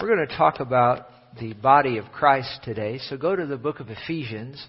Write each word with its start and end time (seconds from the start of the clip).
We're 0.00 0.16
going 0.16 0.26
to 0.26 0.34
talk 0.34 0.60
about 0.60 1.08
the 1.38 1.52
body 1.52 1.98
of 1.98 2.06
Christ 2.06 2.60
today. 2.64 2.98
So 3.10 3.18
go 3.18 3.36
to 3.36 3.44
the 3.44 3.58
book 3.58 3.80
of 3.80 3.88
Ephesians. 3.90 4.66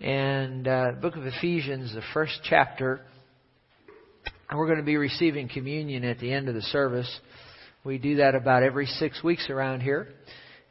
And 0.00 0.66
uh, 0.66 0.92
book 1.00 1.14
of 1.14 1.24
Ephesians, 1.24 1.94
the 1.94 2.02
first 2.12 2.40
chapter. 2.42 3.00
And 4.50 4.58
we're 4.58 4.66
going 4.66 4.80
to 4.80 4.84
be 4.84 4.96
receiving 4.96 5.48
communion 5.48 6.02
at 6.02 6.18
the 6.18 6.32
end 6.32 6.48
of 6.48 6.56
the 6.56 6.62
service. 6.62 7.08
We 7.84 7.98
do 7.98 8.16
that 8.16 8.34
about 8.34 8.64
every 8.64 8.86
six 8.86 9.22
weeks 9.22 9.48
around 9.50 9.82
here. 9.82 10.08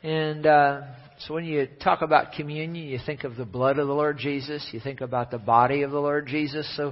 And 0.03 0.45
uh, 0.45 0.81
so 1.19 1.33
when 1.33 1.45
you 1.45 1.65
talk 1.81 2.01
about 2.01 2.33
communion, 2.33 2.89
you 2.89 2.99
think 3.05 3.23
of 3.23 3.37
the 3.37 3.45
blood 3.45 3.79
of 3.79 3.87
the 3.87 3.93
Lord 3.93 4.17
Jesus. 4.17 4.67
You 4.73 4.81
think 4.81 4.99
about 4.99 5.31
the 5.31 5.37
body 5.37 5.83
of 5.83 5.91
the 5.91 6.01
Lord 6.01 6.27
Jesus. 6.27 6.69
So 6.75 6.91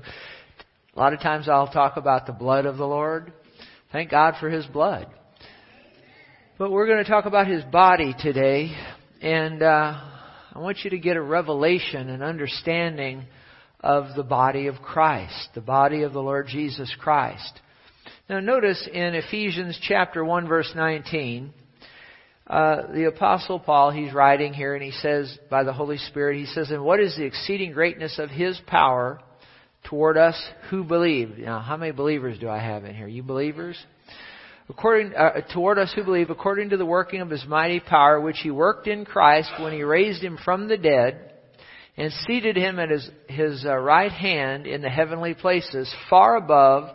a 0.96 1.00
lot 1.00 1.12
of 1.12 1.20
times 1.20 1.50
I'll 1.50 1.68
talk 1.68 1.98
about 1.98 2.28
the 2.28 2.34
blood 2.34 2.66
of 2.66 2.78
the 2.78 2.88
Lord. 2.88 3.34
Thank 3.92 4.10
God 4.10 4.36
for 4.40 4.50
His 4.50 4.66
blood. 4.68 5.08
But 6.62 6.70
we're 6.70 6.86
going 6.86 7.04
to 7.04 7.10
talk 7.10 7.26
about 7.26 7.48
his 7.48 7.64
body 7.64 8.14
today, 8.20 8.72
and 9.20 9.64
uh, 9.64 10.00
I 10.54 10.60
want 10.60 10.78
you 10.84 10.92
to 10.92 11.00
get 11.00 11.18
a 11.18 11.22
revelation, 11.22 12.08
an 12.08 12.22
understanding 12.22 13.26
of 13.80 14.16
the 14.16 14.22
body 14.22 14.68
of 14.68 14.76
Christ, 14.76 15.50
the 15.56 15.62
body 15.62 16.04
of 16.04 16.14
the 16.14 16.20
Lord 16.20 16.46
Jesus 16.46 16.96
Christ. 17.00 17.60
Now, 18.30 18.42
notice 18.42 18.88
in 18.94 19.16
Ephesians 19.16 19.80
chapter 19.82 20.24
1, 20.24 20.48
verse 20.48 20.72
19, 20.76 21.52
uh, 22.46 22.94
the 22.94 23.06
Apostle 23.06 23.60
Paul, 23.60 23.90
he's 23.90 24.14
writing 24.14 24.54
here, 24.54 24.76
and 24.76 24.84
he 24.84 24.92
says, 24.92 25.36
by 25.50 25.64
the 25.64 25.74
Holy 25.74 25.98
Spirit, 25.98 26.38
he 26.38 26.46
says, 26.46 26.70
And 26.70 26.84
what 26.84 27.00
is 27.00 27.16
the 27.18 27.26
exceeding 27.26 27.72
greatness 27.72 28.20
of 28.20 28.30
his 28.30 28.62
power 28.68 29.20
toward 29.86 30.16
us 30.16 30.40
who 30.70 30.84
believe? 30.84 31.40
Now, 31.40 31.58
how 31.58 31.76
many 31.76 31.92
believers 31.92 32.38
do 32.38 32.48
I 32.48 32.60
have 32.60 32.86
in 32.86 32.94
here? 32.94 33.08
You 33.08 33.24
believers? 33.24 33.84
According 34.72 35.14
uh, 35.14 35.42
toward 35.54 35.78
us 35.78 35.92
who 35.94 36.04
believe 36.04 36.30
according 36.30 36.70
to 36.70 36.78
the 36.78 36.86
working 36.86 37.20
of 37.20 37.30
his 37.30 37.46
mighty 37.46 37.82
power 37.82 38.22
which 38.22 38.40
he 38.42 38.50
worked 38.50 38.88
in 38.88 39.04
Christ 39.04 39.52
when 39.60 39.74
he 39.74 39.84
raised 39.84 40.24
him 40.24 40.38
from 40.46 40.70
the 40.70 40.78
dead 40.78 41.34
and 41.98 42.12
seated 42.26 42.56
him 42.56 42.80
at 42.80 42.90
his 42.90 43.10
his 43.28 43.66
uh, 43.66 43.76
right 43.76 44.12
hand 44.12 44.66
in 44.66 44.82
the 44.82 44.90
heavenly 44.90 45.34
places 45.34 45.94
far 46.10 46.38
above 46.38 46.90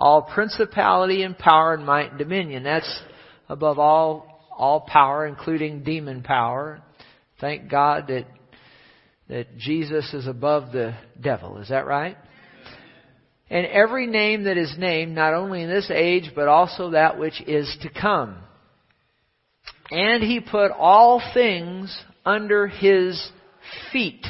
all 0.00 0.22
principality 0.22 1.22
and 1.22 1.36
power 1.36 1.74
and 1.74 1.84
might 1.84 2.10
and 2.10 2.18
dominion. 2.18 2.62
That's 2.62 3.02
above 3.46 3.78
all 3.78 4.48
all 4.50 4.80
power 4.80 5.26
including 5.26 5.84
demon 5.84 6.22
power. 6.22 6.80
Thank 7.42 7.70
God 7.70 8.06
that 8.08 8.24
that 9.28 9.58
Jesus 9.58 10.14
is 10.14 10.26
above 10.26 10.72
the 10.72 10.94
devil. 11.20 11.58
Is 11.58 11.68
that 11.68 11.86
right 11.86 12.16
and 13.52 13.66
every 13.66 14.06
name 14.06 14.44
that 14.44 14.56
is 14.56 14.74
named, 14.78 15.14
not 15.14 15.34
only 15.34 15.62
in 15.62 15.68
this 15.68 15.90
age, 15.90 16.32
but 16.34 16.48
also 16.48 16.92
that 16.92 17.18
which 17.18 17.38
is 17.42 17.76
to 17.82 17.90
come. 17.90 18.36
And 19.90 20.22
he 20.22 20.40
put 20.40 20.70
all 20.70 21.22
things 21.34 21.94
under 22.24 22.66
his 22.66 23.30
feet 23.92 24.24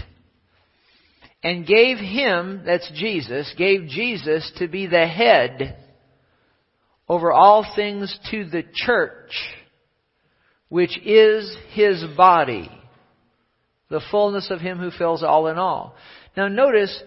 and 1.41 1.65
gave 1.65 1.99
him, 1.99 2.63
that's 2.67 2.91
Jesus, 2.97 3.55
gave 3.57 3.87
Jesus 3.87 4.51
to 4.57 4.67
be 4.67 4.89
the 4.89 5.07
head 5.07 5.77
over 7.09 7.33
all 7.33 7.65
things 7.77 8.19
to 8.33 8.45
the 8.45 8.65
church, 8.75 9.31
which 10.69 10.99
is 10.99 11.57
his 11.71 12.03
body, 12.17 12.69
the 13.89 14.03
fullness 14.11 14.51
of 14.51 14.61
him 14.61 14.79
who 14.79 14.91
fills 14.91 15.23
all 15.23 15.47
in 15.47 15.59
all. 15.59 15.95
Now 16.37 16.49
notice, 16.49 17.01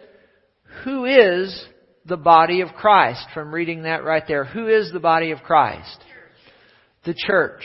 who 0.86 1.04
is 1.04 1.66
the 2.06 2.18
body 2.18 2.62
of 2.62 2.70
Christ 2.70 3.26
from 3.34 3.54
reading 3.54 3.84
that 3.84 4.04
right 4.04 4.24
there. 4.28 4.46
Who 4.46 4.68
is 4.68 4.92
the 4.92 5.00
body 5.00 5.32
of 5.32 5.40
Christ? 5.40 5.98
The 7.04 7.16
church. 7.16 7.64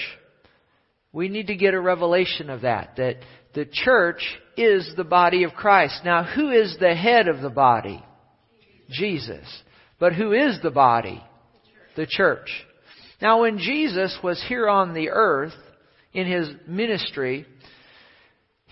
We 1.13 1.29
need 1.29 1.49
to 1.49 1.57
get 1.57 1.75
a 1.75 1.81
revelation 1.81 2.51
of 2.51 2.63
that, 2.63 2.97
that 2.97 3.17
the 3.55 3.67
church 3.67 4.23
is 4.57 4.91
the 4.97 5.05
body 5.05 5.45
of 5.45 5.53
Christ. 5.53 6.01
Now, 6.05 6.25
who 6.25 6.51
is 6.51 6.77
the 6.79 6.95
head 6.95 7.29
of 7.29 7.41
the 7.41 7.51
body? 7.51 8.03
Jesus. 8.91 9.47
But 9.99 10.15
who 10.15 10.33
is 10.33 10.59
the 10.63 10.71
body? 10.71 11.23
The 11.97 12.07
church. 12.07 12.49
Now, 13.21 13.43
when 13.43 13.59
Jesus 13.59 14.17
was 14.23 14.43
here 14.49 14.69
on 14.69 14.95
the 14.95 15.11
earth 15.11 15.53
in 16.15 16.27
his 16.27 16.49
ministry, 16.67 17.47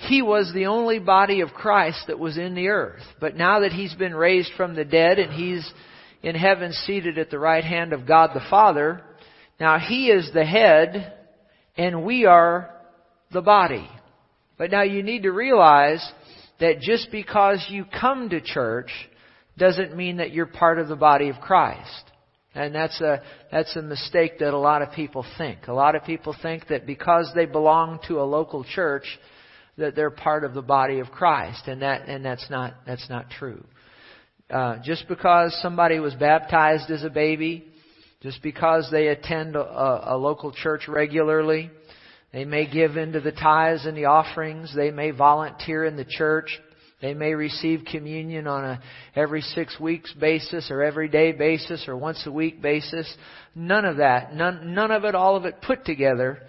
he 0.00 0.22
was 0.22 0.52
the 0.54 0.66
only 0.66 1.00
body 1.00 1.40
of 1.40 1.50
Christ 1.50 2.04
that 2.06 2.20
was 2.20 2.38
in 2.38 2.54
the 2.54 2.68
earth. 2.68 3.02
But 3.20 3.34
now 3.34 3.60
that 3.60 3.72
he's 3.72 3.94
been 3.94 4.14
raised 4.14 4.52
from 4.56 4.76
the 4.76 4.84
dead 4.84 5.18
and 5.18 5.32
he's 5.32 5.68
in 6.22 6.36
heaven 6.36 6.72
seated 6.72 7.18
at 7.18 7.30
the 7.30 7.38
right 7.38 7.64
hand 7.64 7.92
of 7.92 8.06
God 8.06 8.30
the 8.32 8.46
Father, 8.48 9.02
now 9.58 9.78
he 9.80 10.08
is 10.08 10.30
the 10.32 10.44
head 10.44 11.14
and 11.76 12.04
we 12.04 12.26
are 12.26 12.70
the 13.32 13.42
body. 13.42 13.88
But 14.56 14.70
now 14.70 14.82
you 14.82 15.02
need 15.02 15.24
to 15.24 15.32
realize 15.32 16.08
that 16.60 16.80
just 16.80 17.10
because 17.10 17.64
you 17.68 17.84
come 17.84 18.28
to 18.28 18.40
church 18.40 18.90
doesn't 19.56 19.96
mean 19.96 20.18
that 20.18 20.32
you're 20.32 20.46
part 20.46 20.78
of 20.78 20.86
the 20.86 20.96
body 20.96 21.28
of 21.28 21.40
Christ. 21.40 22.04
And 22.54 22.72
that's 22.72 23.00
a, 23.00 23.20
that's 23.50 23.74
a 23.74 23.82
mistake 23.82 24.38
that 24.38 24.54
a 24.54 24.58
lot 24.58 24.82
of 24.82 24.92
people 24.92 25.26
think. 25.36 25.66
A 25.66 25.72
lot 25.72 25.96
of 25.96 26.04
people 26.04 26.36
think 26.40 26.68
that 26.68 26.86
because 26.86 27.32
they 27.34 27.46
belong 27.46 27.98
to 28.06 28.20
a 28.20 28.22
local 28.22 28.62
church, 28.62 29.04
that 29.78 29.94
they're 29.94 30.10
part 30.10 30.44
of 30.44 30.54
the 30.54 30.62
body 30.62 30.98
of 30.98 31.10
Christ, 31.10 31.66
and 31.66 31.82
that 31.82 32.08
and 32.08 32.24
that's 32.24 32.48
not 32.50 32.74
that's 32.86 33.08
not 33.08 33.30
true. 33.30 33.64
Uh, 34.50 34.78
just 34.82 35.06
because 35.08 35.56
somebody 35.62 36.00
was 36.00 36.14
baptized 36.14 36.90
as 36.90 37.04
a 37.04 37.10
baby, 37.10 37.66
just 38.22 38.42
because 38.42 38.88
they 38.90 39.08
attend 39.08 39.56
a, 39.56 40.14
a 40.14 40.16
local 40.16 40.52
church 40.52 40.88
regularly, 40.88 41.70
they 42.32 42.44
may 42.44 42.70
give 42.70 42.96
into 42.96 43.20
the 43.20 43.32
tithes 43.32 43.84
and 43.84 43.96
the 43.96 44.06
offerings. 44.06 44.74
They 44.74 44.90
may 44.90 45.10
volunteer 45.12 45.84
in 45.84 45.96
the 45.96 46.04
church. 46.04 46.58
They 47.00 47.14
may 47.14 47.34
receive 47.34 47.84
communion 47.88 48.48
on 48.48 48.64
a 48.64 48.80
every 49.14 49.42
six 49.42 49.78
weeks 49.78 50.12
basis 50.14 50.68
or 50.70 50.82
every 50.82 51.08
day 51.08 51.30
basis 51.30 51.84
or 51.86 51.96
once 51.96 52.24
a 52.26 52.32
week 52.32 52.60
basis. 52.60 53.12
None 53.54 53.84
of 53.84 53.98
that, 53.98 54.34
none, 54.34 54.74
none 54.74 54.90
of 54.90 55.04
it, 55.04 55.14
all 55.14 55.36
of 55.36 55.44
it 55.44 55.62
put 55.62 55.84
together 55.84 56.40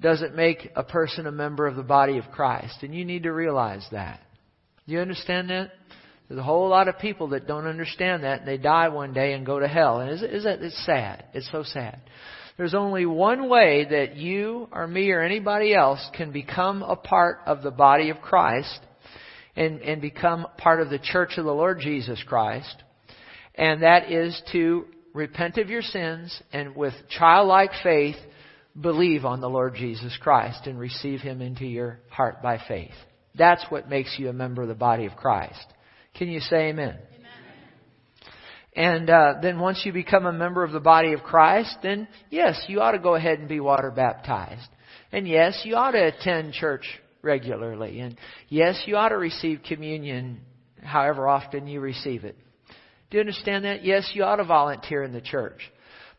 doesn't 0.00 0.34
make 0.34 0.70
a 0.74 0.82
person 0.82 1.26
a 1.26 1.32
member 1.32 1.66
of 1.66 1.76
the 1.76 1.82
body 1.82 2.18
of 2.18 2.24
Christ. 2.32 2.82
And 2.82 2.94
you 2.94 3.04
need 3.04 3.24
to 3.24 3.32
realize 3.32 3.86
that. 3.92 4.20
Do 4.86 4.94
you 4.94 5.00
understand 5.00 5.50
that? 5.50 5.72
There's 6.28 6.40
a 6.40 6.44
whole 6.44 6.68
lot 6.68 6.88
of 6.88 6.98
people 6.98 7.28
that 7.28 7.46
don't 7.46 7.66
understand 7.66 8.22
that 8.22 8.40
and 8.40 8.48
they 8.48 8.56
die 8.56 8.88
one 8.88 9.12
day 9.12 9.32
and 9.32 9.44
go 9.44 9.58
to 9.58 9.68
hell. 9.68 10.00
And 10.00 10.10
is, 10.10 10.22
is 10.22 10.44
that, 10.44 10.62
it's 10.62 10.86
sad. 10.86 11.24
It's 11.34 11.50
so 11.50 11.64
sad. 11.64 12.00
There's 12.56 12.74
only 12.74 13.04
one 13.04 13.48
way 13.48 13.86
that 13.88 14.16
you 14.16 14.68
or 14.70 14.86
me 14.86 15.10
or 15.10 15.22
anybody 15.22 15.74
else 15.74 16.06
can 16.16 16.30
become 16.30 16.82
a 16.82 16.96
part 16.96 17.38
of 17.46 17.62
the 17.62 17.70
body 17.70 18.10
of 18.10 18.20
Christ 18.20 18.78
and, 19.56 19.80
and 19.80 20.00
become 20.00 20.46
part 20.56 20.80
of 20.80 20.90
the 20.90 20.98
church 20.98 21.32
of 21.36 21.44
the 21.44 21.52
Lord 21.52 21.80
Jesus 21.80 22.22
Christ. 22.26 22.76
And 23.54 23.82
that 23.82 24.12
is 24.12 24.40
to 24.52 24.86
repent 25.12 25.58
of 25.58 25.68
your 25.68 25.82
sins 25.82 26.40
and 26.52 26.76
with 26.76 26.94
childlike 27.08 27.72
faith 27.82 28.16
believe 28.80 29.24
on 29.24 29.40
the 29.40 29.48
Lord 29.48 29.74
Jesus 29.74 30.16
Christ 30.20 30.66
and 30.66 30.78
receive 30.78 31.20
Him 31.20 31.40
into 31.40 31.66
your 31.66 32.00
heart 32.08 32.42
by 32.42 32.58
faith. 32.66 32.94
That's 33.36 33.64
what 33.68 33.88
makes 33.88 34.16
you 34.18 34.28
a 34.28 34.32
member 34.32 34.62
of 34.62 34.68
the 34.68 34.74
body 34.74 35.06
of 35.06 35.16
Christ. 35.16 35.64
Can 36.14 36.28
you 36.28 36.40
say 36.40 36.68
amen? 36.70 36.98
amen. 37.14 37.30
And 38.74 39.10
uh, 39.10 39.34
then 39.42 39.60
once 39.60 39.82
you 39.84 39.92
become 39.92 40.26
a 40.26 40.32
member 40.32 40.64
of 40.64 40.72
the 40.72 40.80
body 40.80 41.12
of 41.12 41.22
Christ, 41.22 41.76
then 41.82 42.08
yes, 42.30 42.60
you 42.68 42.80
ought 42.80 42.92
to 42.92 42.98
go 42.98 43.14
ahead 43.14 43.38
and 43.38 43.48
be 43.48 43.60
water 43.60 43.90
baptized. 43.90 44.68
And 45.12 45.26
yes, 45.26 45.62
you 45.64 45.76
ought 45.76 45.92
to 45.92 46.06
attend 46.06 46.52
church 46.54 46.84
regularly. 47.22 48.00
And 48.00 48.16
yes, 48.48 48.82
you 48.86 48.96
ought 48.96 49.10
to 49.10 49.16
receive 49.16 49.60
communion 49.66 50.40
however 50.82 51.28
often 51.28 51.66
you 51.66 51.80
receive 51.80 52.24
it. 52.24 52.36
Do 53.10 53.16
you 53.16 53.20
understand 53.20 53.64
that? 53.64 53.84
Yes, 53.84 54.10
you 54.14 54.22
ought 54.22 54.36
to 54.36 54.44
volunteer 54.44 55.02
in 55.02 55.12
the 55.12 55.20
church. 55.20 55.60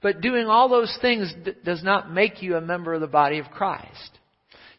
But 0.02 0.22
doing 0.22 0.48
all 0.48 0.68
those 0.68 0.98
things 1.02 1.34
d- 1.44 1.54
does 1.64 1.84
not 1.84 2.12
make 2.12 2.42
you 2.42 2.56
a 2.56 2.62
member 2.62 2.94
of 2.94 3.02
the 3.02 3.08
body 3.08 3.40
of 3.40 3.52
Christ. 3.52 4.20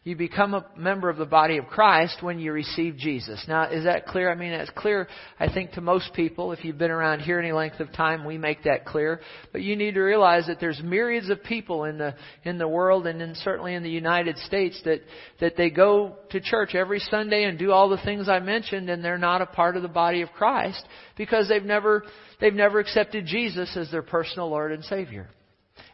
You 0.05 0.17
become 0.17 0.53
a 0.53 0.65
member 0.75 1.09
of 1.09 1.15
the 1.15 1.25
body 1.25 1.57
of 1.57 1.67
Christ 1.67 2.17
when 2.21 2.37
you 2.37 2.51
receive 2.51 2.97
Jesus. 2.97 3.41
Now, 3.47 3.69
is 3.69 3.85
that 3.85 4.05
clear? 4.05 4.29
I 4.29 4.35
mean, 4.35 4.51
that's 4.51 4.69
clear, 4.71 5.07
I 5.39 5.47
think, 5.47 5.71
to 5.71 5.81
most 5.81 6.13
people. 6.13 6.51
If 6.51 6.65
you've 6.65 6.77
been 6.77 6.91
around 6.91 7.21
here 7.21 7.39
any 7.39 7.53
length 7.53 7.79
of 7.79 7.89
time, 7.93 8.25
we 8.25 8.37
make 8.37 8.63
that 8.63 8.83
clear. 8.83 9.21
But 9.53 9.61
you 9.61 9.77
need 9.77 9.93
to 9.93 10.01
realize 10.01 10.47
that 10.47 10.59
there's 10.59 10.81
myriads 10.83 11.29
of 11.29 11.41
people 11.41 11.85
in 11.85 11.97
the, 11.97 12.15
in 12.43 12.57
the 12.57 12.67
world 12.67 13.07
and 13.07 13.21
in, 13.21 13.33
certainly 13.35 13.75
in 13.75 13.83
the 13.83 13.89
United 13.89 14.37
States 14.39 14.77
that, 14.83 14.99
that 15.39 15.55
they 15.55 15.69
go 15.69 16.17
to 16.31 16.41
church 16.41 16.75
every 16.75 16.99
Sunday 16.99 17.45
and 17.45 17.57
do 17.57 17.71
all 17.71 17.87
the 17.87 17.97
things 18.03 18.27
I 18.27 18.39
mentioned 18.39 18.89
and 18.89 19.01
they're 19.01 19.17
not 19.17 19.41
a 19.41 19.45
part 19.45 19.77
of 19.77 19.83
the 19.83 19.87
body 19.87 20.21
of 20.21 20.29
Christ 20.33 20.85
because 21.15 21.47
they've 21.47 21.63
never, 21.63 22.03
they've 22.41 22.53
never 22.53 22.79
accepted 22.79 23.25
Jesus 23.25 23.77
as 23.77 23.89
their 23.89 24.01
personal 24.01 24.49
Lord 24.49 24.73
and 24.73 24.83
Savior. 24.83 25.29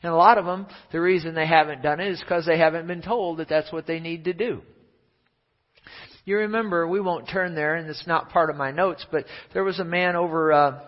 And 0.01 0.11
a 0.11 0.15
lot 0.15 0.37
of 0.37 0.45
them, 0.45 0.67
the 0.91 1.01
reason 1.01 1.33
they 1.33 1.47
haven't 1.47 1.81
done 1.81 1.99
it 1.99 2.11
is 2.11 2.19
because 2.19 2.45
they 2.45 2.57
haven't 2.57 2.87
been 2.87 3.01
told 3.01 3.39
that 3.39 3.49
that's 3.49 3.71
what 3.71 3.85
they 3.85 3.99
need 3.99 4.25
to 4.25 4.33
do. 4.33 4.61
You 6.25 6.37
remember, 6.37 6.87
we 6.87 7.01
won't 7.01 7.27
turn 7.27 7.55
there, 7.55 7.75
and 7.75 7.89
it's 7.89 8.05
not 8.05 8.29
part 8.29 8.49
of 8.49 8.55
my 8.55 8.71
notes, 8.71 9.05
but 9.11 9.25
there 9.53 9.63
was 9.63 9.79
a 9.79 9.83
man 9.83 10.15
over 10.15 10.53
uh, 10.53 10.79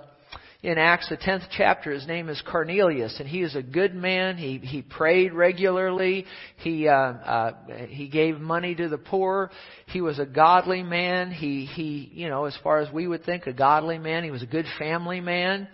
in 0.64 0.78
Acts, 0.78 1.10
the 1.10 1.18
10th 1.18 1.48
chapter. 1.58 1.92
His 1.92 2.06
name 2.06 2.30
is 2.30 2.42
Cornelius, 2.46 3.20
and 3.20 3.28
he 3.28 3.42
is 3.42 3.56
a 3.56 3.64
good 3.64 3.96
man. 3.96 4.38
He, 4.38 4.60
he 4.60 4.84
prayed 4.84 5.34
regularly. 5.34 6.26
He, 6.58 6.88
uh, 6.88 6.94
uh, 6.94 7.52
he 7.88 8.08
gave 8.08 8.40
money 8.40 8.76
to 8.76 8.88
the 8.88 9.00
poor. 9.00 9.50
He 9.88 10.02
was 10.02 10.20
a 10.20 10.26
godly 10.26 10.84
man. 10.84 11.32
He, 11.32 11.66
he, 11.66 12.12
you 12.14 12.30
know, 12.30 12.46
as 12.46 12.56
far 12.64 12.80
as 12.80 12.94
we 12.94 13.08
would 13.08 13.26
think, 13.26 13.48
a 13.48 13.54
godly 13.54 13.98
man. 13.98 14.24
He 14.24 14.32
was 14.32 14.44
a 14.44 14.48
good 14.48 14.68
family 14.78 15.22
man. 15.22 15.68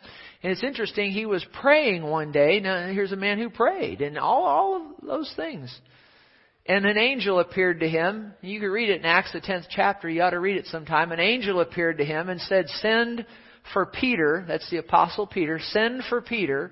And 0.43 0.51
it's 0.51 0.63
interesting, 0.63 1.11
he 1.11 1.25
was 1.25 1.45
praying 1.61 2.03
one 2.03 2.31
day. 2.31 2.59
Now, 2.59 2.87
here's 2.91 3.11
a 3.11 3.17
man 3.17 3.39
who 3.39 3.49
prayed, 3.49 4.01
and 4.01 4.17
all, 4.17 4.45
all 4.45 4.75
of 4.75 5.07
those 5.07 5.33
things. 5.35 5.75
And 6.65 6.85
an 6.85 6.97
angel 6.97 7.39
appeared 7.39 7.79
to 7.79 7.89
him. 7.89 8.33
You 8.41 8.59
can 8.59 8.69
read 8.69 8.89
it 8.89 8.99
in 8.99 9.05
Acts, 9.05 9.31
the 9.31 9.41
10th 9.41 9.67
chapter. 9.69 10.09
You 10.09 10.21
ought 10.21 10.31
to 10.31 10.39
read 10.39 10.57
it 10.57 10.67
sometime. 10.67 11.11
An 11.11 11.19
angel 11.19 11.61
appeared 11.61 11.97
to 11.99 12.05
him 12.05 12.29
and 12.29 12.41
said, 12.41 12.67
Send 12.67 13.25
for 13.73 13.85
Peter, 13.85 14.45
that's 14.47 14.69
the 14.69 14.77
apostle 14.77 15.27
Peter, 15.27 15.59
send 15.61 16.03
for 16.09 16.21
Peter, 16.21 16.71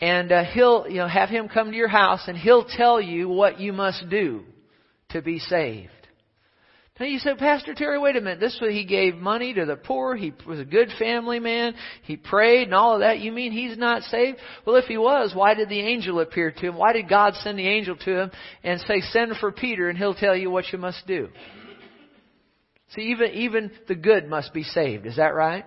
and 0.00 0.32
uh, 0.32 0.44
he'll, 0.44 0.86
you 0.88 0.96
know, 0.96 1.08
have 1.08 1.28
him 1.28 1.48
come 1.48 1.70
to 1.70 1.76
your 1.76 1.88
house 1.88 2.22
and 2.26 2.36
he'll 2.36 2.64
tell 2.64 3.00
you 3.00 3.28
what 3.28 3.60
you 3.60 3.72
must 3.72 4.08
do 4.08 4.42
to 5.10 5.20
be 5.20 5.38
saved. 5.38 5.90
Now 7.00 7.06
you 7.06 7.18
said, 7.18 7.38
Pastor 7.38 7.72
Terry, 7.72 7.98
wait 7.98 8.16
a 8.16 8.20
minute. 8.20 8.40
This 8.40 8.58
way 8.60 8.74
he 8.74 8.84
gave 8.84 9.14
money 9.16 9.54
to 9.54 9.64
the 9.64 9.76
poor. 9.76 10.14
He 10.14 10.34
was 10.46 10.60
a 10.60 10.66
good 10.66 10.90
family 10.98 11.40
man. 11.40 11.74
He 12.02 12.18
prayed 12.18 12.64
and 12.64 12.74
all 12.74 12.92
of 12.92 13.00
that. 13.00 13.20
You 13.20 13.32
mean 13.32 13.52
he's 13.52 13.78
not 13.78 14.02
saved? 14.02 14.36
Well, 14.66 14.76
if 14.76 14.84
he 14.84 14.98
was, 14.98 15.32
why 15.34 15.54
did 15.54 15.70
the 15.70 15.80
angel 15.80 16.20
appear 16.20 16.50
to 16.50 16.60
him? 16.60 16.76
Why 16.76 16.92
did 16.92 17.08
God 17.08 17.32
send 17.36 17.58
the 17.58 17.66
angel 17.66 17.96
to 17.96 18.20
him 18.20 18.30
and 18.62 18.80
say, 18.82 19.00
send 19.00 19.34
for 19.38 19.50
Peter 19.50 19.88
and 19.88 19.96
he'll 19.96 20.14
tell 20.14 20.36
you 20.36 20.50
what 20.50 20.70
you 20.72 20.78
must 20.78 21.06
do? 21.06 21.30
See, 22.94 23.02
even, 23.02 23.30
even 23.30 23.70
the 23.88 23.94
good 23.94 24.28
must 24.28 24.52
be 24.52 24.62
saved. 24.62 25.06
Is 25.06 25.16
that 25.16 25.34
right? 25.34 25.64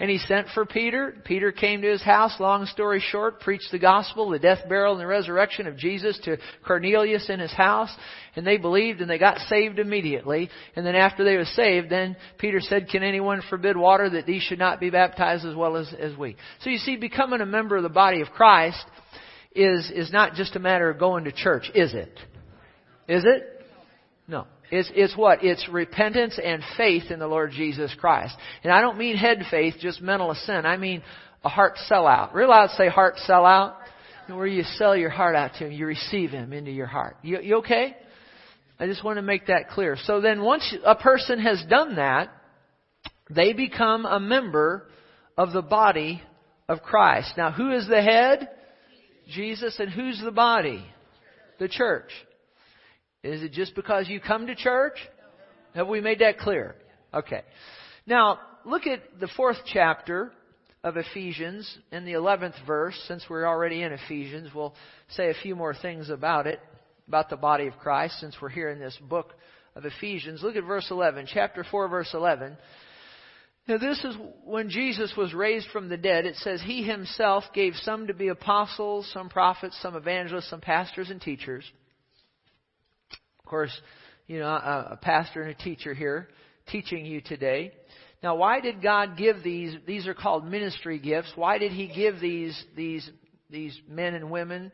And 0.00 0.10
he 0.10 0.18
sent 0.18 0.48
for 0.54 0.66
Peter. 0.66 1.14
Peter 1.24 1.52
came 1.52 1.82
to 1.82 1.90
his 1.90 2.02
house, 2.02 2.40
long 2.40 2.66
story 2.66 3.00
short, 3.00 3.40
preached 3.40 3.70
the 3.70 3.78
gospel, 3.78 4.30
the 4.30 4.38
death, 4.38 4.68
burial, 4.68 4.92
and 4.92 5.00
the 5.00 5.06
resurrection 5.06 5.66
of 5.66 5.76
Jesus 5.76 6.18
to 6.24 6.36
Cornelius 6.66 7.28
in 7.28 7.38
his 7.38 7.52
house. 7.52 7.94
And 8.34 8.46
they 8.46 8.56
believed 8.56 9.00
and 9.00 9.08
they 9.08 9.18
got 9.18 9.38
saved 9.48 9.78
immediately. 9.78 10.50
And 10.74 10.84
then 10.84 10.96
after 10.96 11.24
they 11.24 11.36
were 11.36 11.44
saved, 11.44 11.90
then 11.90 12.16
Peter 12.38 12.60
said, 12.60 12.88
Can 12.88 13.04
anyone 13.04 13.42
forbid 13.48 13.76
water 13.76 14.10
that 14.10 14.26
these 14.26 14.42
should 14.42 14.58
not 14.58 14.80
be 14.80 14.90
baptized 14.90 15.46
as 15.46 15.54
well 15.54 15.76
as, 15.76 15.92
as 15.98 16.16
we? 16.16 16.36
So 16.60 16.70
you 16.70 16.78
see, 16.78 16.96
becoming 16.96 17.40
a 17.40 17.46
member 17.46 17.76
of 17.76 17.84
the 17.84 17.88
body 17.88 18.20
of 18.20 18.30
Christ 18.30 18.84
is, 19.54 19.90
is 19.94 20.12
not 20.12 20.34
just 20.34 20.56
a 20.56 20.58
matter 20.60 20.90
of 20.90 20.98
going 20.98 21.24
to 21.24 21.32
church, 21.32 21.70
is 21.74 21.94
it? 21.94 22.18
Is 23.06 23.24
it? 23.24 23.64
No. 24.26 24.46
It's 24.70 25.16
what? 25.16 25.44
It's 25.44 25.68
repentance 25.68 26.38
and 26.42 26.62
faith 26.76 27.10
in 27.10 27.18
the 27.18 27.26
Lord 27.26 27.52
Jesus 27.52 27.94
Christ. 27.98 28.34
And 28.62 28.72
I 28.72 28.80
don't 28.80 28.98
mean 28.98 29.16
head 29.16 29.44
faith, 29.50 29.74
just 29.80 30.00
mental 30.00 30.30
assent. 30.30 30.66
I 30.66 30.76
mean 30.76 31.02
a 31.44 31.48
heart 31.48 31.74
sellout. 31.90 32.34
Real 32.34 32.48
loud 32.48 32.70
say 32.70 32.88
heart 32.88 33.16
sellout. 33.28 33.76
Where 34.26 34.46
you 34.46 34.62
sell 34.62 34.96
your 34.96 35.10
heart 35.10 35.36
out 35.36 35.52
to 35.58 35.66
Him, 35.66 35.72
you 35.72 35.84
receive 35.84 36.30
Him 36.30 36.54
into 36.54 36.70
your 36.70 36.86
heart. 36.86 37.18
You, 37.22 37.40
you 37.42 37.56
okay? 37.58 37.94
I 38.80 38.86
just 38.86 39.04
want 39.04 39.18
to 39.18 39.22
make 39.22 39.48
that 39.48 39.68
clear. 39.68 39.98
So 40.04 40.22
then 40.22 40.42
once 40.42 40.74
a 40.84 40.94
person 40.94 41.38
has 41.40 41.62
done 41.68 41.96
that, 41.96 42.30
they 43.28 43.52
become 43.52 44.06
a 44.06 44.18
member 44.18 44.88
of 45.36 45.52
the 45.52 45.62
body 45.62 46.22
of 46.68 46.82
Christ. 46.82 47.34
Now 47.36 47.52
who 47.52 47.70
is 47.70 47.86
the 47.86 48.00
head? 48.00 48.48
Jesus. 49.28 49.76
And 49.78 49.90
who's 49.90 50.20
the 50.24 50.32
body? 50.32 50.84
The 51.58 51.68
church. 51.68 52.10
Is 53.24 53.42
it 53.42 53.52
just 53.52 53.74
because 53.74 54.06
you 54.06 54.20
come 54.20 54.46
to 54.48 54.54
church? 54.54 54.98
Have 55.74 55.88
we 55.88 56.02
made 56.02 56.18
that 56.18 56.38
clear? 56.38 56.76
Okay. 57.12 57.42
Now, 58.06 58.38
look 58.66 58.86
at 58.86 59.18
the 59.18 59.28
fourth 59.28 59.56
chapter 59.72 60.30
of 60.84 60.98
Ephesians 60.98 61.78
in 61.90 62.04
the 62.04 62.12
11th 62.12 62.66
verse. 62.66 62.94
Since 63.08 63.24
we're 63.30 63.46
already 63.46 63.80
in 63.80 63.92
Ephesians, 63.92 64.50
we'll 64.54 64.74
say 65.08 65.30
a 65.30 65.34
few 65.42 65.56
more 65.56 65.74
things 65.74 66.10
about 66.10 66.46
it, 66.46 66.60
about 67.08 67.30
the 67.30 67.38
body 67.38 67.66
of 67.66 67.78
Christ, 67.78 68.20
since 68.20 68.36
we're 68.42 68.50
here 68.50 68.68
in 68.68 68.78
this 68.78 68.98
book 69.08 69.32
of 69.74 69.86
Ephesians. 69.86 70.42
Look 70.42 70.56
at 70.56 70.64
verse 70.64 70.88
11, 70.90 71.26
chapter 71.32 71.64
4, 71.64 71.88
verse 71.88 72.10
11. 72.12 72.58
Now, 73.66 73.78
this 73.78 74.04
is 74.04 74.14
when 74.44 74.68
Jesus 74.68 75.14
was 75.16 75.32
raised 75.32 75.68
from 75.72 75.88
the 75.88 75.96
dead. 75.96 76.26
It 76.26 76.36
says, 76.36 76.60
He 76.60 76.82
Himself 76.82 77.44
gave 77.54 77.72
some 77.76 78.08
to 78.08 78.12
be 78.12 78.28
apostles, 78.28 79.10
some 79.14 79.30
prophets, 79.30 79.78
some 79.80 79.96
evangelists, 79.96 80.50
some 80.50 80.60
pastors 80.60 81.08
and 81.08 81.22
teachers 81.22 81.64
of 83.44 83.50
course, 83.50 83.80
you 84.26 84.38
know, 84.38 84.46
a, 84.46 84.88
a 84.92 84.98
pastor 85.02 85.42
and 85.42 85.50
a 85.50 85.62
teacher 85.62 85.92
here 85.92 86.28
teaching 86.68 87.04
you 87.04 87.20
today. 87.20 87.72
Now, 88.22 88.36
why 88.36 88.60
did 88.60 88.82
God 88.82 89.18
give 89.18 89.42
these? 89.42 89.76
These 89.86 90.06
are 90.06 90.14
called 90.14 90.46
ministry 90.46 90.98
gifts. 90.98 91.30
Why 91.36 91.58
did 91.58 91.70
He 91.72 91.88
give 91.94 92.20
these 92.20 92.58
these 92.74 93.08
these 93.50 93.78
men 93.86 94.14
and 94.14 94.30
women, 94.30 94.72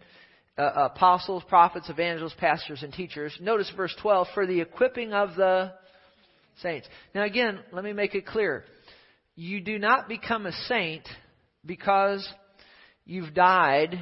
uh, 0.57 0.89
apostles, 0.93 1.43
prophets, 1.49 1.91
evangelists, 1.91 2.37
pastors, 2.39 2.85
and 2.85 2.93
teachers? 2.93 3.37
Notice 3.41 3.73
verse 3.77 3.95
12: 4.01 4.29
for 4.35 4.47
the 4.47 4.61
equipping 4.61 5.13
of 5.13 5.35
the 5.35 5.73
saints. 6.63 6.87
Now, 7.13 7.25
again, 7.25 7.59
let 7.73 7.83
me 7.83 7.93
make 7.93 8.15
it 8.15 8.25
clear: 8.25 8.65
you 9.35 9.61
do 9.61 9.81
not 9.81 10.07
become 10.07 10.47
a 10.47 10.53
saint 10.69 11.09
because 11.67 12.25
you've 13.05 13.35
died, 13.35 13.99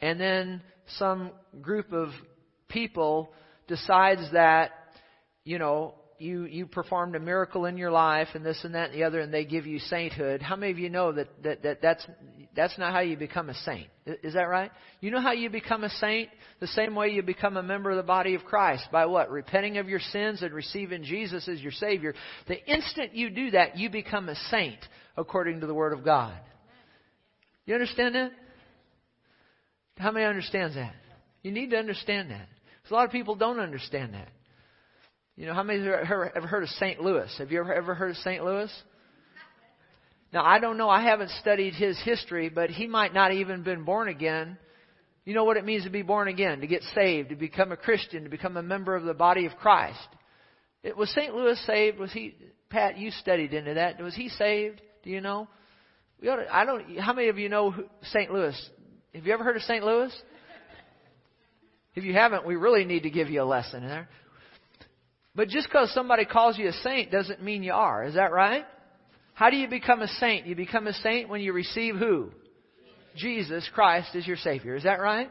and 0.00 0.18
then 0.18 0.62
some 0.96 1.30
group 1.62 1.92
of 1.92 2.08
people 2.68 3.30
decides 3.68 4.32
that, 4.32 4.72
you 5.44 5.58
know, 5.58 5.94
you, 6.18 6.46
you 6.46 6.66
performed 6.66 7.14
a 7.14 7.20
miracle 7.20 7.64
in 7.64 7.76
your 7.76 7.90
life 7.92 8.28
and 8.34 8.44
this 8.44 8.58
and 8.64 8.74
that 8.74 8.90
and 8.90 8.98
the 8.98 9.04
other 9.04 9.20
and 9.20 9.32
they 9.32 9.44
give 9.44 9.66
you 9.66 9.78
sainthood, 9.78 10.42
how 10.42 10.56
many 10.56 10.72
of 10.72 10.78
you 10.78 10.90
know 10.90 11.12
that, 11.12 11.28
that, 11.44 11.62
that 11.62 11.80
that's, 11.80 12.06
that's 12.56 12.76
not 12.76 12.92
how 12.92 13.00
you 13.00 13.16
become 13.16 13.48
a 13.48 13.54
saint? 13.54 13.88
Is 14.04 14.34
that 14.34 14.48
right? 14.48 14.72
You 15.00 15.12
know 15.12 15.20
how 15.20 15.32
you 15.32 15.48
become 15.48 15.84
a 15.84 15.90
saint? 15.90 16.28
The 16.60 16.66
same 16.66 16.96
way 16.96 17.10
you 17.10 17.22
become 17.22 17.56
a 17.56 17.62
member 17.62 17.90
of 17.90 17.96
the 17.96 18.02
body 18.02 18.34
of 18.34 18.44
Christ. 18.44 18.88
By 18.90 19.06
what? 19.06 19.30
Repenting 19.30 19.78
of 19.78 19.88
your 19.88 20.00
sins 20.00 20.42
and 20.42 20.52
receiving 20.52 21.04
Jesus 21.04 21.46
as 21.48 21.60
your 21.60 21.72
Savior. 21.72 22.14
The 22.48 22.64
instant 22.66 23.14
you 23.14 23.30
do 23.30 23.52
that, 23.52 23.76
you 23.76 23.88
become 23.88 24.28
a 24.28 24.34
saint 24.50 24.80
according 25.16 25.60
to 25.60 25.66
the 25.66 25.74
Word 25.74 25.92
of 25.92 26.04
God. 26.04 26.34
You 27.64 27.74
understand 27.74 28.14
that? 28.16 28.32
How 29.98 30.10
many 30.10 30.24
understands 30.24 30.74
that? 30.74 30.94
You 31.42 31.52
need 31.52 31.70
to 31.70 31.76
understand 31.76 32.30
that. 32.30 32.48
Because 32.88 32.94
a 32.94 33.00
lot 33.00 33.04
of 33.04 33.12
people 33.12 33.34
don't 33.34 33.60
understand 33.60 34.14
that. 34.14 34.30
You 35.36 35.44
know, 35.44 35.52
how 35.52 35.62
many 35.62 35.80
of 35.80 35.84
you 35.84 35.90
have 35.90 36.00
ever, 36.06 36.32
ever 36.34 36.46
heard 36.46 36.62
of 36.62 36.70
St. 36.70 36.98
Louis? 37.02 37.30
Have 37.36 37.52
you 37.52 37.60
ever, 37.60 37.74
ever 37.74 37.94
heard 37.94 38.12
of 38.12 38.16
St. 38.16 38.42
Louis? 38.42 38.72
Now, 40.32 40.42
I 40.42 40.58
don't 40.58 40.78
know. 40.78 40.88
I 40.88 41.02
haven't 41.02 41.28
studied 41.32 41.74
his 41.74 42.00
history, 42.02 42.48
but 42.48 42.70
he 42.70 42.86
might 42.86 43.12
not 43.12 43.32
even 43.34 43.62
been 43.62 43.84
born 43.84 44.08
again. 44.08 44.56
You 45.26 45.34
know 45.34 45.44
what 45.44 45.58
it 45.58 45.66
means 45.66 45.84
to 45.84 45.90
be 45.90 46.00
born 46.00 46.28
again, 46.28 46.60
to 46.62 46.66
get 46.66 46.82
saved, 46.94 47.28
to 47.28 47.36
become 47.36 47.72
a 47.72 47.76
Christian, 47.76 48.24
to 48.24 48.30
become 48.30 48.56
a 48.56 48.62
member 48.62 48.96
of 48.96 49.04
the 49.04 49.12
body 49.12 49.44
of 49.44 49.54
Christ. 49.56 50.08
It, 50.82 50.96
was 50.96 51.10
St. 51.10 51.34
Louis 51.34 51.62
saved? 51.66 51.98
Was 51.98 52.10
he, 52.10 52.36
Pat, 52.70 52.96
you 52.96 53.10
studied 53.10 53.52
into 53.52 53.74
that. 53.74 54.00
Was 54.00 54.14
he 54.14 54.30
saved? 54.30 54.80
Do 55.04 55.10
you 55.10 55.20
know? 55.20 55.46
We 56.22 56.28
ought 56.30 56.36
to, 56.36 56.56
I 56.56 56.64
don't, 56.64 56.98
how 56.98 57.12
many 57.12 57.28
of 57.28 57.38
you 57.38 57.50
know 57.50 57.74
St. 58.04 58.32
Louis? 58.32 58.58
Have 59.14 59.26
you 59.26 59.32
ever 59.34 59.44
heard 59.44 59.56
of 59.56 59.62
St. 59.62 59.84
Louis? 59.84 60.10
If 61.98 62.04
you 62.04 62.12
haven't, 62.12 62.46
we 62.46 62.54
really 62.54 62.84
need 62.84 63.02
to 63.02 63.10
give 63.10 63.28
you 63.28 63.42
a 63.42 63.44
lesson 63.44 63.82
in 63.82 63.88
there. 63.88 64.08
But 65.34 65.48
just 65.48 65.66
because 65.66 65.92
somebody 65.92 66.24
calls 66.24 66.56
you 66.56 66.68
a 66.68 66.72
saint 66.72 67.10
doesn't 67.10 67.42
mean 67.42 67.64
you 67.64 67.72
are. 67.72 68.04
Is 68.04 68.14
that 68.14 68.30
right? 68.30 68.64
How 69.34 69.50
do 69.50 69.56
you 69.56 69.66
become 69.66 70.00
a 70.00 70.06
saint? 70.06 70.46
You 70.46 70.54
become 70.54 70.86
a 70.86 70.92
saint 70.92 71.28
when 71.28 71.40
you 71.40 71.52
receive 71.52 71.96
who? 71.96 72.30
Jesus 73.16 73.68
Christ 73.74 74.14
as 74.14 74.28
your 74.28 74.36
Savior. 74.36 74.76
Is 74.76 74.84
that 74.84 75.00
right? 75.00 75.28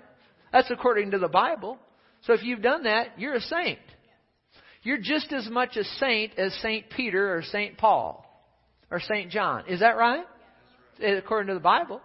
That's 0.51 0.69
according 0.69 1.11
to 1.11 1.19
the 1.19 1.29
Bible. 1.29 1.77
So 2.23 2.33
if 2.33 2.43
you've 2.43 2.61
done 2.61 2.83
that, 2.83 3.17
you're 3.17 3.35
a 3.35 3.41
saint. 3.41 3.79
You're 4.83 4.97
just 4.97 5.31
as 5.31 5.49
much 5.49 5.77
a 5.77 5.85
saint 5.85 6.37
as 6.37 6.53
Saint 6.61 6.89
Peter 6.89 7.33
or 7.33 7.43
Saint 7.43 7.77
Paul 7.77 8.25
or 8.91 8.99
Saint 8.99 9.31
John. 9.31 9.69
Is 9.69 9.79
that 9.79 9.95
right? 9.95 10.25
According 11.01 11.47
to 11.47 11.53
the 11.53 11.61
Bible. 11.61 12.01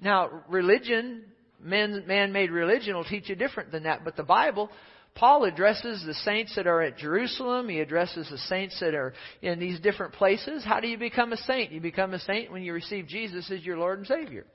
Now, 0.00 0.42
religion 0.48 1.22
man 1.62 2.32
made 2.32 2.50
religion 2.50 2.94
will 2.94 3.04
teach 3.04 3.28
you 3.28 3.34
different 3.34 3.70
than 3.72 3.84
that. 3.84 4.04
But 4.04 4.16
the 4.16 4.22
Bible, 4.22 4.70
Paul 5.14 5.44
addresses 5.44 6.04
the 6.04 6.14
saints 6.14 6.54
that 6.54 6.66
are 6.66 6.80
at 6.80 6.96
Jerusalem. 6.96 7.68
He 7.68 7.80
addresses 7.80 8.28
the 8.30 8.38
saints 8.38 8.78
that 8.80 8.94
are 8.94 9.14
in 9.42 9.58
these 9.58 9.80
different 9.80 10.12
places. 10.12 10.64
How 10.64 10.78
do 10.80 10.86
you 10.86 10.96
become 10.96 11.32
a 11.32 11.36
saint? 11.36 11.72
You 11.72 11.80
become 11.80 12.14
a 12.14 12.20
saint 12.20 12.52
when 12.52 12.62
you 12.62 12.72
receive 12.72 13.08
Jesus 13.08 13.50
as 13.50 13.64
your 13.64 13.78
Lord 13.78 13.98
and 13.98 14.06
Savior. 14.06 14.46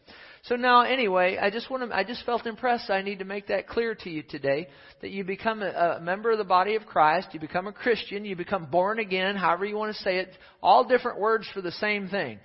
So 0.43 0.55
now, 0.55 0.81
anyway, 0.81 1.37
I 1.37 1.49
just 1.49 1.69
want 1.69 1.89
to, 1.89 1.95
I 1.95 2.03
just 2.03 2.25
felt 2.25 2.45
impressed. 2.45 2.89
I 2.89 3.01
need 3.01 3.19
to 3.19 3.25
make 3.25 3.47
that 3.47 3.67
clear 3.67 3.95
to 3.95 4.09
you 4.09 4.23
today 4.23 4.67
that 5.01 5.11
you 5.11 5.23
become 5.23 5.61
a, 5.61 5.97
a 5.97 6.01
member 6.01 6.31
of 6.31 6.37
the 6.37 6.43
body 6.43 6.75
of 6.75 6.85
Christ. 6.85 7.29
You 7.31 7.39
become 7.39 7.67
a 7.67 7.73
Christian. 7.73 8.25
You 8.25 8.35
become 8.35 8.65
born 8.65 8.99
again, 8.99 9.35
however 9.35 9.65
you 9.65 9.75
want 9.75 9.95
to 9.95 10.01
say 10.01 10.17
it. 10.17 10.29
All 10.61 10.85
different 10.85 11.19
words 11.19 11.47
for 11.53 11.61
the 11.61 11.71
same 11.71 12.09
thing. 12.09 12.39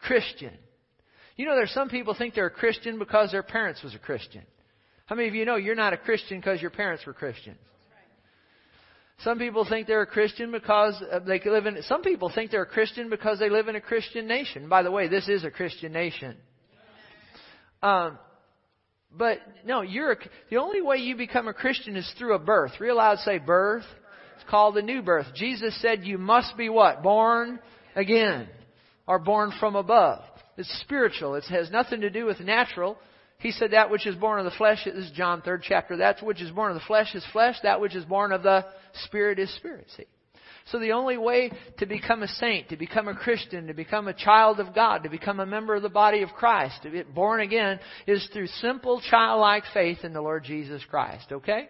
Christian. 0.00 0.52
You 1.36 1.46
know, 1.46 1.56
there's 1.56 1.72
some 1.72 1.88
people 1.88 2.14
think 2.14 2.34
they're 2.34 2.46
a 2.46 2.50
Christian 2.50 2.98
because 2.98 3.32
their 3.32 3.42
parents 3.42 3.82
was 3.82 3.94
a 3.94 3.98
Christian. 3.98 4.42
How 5.06 5.16
many 5.16 5.28
of 5.28 5.34
you 5.34 5.44
know 5.44 5.56
you're 5.56 5.74
not 5.74 5.92
a 5.92 5.96
Christian 5.96 6.38
because 6.38 6.62
your 6.62 6.70
parents 6.70 7.04
were 7.04 7.12
Christians? 7.12 7.58
Some 9.18 9.38
people 9.38 9.66
think 9.68 9.86
they're 9.86 10.02
a 10.02 10.06
Christian 10.06 10.50
because 10.50 11.00
uh, 11.10 11.20
they 11.20 11.40
live 11.44 11.66
in. 11.66 11.80
Some 11.82 12.02
people 12.02 12.30
think 12.34 12.50
they're 12.50 12.62
a 12.62 12.66
Christian 12.66 13.10
because 13.10 13.38
they 13.38 13.48
live 13.48 13.68
in 13.68 13.76
a 13.76 13.80
Christian 13.80 14.26
nation. 14.26 14.68
By 14.68 14.82
the 14.82 14.90
way, 14.90 15.08
this 15.08 15.28
is 15.28 15.44
a 15.44 15.50
Christian 15.50 15.92
nation. 15.92 16.36
Um, 17.82 18.18
but 19.16 19.38
no, 19.64 19.82
you're 19.82 20.12
a, 20.12 20.16
the 20.50 20.56
only 20.56 20.82
way 20.82 20.96
you 20.96 21.16
become 21.16 21.46
a 21.46 21.54
Christian 21.54 21.96
is 21.96 22.12
through 22.18 22.34
a 22.34 22.38
birth. 22.38 22.72
Real 22.80 22.96
loud, 22.96 23.18
say 23.18 23.38
birth. 23.38 23.84
It's 24.36 24.50
called 24.50 24.74
the 24.74 24.82
new 24.82 25.00
birth. 25.00 25.26
Jesus 25.36 25.80
said 25.80 26.04
you 26.04 26.18
must 26.18 26.56
be 26.56 26.68
what? 26.68 27.02
Born 27.02 27.60
again, 27.94 28.48
or 29.06 29.20
born 29.20 29.52
from 29.60 29.76
above. 29.76 30.22
It's 30.56 30.80
spiritual. 30.80 31.34
It 31.34 31.44
has 31.44 31.70
nothing 31.70 32.00
to 32.02 32.10
do 32.10 32.26
with 32.26 32.40
natural. 32.40 32.96
He 33.38 33.50
said 33.50 33.72
that 33.72 33.90
which 33.90 34.06
is 34.06 34.14
born 34.14 34.38
of 34.38 34.44
the 34.44 34.56
flesh, 34.56 34.84
this 34.84 34.94
is 34.94 35.10
John 35.10 35.42
3rd 35.42 35.62
chapter, 35.62 35.96
that 35.98 36.22
which 36.22 36.40
is 36.40 36.50
born 36.50 36.70
of 36.70 36.76
the 36.76 36.86
flesh 36.86 37.14
is 37.14 37.24
flesh, 37.32 37.56
that 37.62 37.80
which 37.80 37.94
is 37.94 38.04
born 38.04 38.32
of 38.32 38.42
the 38.42 38.64
spirit 39.04 39.38
is 39.38 39.54
spirit. 39.56 39.86
See? 39.96 40.06
So 40.66 40.78
the 40.78 40.92
only 40.92 41.18
way 41.18 41.50
to 41.78 41.86
become 41.86 42.22
a 42.22 42.28
saint, 42.28 42.70
to 42.70 42.76
become 42.76 43.06
a 43.06 43.14
Christian, 43.14 43.66
to 43.66 43.74
become 43.74 44.08
a 44.08 44.14
child 44.14 44.60
of 44.60 44.74
God, 44.74 45.02
to 45.02 45.10
become 45.10 45.40
a 45.40 45.46
member 45.46 45.74
of 45.74 45.82
the 45.82 45.90
body 45.90 46.22
of 46.22 46.30
Christ, 46.30 46.82
to 46.84 46.90
get 46.90 47.14
born 47.14 47.40
again, 47.40 47.80
is 48.06 48.26
through 48.32 48.46
simple 48.46 49.02
childlike 49.10 49.64
faith 49.74 49.98
in 50.04 50.14
the 50.14 50.22
Lord 50.22 50.44
Jesus 50.44 50.82
Christ. 50.88 51.26
Okay? 51.30 51.68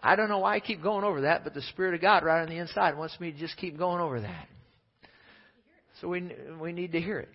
I 0.00 0.14
don't 0.14 0.28
know 0.28 0.38
why 0.38 0.54
I 0.54 0.60
keep 0.60 0.82
going 0.82 1.02
over 1.04 1.22
that, 1.22 1.42
but 1.42 1.54
the 1.54 1.62
Spirit 1.62 1.94
of 1.94 2.00
God 2.00 2.22
right 2.22 2.42
on 2.42 2.48
the 2.48 2.58
inside 2.58 2.96
wants 2.96 3.18
me 3.18 3.32
to 3.32 3.38
just 3.38 3.56
keep 3.56 3.76
going 3.76 4.00
over 4.00 4.20
that. 4.20 4.48
So 6.00 6.08
we, 6.08 6.30
we 6.60 6.72
need 6.72 6.92
to 6.92 7.00
hear 7.00 7.20
it. 7.20 7.28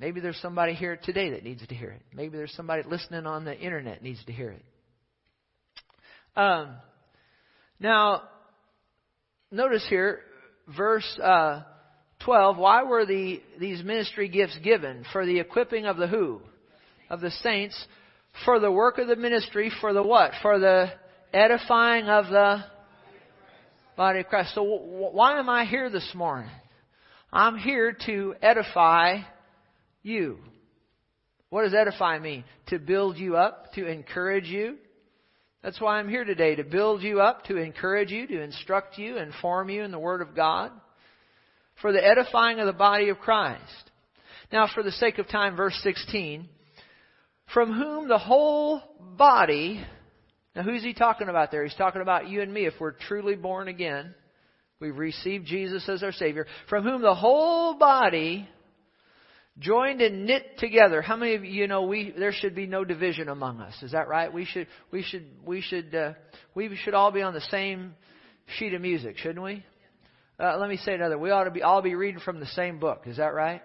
Maybe 0.00 0.20
there's 0.20 0.40
somebody 0.40 0.74
here 0.74 0.98
today 1.02 1.30
that 1.30 1.44
needs 1.44 1.66
to 1.66 1.74
hear 1.74 1.90
it. 1.90 2.02
Maybe 2.12 2.36
there's 2.36 2.54
somebody 2.54 2.82
listening 2.88 3.26
on 3.26 3.44
the 3.44 3.56
internet 3.56 4.02
needs 4.02 4.24
to 4.24 4.32
hear 4.32 4.50
it. 4.50 4.64
Um, 6.36 6.74
now, 7.78 8.22
notice 9.52 9.86
here, 9.88 10.20
verse 10.76 11.06
uh, 11.22 11.62
12. 12.24 12.56
Why 12.56 12.82
were 12.82 13.06
the 13.06 13.40
these 13.60 13.84
ministry 13.84 14.28
gifts 14.28 14.58
given 14.64 15.04
for 15.12 15.26
the 15.26 15.38
equipping 15.38 15.86
of 15.86 15.96
the 15.96 16.08
who, 16.08 16.40
of 17.08 17.20
the 17.20 17.30
saints, 17.30 17.76
for 18.44 18.58
the 18.58 18.72
work 18.72 18.98
of 18.98 19.06
the 19.06 19.16
ministry, 19.16 19.70
for 19.80 19.92
the 19.92 20.02
what, 20.02 20.32
for 20.42 20.58
the 20.58 20.90
edifying 21.32 22.06
of 22.06 22.26
the 22.26 22.64
body 23.96 24.20
of 24.20 24.26
Christ. 24.26 24.54
So, 24.54 24.62
why 24.64 25.38
am 25.38 25.48
I 25.48 25.66
here 25.66 25.88
this 25.88 26.10
morning? 26.14 26.50
I'm 27.32 27.56
here 27.58 27.96
to 28.06 28.34
edify 28.42 29.18
you. 30.04 30.38
What 31.50 31.64
does 31.64 31.74
edify 31.74 32.18
mean? 32.18 32.44
To 32.68 32.78
build 32.78 33.16
you 33.16 33.36
up, 33.36 33.72
to 33.74 33.86
encourage 33.86 34.46
you. 34.46 34.76
That's 35.62 35.80
why 35.80 35.98
I'm 35.98 36.08
here 36.08 36.24
today, 36.24 36.56
to 36.56 36.64
build 36.64 37.02
you 37.02 37.20
up, 37.20 37.44
to 37.44 37.56
encourage 37.56 38.10
you, 38.10 38.26
to 38.26 38.42
instruct 38.42 38.98
you, 38.98 39.16
inform 39.16 39.70
you 39.70 39.82
in 39.82 39.90
the 39.90 39.98
Word 39.98 40.20
of 40.20 40.36
God, 40.36 40.70
for 41.80 41.92
the 41.92 42.04
edifying 42.04 42.58
of 42.60 42.66
the 42.66 42.72
body 42.72 43.08
of 43.08 43.18
Christ. 43.18 43.90
Now, 44.52 44.68
for 44.72 44.82
the 44.82 44.92
sake 44.92 45.18
of 45.18 45.26
time, 45.28 45.56
verse 45.56 45.78
16, 45.82 46.48
from 47.52 47.72
whom 47.72 48.08
the 48.08 48.18
whole 48.18 48.82
body, 49.16 49.84
now 50.54 50.62
who's 50.62 50.82
he 50.82 50.92
talking 50.92 51.28
about 51.28 51.50
there? 51.50 51.64
He's 51.64 51.74
talking 51.74 52.02
about 52.02 52.28
you 52.28 52.42
and 52.42 52.52
me 52.52 52.66
if 52.66 52.74
we're 52.78 52.92
truly 52.92 53.34
born 53.34 53.68
again. 53.68 54.14
We've 54.80 54.96
received 54.96 55.46
Jesus 55.46 55.88
as 55.88 56.02
our 56.02 56.12
Savior, 56.12 56.46
from 56.68 56.84
whom 56.84 57.00
the 57.00 57.14
whole 57.14 57.78
body 57.78 58.48
joined 59.58 60.00
and 60.00 60.26
knit 60.26 60.58
together. 60.58 61.02
How 61.02 61.16
many 61.16 61.34
of 61.34 61.44
you 61.44 61.66
know 61.66 61.82
we 61.82 62.12
there 62.16 62.32
should 62.32 62.54
be 62.54 62.66
no 62.66 62.84
division 62.84 63.28
among 63.28 63.60
us? 63.60 63.74
Is 63.82 63.92
that 63.92 64.08
right? 64.08 64.32
We 64.32 64.44
should 64.44 64.66
we 64.90 65.02
should 65.02 65.26
we 65.44 65.60
should 65.60 65.94
uh, 65.94 66.12
we 66.54 66.76
should 66.76 66.94
all 66.94 67.12
be 67.12 67.22
on 67.22 67.34
the 67.34 67.40
same 67.40 67.94
sheet 68.58 68.74
of 68.74 68.80
music, 68.80 69.18
shouldn't 69.18 69.42
we? 69.42 69.64
Uh, 70.38 70.58
let 70.58 70.68
me 70.68 70.76
say 70.78 70.94
another. 70.94 71.16
We 71.16 71.30
ought 71.30 71.44
to 71.44 71.50
be 71.50 71.62
all 71.62 71.82
be 71.82 71.94
reading 71.94 72.20
from 72.20 72.40
the 72.40 72.46
same 72.46 72.80
book. 72.80 73.02
Is 73.06 73.18
that 73.18 73.34
right? 73.34 73.62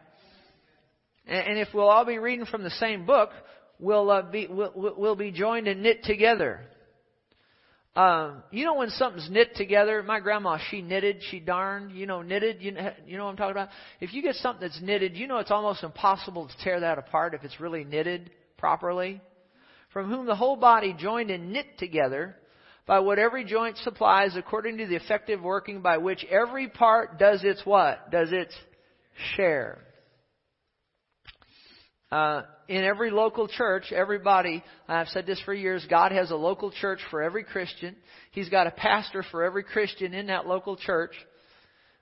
And, 1.26 1.48
and 1.48 1.60
if 1.60 1.70
we'll 1.74 1.90
all 1.90 2.06
be 2.06 2.20
reading 2.20 2.46
from 2.46 2.64
the 2.64 2.70
same 2.72 3.06
book, 3.06 3.32
we'll 3.80 4.10
uh, 4.12 4.22
be 4.24 4.48
we'll, 4.48 4.72
we'll 4.76 5.16
be 5.16 5.32
joined 5.32 5.68
and 5.68 5.82
knit 5.82 6.04
together. 6.04 6.62
Um, 7.96 8.44
you 8.52 8.66
know 8.66 8.76
when 8.76 8.90
something's 8.92 9.30
knit 9.30 9.56
together? 9.56 10.04
My 10.04 10.20
grandma, 10.20 10.58
she 10.70 10.82
knitted, 10.82 11.22
she 11.32 11.40
darned, 11.40 11.92
you 11.92 12.06
know, 12.06 12.22
knitted. 12.22 12.62
You 12.62 12.72
know, 12.72 12.94
you 13.06 13.18
know 13.18 13.26
what 13.26 13.32
I'm 13.32 13.38
talking 13.38 13.52
about? 13.52 13.70
If 14.00 14.14
you 14.14 14.22
get 14.22 14.36
something 14.36 14.62
that's 14.62 14.82
knitted, 14.82 15.18
you 15.18 15.28
know 15.28 15.40
it's 15.40 15.52
almost 15.52 15.84
impossible 15.84 16.48
to 16.48 16.54
tear 16.64 16.80
that 16.82 16.98
apart 16.98 17.34
if 17.34 17.44
it's 17.44 17.60
really 17.60 17.84
knitted 17.84 18.32
properly. 18.58 19.22
From 19.92 20.10
whom 20.10 20.28
the 20.28 20.36
whole 20.36 20.56
body 20.56 20.96
joined 20.98 21.32
and 21.32 21.52
knit 21.52 21.80
together 21.80 22.36
by 22.86 23.00
what 23.00 23.20
every 23.20 23.44
joint 23.44 23.78
supplies 23.78 24.36
according 24.36 24.78
to 24.78 24.88
the 24.88 24.96
effective 24.96 25.42
working 25.42 25.82
by 25.82 25.98
which 25.98 26.24
every 26.26 26.68
part 26.68 27.18
does 27.18 27.44
its 27.44 27.66
what? 27.66 28.12
Does 28.12 28.32
its 28.32 28.54
share. 29.36 29.80
Uh, 32.12 32.42
in 32.68 32.84
every 32.84 33.12
local 33.12 33.48
church, 33.48 33.92
everybody, 33.92 34.64
I've 34.88 35.08
said 35.10 35.26
this 35.26 35.42
for 35.46 35.54
years, 35.54 35.86
God 35.90 36.12
has 36.12 36.32
a 36.32 36.36
local 36.36 36.72
church 36.72 37.00
for 37.12 37.22
every 37.22 37.44
Christian. 37.44 37.96
He's 38.32 38.50
got 38.50 38.68
a 38.68 38.72
pastor 38.72 39.24
for 39.32 39.44
every 39.44 39.64
Christian 39.64 40.14
in 40.14 40.28
that 40.28 40.48
local 40.48 40.76
church. 40.76 41.12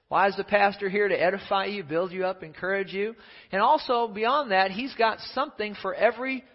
Why 0.08 0.28
is 0.28 0.38
the 0.38 0.46
pastor 0.46 0.88
here 0.88 1.10
to 1.10 1.22
edify 1.22 1.66
you, 1.66 1.84
build 1.84 2.14
you 2.14 2.26
up, 2.26 2.42
encourage 2.42 2.94
you? 2.94 3.16
And 3.52 3.62
also, 3.62 4.08
beyond 4.08 4.52
that, 4.52 4.72
he's 4.72 4.94
got 4.94 5.20
something 5.34 5.76
for 5.82 5.94
every 5.94 6.46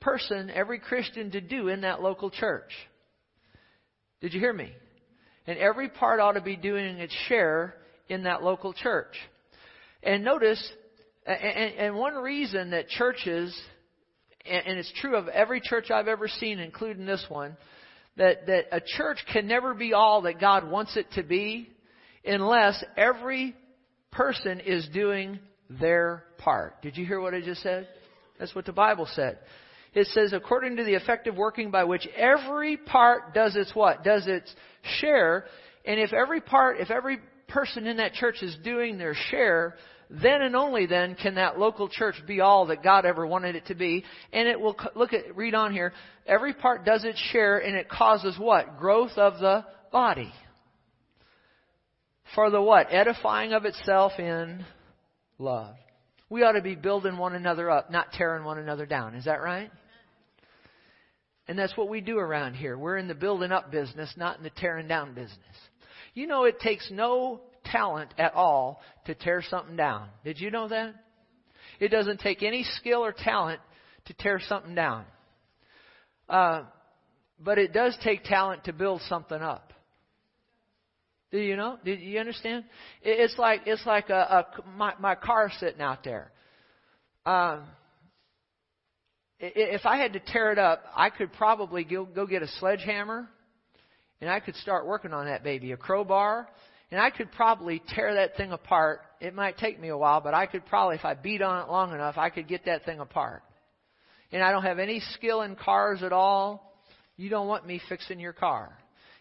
person, 0.00 0.50
every 0.50 0.78
Christian 0.78 1.30
to 1.32 1.40
do 1.42 1.68
in 1.68 1.82
that 1.82 2.00
local 2.02 2.30
church. 2.30 2.70
Did 4.22 4.32
you 4.32 4.40
hear 4.40 4.54
me? 4.54 4.72
And 5.46 5.58
every 5.58 5.90
part 5.90 6.20
ought 6.20 6.32
to 6.32 6.40
be 6.40 6.56
doing 6.56 6.96
its 6.96 7.14
share 7.28 7.74
in 8.08 8.22
that 8.22 8.42
local 8.42 8.72
church. 8.72 9.14
And 10.02 10.24
notice, 10.24 10.72
and, 11.26 11.74
and 11.74 11.96
one 11.96 12.14
reason 12.14 12.70
that 12.70 12.88
churches, 12.88 13.58
and 14.44 14.78
it's 14.78 14.92
true 15.00 15.16
of 15.16 15.28
every 15.28 15.60
church 15.60 15.90
I've 15.90 16.08
ever 16.08 16.28
seen, 16.28 16.58
including 16.58 17.06
this 17.06 17.24
one, 17.28 17.56
that, 18.16 18.46
that 18.46 18.64
a 18.72 18.80
church 18.80 19.18
can 19.32 19.46
never 19.46 19.74
be 19.74 19.92
all 19.92 20.22
that 20.22 20.40
God 20.40 20.68
wants 20.70 20.96
it 20.96 21.06
to 21.12 21.22
be 21.22 21.68
unless 22.24 22.82
every 22.96 23.54
person 24.12 24.60
is 24.60 24.88
doing 24.92 25.38
their 25.68 26.24
part. 26.38 26.80
Did 26.82 26.96
you 26.96 27.06
hear 27.06 27.20
what 27.20 27.34
I 27.34 27.40
just 27.40 27.62
said? 27.62 27.88
That's 28.38 28.54
what 28.54 28.66
the 28.66 28.72
Bible 28.72 29.08
said. 29.12 29.38
It 29.94 30.06
says, 30.08 30.32
according 30.32 30.76
to 30.76 30.84
the 30.84 30.94
effective 30.94 31.36
working 31.36 31.70
by 31.70 31.84
which 31.84 32.06
every 32.16 32.76
part 32.76 33.32
does 33.32 33.54
its 33.56 33.74
what? 33.74 34.02
Does 34.02 34.26
its 34.26 34.52
share. 34.98 35.46
And 35.84 36.00
if 36.00 36.12
every 36.12 36.40
part, 36.40 36.80
if 36.80 36.90
every 36.90 37.18
person 37.48 37.86
in 37.86 37.98
that 37.98 38.12
church 38.14 38.42
is 38.42 38.56
doing 38.64 38.98
their 38.98 39.14
share, 39.30 39.76
then 40.22 40.42
and 40.42 40.54
only 40.54 40.86
then 40.86 41.14
can 41.14 41.36
that 41.36 41.58
local 41.58 41.88
church 41.88 42.16
be 42.26 42.40
all 42.40 42.66
that 42.66 42.82
God 42.82 43.04
ever 43.04 43.26
wanted 43.26 43.56
it 43.56 43.66
to 43.66 43.74
be. 43.74 44.04
And 44.32 44.48
it 44.48 44.60
will, 44.60 44.76
look 44.94 45.12
at, 45.12 45.36
read 45.36 45.54
on 45.54 45.72
here, 45.72 45.92
every 46.26 46.52
part 46.52 46.84
does 46.84 47.04
its 47.04 47.18
share 47.32 47.58
and 47.58 47.76
it 47.76 47.88
causes 47.88 48.36
what? 48.38 48.78
Growth 48.78 49.12
of 49.16 49.40
the 49.40 49.64
body. 49.90 50.32
For 52.34 52.50
the 52.50 52.62
what? 52.62 52.88
Edifying 52.90 53.52
of 53.52 53.64
itself 53.64 54.12
in 54.18 54.64
love. 55.38 55.74
We 56.28 56.42
ought 56.42 56.52
to 56.52 56.62
be 56.62 56.74
building 56.74 57.16
one 57.16 57.34
another 57.34 57.70
up, 57.70 57.90
not 57.90 58.12
tearing 58.12 58.44
one 58.44 58.58
another 58.58 58.86
down. 58.86 59.14
Is 59.14 59.26
that 59.26 59.42
right? 59.42 59.70
And 61.46 61.58
that's 61.58 61.76
what 61.76 61.88
we 61.88 62.00
do 62.00 62.18
around 62.18 62.54
here. 62.54 62.76
We're 62.78 62.96
in 62.96 63.06
the 63.06 63.14
building 63.14 63.52
up 63.52 63.70
business, 63.70 64.12
not 64.16 64.38
in 64.38 64.42
the 64.42 64.50
tearing 64.50 64.88
down 64.88 65.14
business. 65.14 65.38
You 66.14 66.26
know, 66.26 66.44
it 66.44 66.60
takes 66.60 66.90
no 66.90 67.40
talent 67.74 68.14
at 68.18 68.34
all 68.34 68.80
to 69.06 69.14
tear 69.14 69.42
something 69.42 69.76
down. 69.76 70.08
Did 70.24 70.40
you 70.40 70.50
know 70.50 70.68
that? 70.68 70.94
It 71.80 71.88
doesn't 71.88 72.20
take 72.20 72.42
any 72.42 72.64
skill 72.76 73.04
or 73.04 73.12
talent 73.12 73.60
to 74.06 74.14
tear 74.14 74.40
something 74.48 74.74
down. 74.74 75.04
Uh, 76.28 76.62
but 77.40 77.58
it 77.58 77.72
does 77.72 77.96
take 78.04 78.24
talent 78.24 78.64
to 78.64 78.72
build 78.72 79.00
something 79.08 79.40
up. 79.40 79.72
Do 81.32 81.38
you 81.38 81.56
know? 81.56 81.78
Did 81.84 82.00
you 82.00 82.20
understand? 82.20 82.64
It's 83.02 83.36
like 83.38 83.62
it's 83.66 83.84
like 83.84 84.08
a, 84.08 84.46
a 84.56 84.68
my 84.76 84.94
my 85.00 85.14
car 85.16 85.50
sitting 85.58 85.80
out 85.80 86.04
there. 86.04 86.30
Um, 87.26 87.64
if 89.40 89.84
I 89.84 89.96
had 89.96 90.12
to 90.12 90.20
tear 90.20 90.52
it 90.52 90.58
up, 90.58 90.84
I 90.94 91.10
could 91.10 91.32
probably 91.32 91.82
go, 91.82 92.04
go 92.04 92.26
get 92.26 92.42
a 92.42 92.48
sledgehammer, 92.60 93.28
and 94.20 94.30
I 94.30 94.38
could 94.38 94.54
start 94.56 94.86
working 94.86 95.12
on 95.12 95.26
that 95.26 95.42
baby, 95.42 95.72
a 95.72 95.76
crowbar, 95.76 96.48
and 96.90 97.00
I 97.00 97.10
could 97.10 97.32
probably 97.32 97.82
tear 97.94 98.14
that 98.14 98.36
thing 98.36 98.52
apart. 98.52 99.00
It 99.20 99.34
might 99.34 99.58
take 99.58 99.80
me 99.80 99.88
a 99.88 99.96
while, 99.96 100.20
but 100.20 100.34
I 100.34 100.46
could 100.46 100.66
probably, 100.66 100.96
if 100.96 101.04
I 101.04 101.14
beat 101.14 101.42
on 101.42 101.62
it 101.62 101.70
long 101.70 101.92
enough, 101.92 102.16
I 102.18 102.30
could 102.30 102.46
get 102.46 102.66
that 102.66 102.84
thing 102.84 103.00
apart. 103.00 103.42
And 104.32 104.42
I 104.42 104.52
don't 104.52 104.64
have 104.64 104.78
any 104.78 105.00
skill 105.14 105.42
in 105.42 105.56
cars 105.56 106.02
at 106.02 106.12
all. 106.12 106.80
You 107.16 107.30
don't 107.30 107.46
want 107.46 107.66
me 107.66 107.80
fixing 107.88 108.20
your 108.20 108.32
car. 108.32 108.76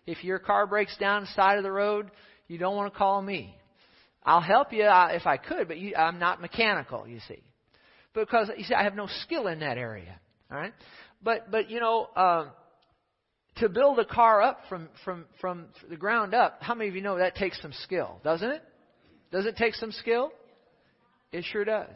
If 0.06 0.24
your 0.24 0.40
car 0.40 0.68
breaks 0.68 0.98
down 0.98 1.28
side 1.36 1.58
of 1.58 1.64
the 1.64 1.72
road, 1.72 2.12
you 2.48 2.58
don't 2.58 2.76
want 2.76 2.92
to 2.92 2.98
call 2.98 3.22
me. 3.22 3.56
I'll 4.24 4.42
help 4.42 4.74
you 4.74 4.84
uh, 4.84 5.10
if 5.12 5.26
I 5.28 5.38
could, 5.38 5.68
but 5.68 5.78
you, 5.78 5.96
I'm 5.96 6.20
not 6.20 6.42
mechanical, 6.42 7.08
you 7.08 7.20
see. 7.28 7.42
Because, 8.14 8.50
you 8.58 8.64
see, 8.64 8.74
I 8.74 8.84
have 8.84 8.96
no 8.96 9.08
skill 9.24 9.48
in 9.48 9.60
that 9.60 9.78
area. 9.78 10.20
All 10.52 10.58
right? 10.58 10.74
But, 11.22 11.50
but 11.52 11.70
you 11.70 11.80
know, 11.80 12.08
uh, 12.16 12.48
to 13.58 13.70
build 13.70 14.00
a 14.00 14.06
car 14.06 14.42
up 14.42 14.60
from, 14.68 14.90
from, 15.04 15.26
from 15.40 15.66
the 15.90 15.96
ground 15.96 16.34
up, 16.34 16.58
how 16.62 16.74
many 16.74 16.90
of 16.90 16.96
you 16.96 17.02
know 17.02 17.18
that 17.18 17.36
takes 17.36 17.62
some 17.62 17.74
skill, 17.84 18.20
doesn't 18.24 18.50
it? 18.50 18.64
Does 19.32 19.46
it 19.46 19.56
take 19.58 19.76
some 19.76 19.92
skill? 19.92 20.32
It 21.32 21.44
sure 21.52 21.66
does. 21.66 21.90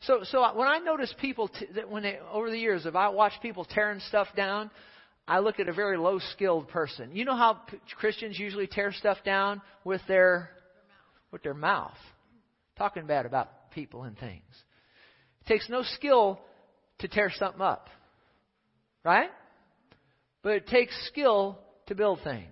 So, 0.00 0.20
so 0.24 0.40
when 0.56 0.68
I 0.68 0.78
notice 0.78 1.12
people, 1.20 1.48
t- 1.48 1.66
that 1.74 1.90
when 1.90 2.02
they, 2.02 2.18
over 2.32 2.50
the 2.50 2.58
years, 2.58 2.86
if 2.86 2.94
I 2.94 3.08
watch 3.08 3.32
people 3.42 3.64
tearing 3.64 4.00
stuff 4.00 4.28
down, 4.36 4.70
I 5.26 5.40
look 5.40 5.58
at 5.58 5.68
a 5.68 5.72
very 5.72 5.98
low 5.98 6.20
skilled 6.32 6.68
person. 6.68 7.10
You 7.12 7.24
know 7.24 7.36
how 7.36 7.54
p- 7.54 7.78
Christians 7.96 8.38
usually 8.38 8.68
tear 8.68 8.92
stuff 8.92 9.18
down 9.24 9.60
with 9.84 10.00
their, 10.06 10.50
with 11.32 11.42
their 11.42 11.54
mouth. 11.54 11.96
Talking 12.78 13.06
bad 13.06 13.26
about 13.26 13.70
people 13.72 14.04
and 14.04 14.16
things. 14.18 14.42
It 15.40 15.48
takes 15.48 15.68
no 15.68 15.82
skill 15.82 16.40
to 17.00 17.08
tear 17.08 17.32
something 17.34 17.62
up. 17.62 17.88
Right? 19.04 19.30
But 20.46 20.54
it 20.54 20.68
takes 20.68 20.94
skill 21.08 21.58
to 21.88 21.96
build 21.96 22.20
things. 22.22 22.46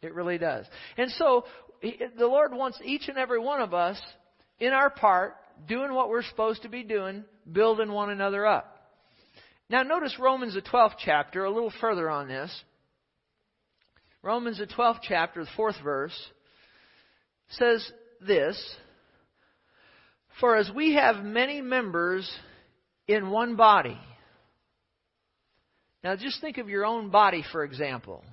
It 0.00 0.14
really 0.14 0.38
does. 0.38 0.64
And 0.96 1.10
so, 1.10 1.44
the 1.82 2.26
Lord 2.26 2.54
wants 2.54 2.78
each 2.82 3.06
and 3.06 3.18
every 3.18 3.38
one 3.38 3.60
of 3.60 3.74
us 3.74 4.00
in 4.58 4.72
our 4.72 4.88
part, 4.88 5.36
doing 5.68 5.92
what 5.92 6.08
we're 6.08 6.22
supposed 6.22 6.62
to 6.62 6.70
be 6.70 6.82
doing, 6.82 7.26
building 7.52 7.92
one 7.92 8.08
another 8.08 8.46
up. 8.46 8.88
Now, 9.68 9.82
notice 9.82 10.16
Romans, 10.18 10.54
the 10.54 10.62
12th 10.62 10.94
chapter, 11.04 11.44
a 11.44 11.50
little 11.50 11.74
further 11.82 12.08
on 12.08 12.28
this. 12.28 12.64
Romans, 14.22 14.56
the 14.56 14.66
12th 14.66 15.00
chapter, 15.02 15.44
the 15.44 15.50
fourth 15.54 15.76
verse, 15.84 16.18
says 17.50 17.92
this 18.26 18.76
For 20.40 20.56
as 20.56 20.70
we 20.74 20.94
have 20.94 21.22
many 21.22 21.60
members 21.60 22.26
in 23.06 23.28
one 23.28 23.54
body, 23.56 24.00
now, 26.04 26.16
just 26.16 26.40
think 26.40 26.58
of 26.58 26.68
your 26.68 26.84
own 26.84 27.10
body, 27.10 27.44
for 27.52 27.64
example. 27.64 28.24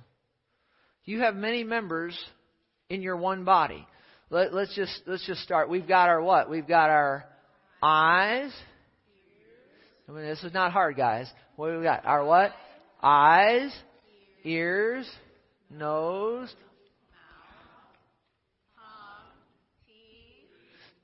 You 1.04 1.20
have 1.20 1.36
many 1.36 1.62
members 1.62 2.18
in 2.88 3.00
your 3.00 3.16
one 3.16 3.44
body. 3.44 3.86
Let, 4.28 4.52
us 4.52 4.72
just 4.74 5.02
let's 5.06 5.24
just 5.26 5.40
start. 5.42 5.68
We've 5.68 5.86
got 5.86 6.08
our 6.08 6.22
what? 6.22 6.50
We've 6.50 6.66
got 6.66 6.90
our 6.90 7.24
eyes. 7.82 8.52
I 10.08 10.12
mean, 10.12 10.22
this 10.22 10.42
is 10.42 10.52
not 10.52 10.72
hard, 10.72 10.96
guys. 10.96 11.30
What 11.56 11.70
do 11.70 11.78
we 11.78 11.84
got? 11.84 12.04
Our 12.04 12.24
what? 12.24 12.52
Eyes, 13.02 13.72
ears, 14.44 15.08
nose. 15.70 16.52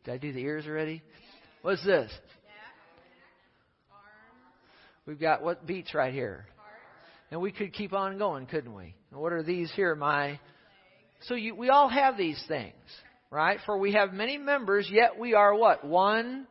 Did 0.04 0.14
I 0.14 0.18
do 0.18 0.32
the 0.32 0.40
ears 0.40 0.66
already? 0.66 1.02
What's 1.62 1.84
this? 1.84 2.12
We've 5.04 5.18
got 5.20 5.42
what 5.42 5.66
beats 5.66 5.94
right 5.94 6.12
here? 6.12 6.46
And 7.30 7.40
we 7.40 7.50
could 7.50 7.72
keep 7.72 7.92
on 7.92 8.18
going, 8.18 8.46
couldn't 8.46 8.74
we? 8.74 8.94
What 9.10 9.32
are 9.32 9.42
these 9.42 9.70
here? 9.74 9.94
My. 9.94 10.38
So 11.22 11.34
you, 11.34 11.54
we 11.54 11.70
all 11.70 11.88
have 11.88 12.16
these 12.16 12.42
things, 12.46 12.74
right? 13.30 13.58
For 13.66 13.78
we 13.78 13.92
have 13.94 14.12
many 14.12 14.38
members, 14.38 14.88
yet 14.90 15.18
we 15.18 15.34
are 15.34 15.54
what? 15.54 15.84
One 15.84 16.46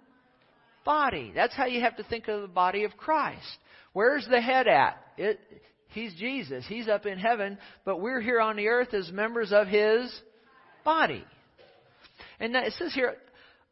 body. 0.84 1.32
That's 1.34 1.53
how 1.53 1.65
you 1.65 1.82
have 1.82 1.98
to 1.98 2.03
think 2.03 2.27
of 2.27 2.41
the 2.41 2.48
body 2.48 2.84
of 2.84 2.98
Christ. 2.98 3.58
Where's 3.94 4.27
the 4.29 4.41
head 4.41 4.67
at? 4.67 4.98
It, 5.17 5.39
he's 5.89 6.13
Jesus. 6.15 6.65
He's 6.67 6.88
up 6.88 7.05
in 7.05 7.17
heaven, 7.17 7.58
but 7.86 8.01
we're 8.01 8.22
here 8.22 8.41
on 8.41 8.58
the 8.58 8.67
earth 8.67 8.94
as 8.94 9.10
members 9.12 9.53
of 9.53 9.67
His 9.67 10.13
body. 10.84 11.24
And 12.39 12.55
it 12.55 12.74
says 12.74 12.94
here, 12.94 13.15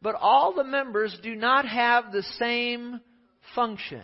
but 0.01 0.15
all 0.15 0.53
the 0.53 0.63
members 0.63 1.17
do 1.23 1.35
not 1.35 1.65
have 1.65 2.11
the 2.11 2.23
same 2.39 2.99
function. 3.55 4.03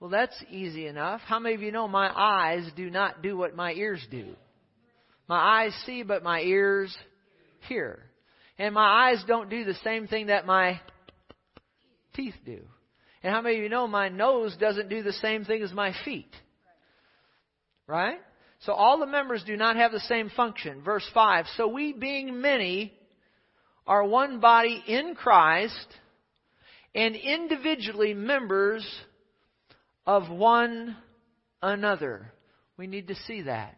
Well, 0.00 0.08
that's 0.08 0.42
easy 0.50 0.86
enough. 0.86 1.20
How 1.26 1.38
many 1.38 1.54
of 1.54 1.60
you 1.60 1.72
know 1.72 1.86
my 1.86 2.10
eyes 2.10 2.66
do 2.74 2.88
not 2.88 3.22
do 3.22 3.36
what 3.36 3.54
my 3.54 3.72
ears 3.72 4.04
do? 4.10 4.34
My 5.28 5.64
eyes 5.64 5.74
see, 5.84 6.02
but 6.02 6.22
my 6.22 6.40
ears 6.40 6.96
hear. 7.68 8.00
And 8.58 8.74
my 8.74 9.10
eyes 9.10 9.22
don't 9.28 9.50
do 9.50 9.64
the 9.64 9.76
same 9.84 10.06
thing 10.06 10.28
that 10.28 10.46
my 10.46 10.80
teeth 12.14 12.34
do. 12.46 12.60
And 13.22 13.34
how 13.34 13.42
many 13.42 13.56
of 13.56 13.62
you 13.62 13.68
know 13.68 13.86
my 13.86 14.08
nose 14.08 14.56
doesn't 14.58 14.88
do 14.88 15.02
the 15.02 15.12
same 15.12 15.44
thing 15.44 15.62
as 15.62 15.72
my 15.72 15.92
feet? 16.04 16.34
Right? 17.86 18.18
So 18.60 18.72
all 18.72 18.98
the 18.98 19.06
members 19.06 19.44
do 19.46 19.56
not 19.56 19.76
have 19.76 19.92
the 19.92 20.00
same 20.00 20.30
function. 20.30 20.82
Verse 20.82 21.08
5 21.12 21.44
So 21.56 21.68
we, 21.68 21.92
being 21.92 22.40
many, 22.40 22.94
are 23.86 24.04
one 24.04 24.40
body 24.40 24.82
in 24.86 25.14
Christ 25.14 25.86
and 26.94 27.14
individually 27.14 28.14
members 28.14 28.86
of 30.06 30.30
one 30.30 30.96
another. 31.62 32.32
We 32.76 32.86
need 32.86 33.08
to 33.08 33.14
see 33.26 33.42
that. 33.42 33.76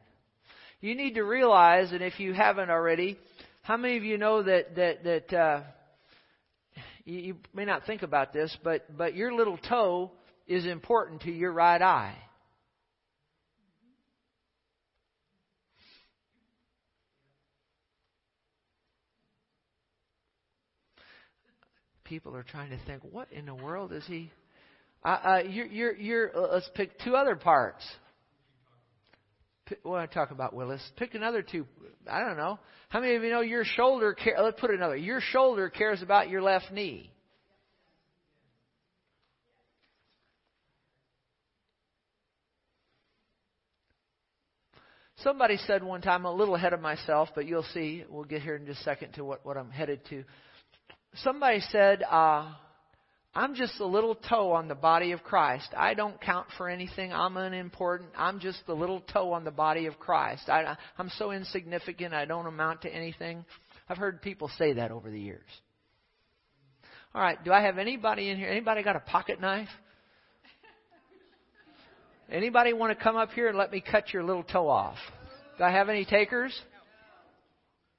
You 0.81 0.95
need 0.95 1.15
to 1.15 1.23
realize, 1.23 1.93
and 1.93 2.03
if 2.03 2.19
you 2.19 2.33
haven't 2.33 2.71
already, 2.71 3.19
how 3.63 3.77
many 3.77 3.97
of 3.97 4.05
you 4.05 4.19
know 4.19 4.43
that 4.43 4.75
that 4.75 5.05
that 5.05 5.37
uh, 5.37 5.63
you, 7.05 7.19
you 7.19 7.37
may 7.55 7.65
not 7.65 7.87
think 7.87 8.03
about 8.03 8.33
this, 8.33 8.57
but 8.65 8.97
but 8.97 9.15
your 9.15 9.33
little 9.33 9.59
toe 9.59 10.11
is 10.47 10.67
important 10.67 11.23
to 11.23 11.31
your 11.31 11.53
right 11.53 11.81
eye. 11.81 12.17
People 22.05 22.37
are 22.37 22.43
trying 22.43 22.71
to 22.71 22.79
think, 22.85 23.03
what 23.11 23.33
in 23.33 23.47
the 23.47 23.55
world 23.55 23.93
is 23.93 24.05
he? 24.07 24.31
Uh, 25.05 25.09
uh, 25.09 25.43
you're, 25.49 25.67
you're, 25.67 25.97
you're, 25.97 26.37
uh, 26.37 26.55
let's 26.55 26.71
pick 26.75 26.99
two 27.01 27.17
other 27.17 27.35
parts. 27.35 27.85
Pick, 29.67 29.79
I 29.85 30.07
talk 30.07 30.31
about, 30.31 30.55
Willis? 30.55 30.83
Pick 30.97 31.15
another 31.15 31.43
two. 31.43 31.67
I 32.09 32.21
don't 32.21 32.37
know. 32.37 32.59
How 32.89 33.01
many 33.01 33.17
of 33.17 33.23
you 33.23 33.31
know 33.31 33.41
your 33.41 33.65
shoulder? 33.65 34.15
Care, 34.15 34.37
let's 34.41 34.61
put 34.61 34.71
another. 34.71 34.97
Your 34.97 35.21
shoulder 35.21 35.71
cares 35.71 36.03
about 36.03 36.29
your 36.29 36.43
left 36.43 36.71
knee. 36.73 37.11
Somebody 45.17 45.57
said 45.69 45.85
one 45.85 46.03
time, 46.03 46.25
a 46.25 46.33
little 46.33 46.57
ahead 46.57 46.73
of 46.73 46.81
myself, 46.81 47.29
but 47.35 47.47
you'll 47.47 47.63
see. 47.75 48.05
We'll 48.09 48.25
get 48.25 48.43
here 48.43 48.57
in 48.57 48.67
just 48.67 48.81
a 48.81 48.85
second 48.85 49.13
to 49.15 49.25
what, 49.25 49.47
what 49.47 49.57
I'm 49.57 49.71
headed 49.71 50.01
to. 50.11 50.25
Somebody 51.15 51.61
said, 51.71 52.03
uh, 52.03 52.53
I'm 53.35 53.55
just 53.55 53.81
a 53.81 53.87
little 53.87 54.15
toe 54.15 54.53
on 54.53 54.69
the 54.69 54.75
body 54.75 55.13
of 55.13 55.23
Christ. 55.23 55.69
I 55.75 55.95
don't 55.95 56.21
count 56.21 56.49
for 56.59 56.69
anything. 56.69 57.13
I'm 57.15 57.39
unimportant. 57.39 58.11
I'm 58.17 58.41
just 58.41 58.59
the 58.67 58.75
little 58.75 59.01
toe 59.01 59.33
on 59.33 59.45
the 59.45 59.51
body 59.51 59.87
of 59.87 59.99
Christ. 59.99 60.51
I, 60.51 60.77
I'm 60.99 61.11
so 61.17 61.31
insignificant. 61.31 62.13
I 62.13 62.27
don't 62.27 62.47
amount 62.47 62.83
to 62.83 62.95
anything. 62.95 63.47
I've 63.89 63.97
heard 63.97 64.21
people 64.21 64.51
say 64.59 64.75
that 64.75 64.91
over 64.91 65.11
the 65.11 65.19
years. 65.19 65.49
All 67.15 67.23
right. 67.23 67.43
Do 67.43 67.53
I 67.53 67.63
have 67.63 67.79
anybody 67.79 68.29
in 68.29 68.37
here? 68.37 68.51
Anybody 68.51 68.83
got 68.83 68.97
a 68.97 69.01
pocket 69.01 69.41
knife? 69.41 69.69
Anybody 72.31 72.75
want 72.75 72.97
to 72.97 73.03
come 73.03 73.17
up 73.17 73.31
here 73.31 73.49
and 73.49 73.57
let 73.57 73.73
me 73.73 73.83
cut 73.83 74.13
your 74.13 74.25
little 74.25 74.43
toe 74.43 74.69
off? 74.69 74.97
Do 75.57 75.65
I 75.65 75.71
have 75.71 75.89
any 75.89 76.05
takers? 76.05 76.59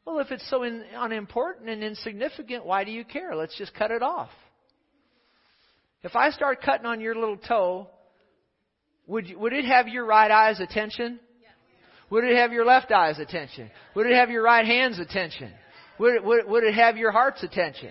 Well, 0.05 0.19
if 0.19 0.31
it's 0.31 0.47
so 0.49 0.61
in, 0.61 0.83
unimportant 0.95 1.69
and 1.69 1.83
insignificant, 1.83 2.65
why 2.65 2.83
do 2.83 2.91
you 2.91 3.03
care? 3.03 3.35
Let's 3.35 3.57
just 3.57 3.73
cut 3.73 3.89
it 3.89 4.03
off. 4.03 4.29
If 6.03 6.15
I 6.15 6.29
start 6.31 6.61
cutting 6.61 6.85
on 6.85 6.99
your 6.99 7.15
little 7.15 7.37
toe, 7.37 7.87
would, 9.07 9.27
you, 9.27 9.39
would 9.39 9.53
it 9.53 9.65
have 9.65 9.87
your 9.87 10.05
right 10.05 10.29
eye's 10.29 10.59
attention? 10.59 11.19
Would 12.09 12.25
it 12.25 12.35
have 12.35 12.51
your 12.51 12.65
left 12.65 12.91
eye's 12.91 13.19
attention? 13.19 13.71
Would 13.95 14.05
it 14.05 14.13
have 14.13 14.29
your 14.29 14.43
right 14.43 14.65
hand's 14.65 14.99
attention? 14.99 15.51
Would 15.99 16.15
it, 16.15 16.23
would, 16.23 16.47
would 16.47 16.63
it 16.63 16.75
have 16.75 16.97
your 16.97 17.11
heart's 17.11 17.41
attention? 17.43 17.89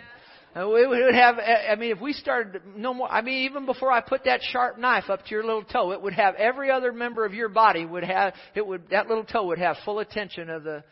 Uh, 0.55 0.71
it 0.75 0.89
would 0.89 1.15
have, 1.15 1.39
I 1.39 1.75
mean, 1.77 1.93
if 1.93 2.01
we 2.01 2.13
started, 2.13 2.61
no 2.77 2.93
more, 2.93 3.11
I 3.11 3.23
mean, 3.23 3.45
even 3.45 3.65
before 3.65 3.91
I 3.91 4.03
put 4.03 4.25
that 4.25 4.41
sharp 4.43 4.79
knife 4.79 5.09
up 5.09 5.25
to 5.25 5.31
your 5.31 5.45
little 5.45 5.65
toe, 5.65 5.93
it 5.93 6.03
would 6.03 6.13
have 6.13 6.35
every 6.35 6.71
other 6.71 6.93
member 6.93 7.25
of 7.25 7.33
your 7.33 7.49
body 7.49 7.87
would 7.87 8.05
have, 8.05 8.35
it 8.55 8.67
would, 8.67 8.91
that 8.91 9.09
little 9.09 9.25
toe 9.25 9.47
would 9.47 9.59
have 9.59 9.77
full 9.85 10.01
attention 10.01 10.51
of 10.51 10.63
the, 10.63 10.85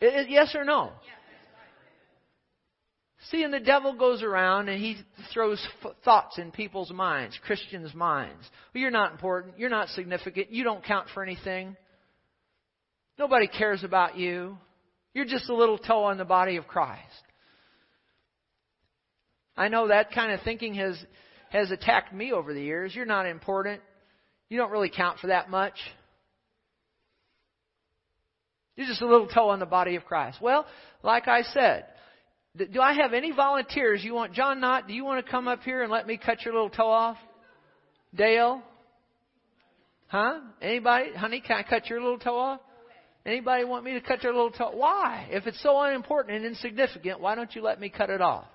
it, 0.00 0.26
it, 0.26 0.30
yes 0.30 0.56
or 0.56 0.64
no? 0.64 0.90
See, 3.30 3.44
and 3.44 3.54
the 3.54 3.60
devil 3.60 3.94
goes 3.94 4.22
around 4.22 4.68
and 4.68 4.80
he 4.82 4.96
throws 5.32 5.64
f- 5.84 5.92
thoughts 6.04 6.38
in 6.38 6.50
people's 6.50 6.90
minds, 6.90 7.38
Christians' 7.44 7.94
minds. 7.94 8.42
Well, 8.74 8.80
you're 8.80 8.90
not 8.90 9.12
important. 9.12 9.58
You're 9.58 9.70
not 9.70 9.88
significant. 9.90 10.50
You 10.50 10.64
don't 10.64 10.84
count 10.84 11.06
for 11.14 11.22
anything. 11.22 11.76
Nobody 13.18 13.46
cares 13.46 13.84
about 13.84 14.16
you. 14.16 14.58
You're 15.14 15.24
just 15.24 15.48
a 15.48 15.54
little 15.54 15.78
toe 15.78 16.04
on 16.04 16.18
the 16.18 16.24
body 16.24 16.56
of 16.56 16.66
Christ. 16.66 17.02
I 19.56 19.68
know 19.68 19.88
that 19.88 20.12
kind 20.12 20.32
of 20.32 20.40
thinking 20.42 20.74
has, 20.74 20.98
has 21.50 21.70
attacked 21.70 22.12
me 22.12 22.32
over 22.32 22.52
the 22.52 22.62
years. 22.62 22.94
You're 22.94 23.06
not 23.06 23.26
important. 23.26 23.82
You 24.48 24.58
don't 24.58 24.70
really 24.70 24.90
count 24.94 25.18
for 25.20 25.28
that 25.28 25.48
much. 25.48 25.74
You're 28.76 28.86
just 28.86 29.02
a 29.02 29.06
little 29.06 29.28
toe 29.28 29.50
on 29.50 29.60
the 29.60 29.66
body 29.66 29.96
of 29.96 30.04
Christ. 30.06 30.38
Well, 30.40 30.66
like 31.02 31.28
I 31.28 31.42
said, 31.42 31.84
do 32.56 32.80
I 32.80 32.92
have 32.94 33.12
any 33.12 33.32
volunteers? 33.32 34.04
You 34.04 34.14
want 34.14 34.34
John 34.34 34.60
Knott? 34.60 34.86
Do 34.86 34.94
you 34.94 35.04
want 35.04 35.24
to 35.24 35.30
come 35.30 35.48
up 35.48 35.62
here 35.62 35.82
and 35.82 35.90
let 35.90 36.06
me 36.06 36.18
cut 36.18 36.44
your 36.44 36.54
little 36.54 36.70
toe 36.70 36.90
off? 36.90 37.16
Dale? 38.14 38.62
Huh? 40.08 40.40
Anybody? 40.60 41.14
Honey, 41.14 41.40
can 41.40 41.56
I 41.56 41.62
cut 41.62 41.88
your 41.88 42.00
little 42.00 42.18
toe 42.18 42.36
off? 42.36 42.60
Anybody 43.24 43.64
want 43.64 43.84
me 43.84 43.92
to 43.92 44.00
cut 44.00 44.20
their 44.20 44.32
little 44.32 44.50
toe? 44.50 44.72
Why? 44.74 45.28
If 45.30 45.46
it's 45.46 45.62
so 45.62 45.80
unimportant 45.80 46.36
and 46.36 46.44
insignificant, 46.44 47.20
why 47.20 47.36
don't 47.36 47.54
you 47.54 47.62
let 47.62 47.80
me 47.80 47.88
cut 47.88 48.10
it 48.10 48.20
off? 48.20 48.46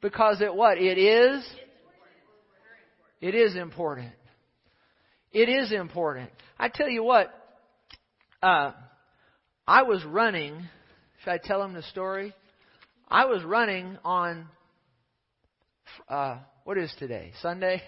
Because 0.00 0.40
it 0.40 0.54
what? 0.54 0.78
It 0.78 0.98
is? 0.98 1.46
It 3.20 3.34
is 3.34 3.56
important. 3.56 4.12
It 5.32 5.48
is 5.48 5.70
important. 5.70 6.30
I 6.58 6.68
tell 6.68 6.88
you 6.88 7.04
what, 7.04 7.32
uh, 8.42 8.72
I 9.66 9.82
was 9.82 10.02
running. 10.04 10.68
Should 11.22 11.30
I 11.30 11.38
tell 11.38 11.60
them 11.60 11.72
the 11.72 11.82
story? 11.84 12.34
I 13.08 13.26
was 13.26 13.44
running 13.44 13.96
on, 14.04 14.48
uh, 16.08 16.38
what 16.64 16.78
is 16.78 16.92
today? 16.98 17.32
Sunday? 17.40 17.80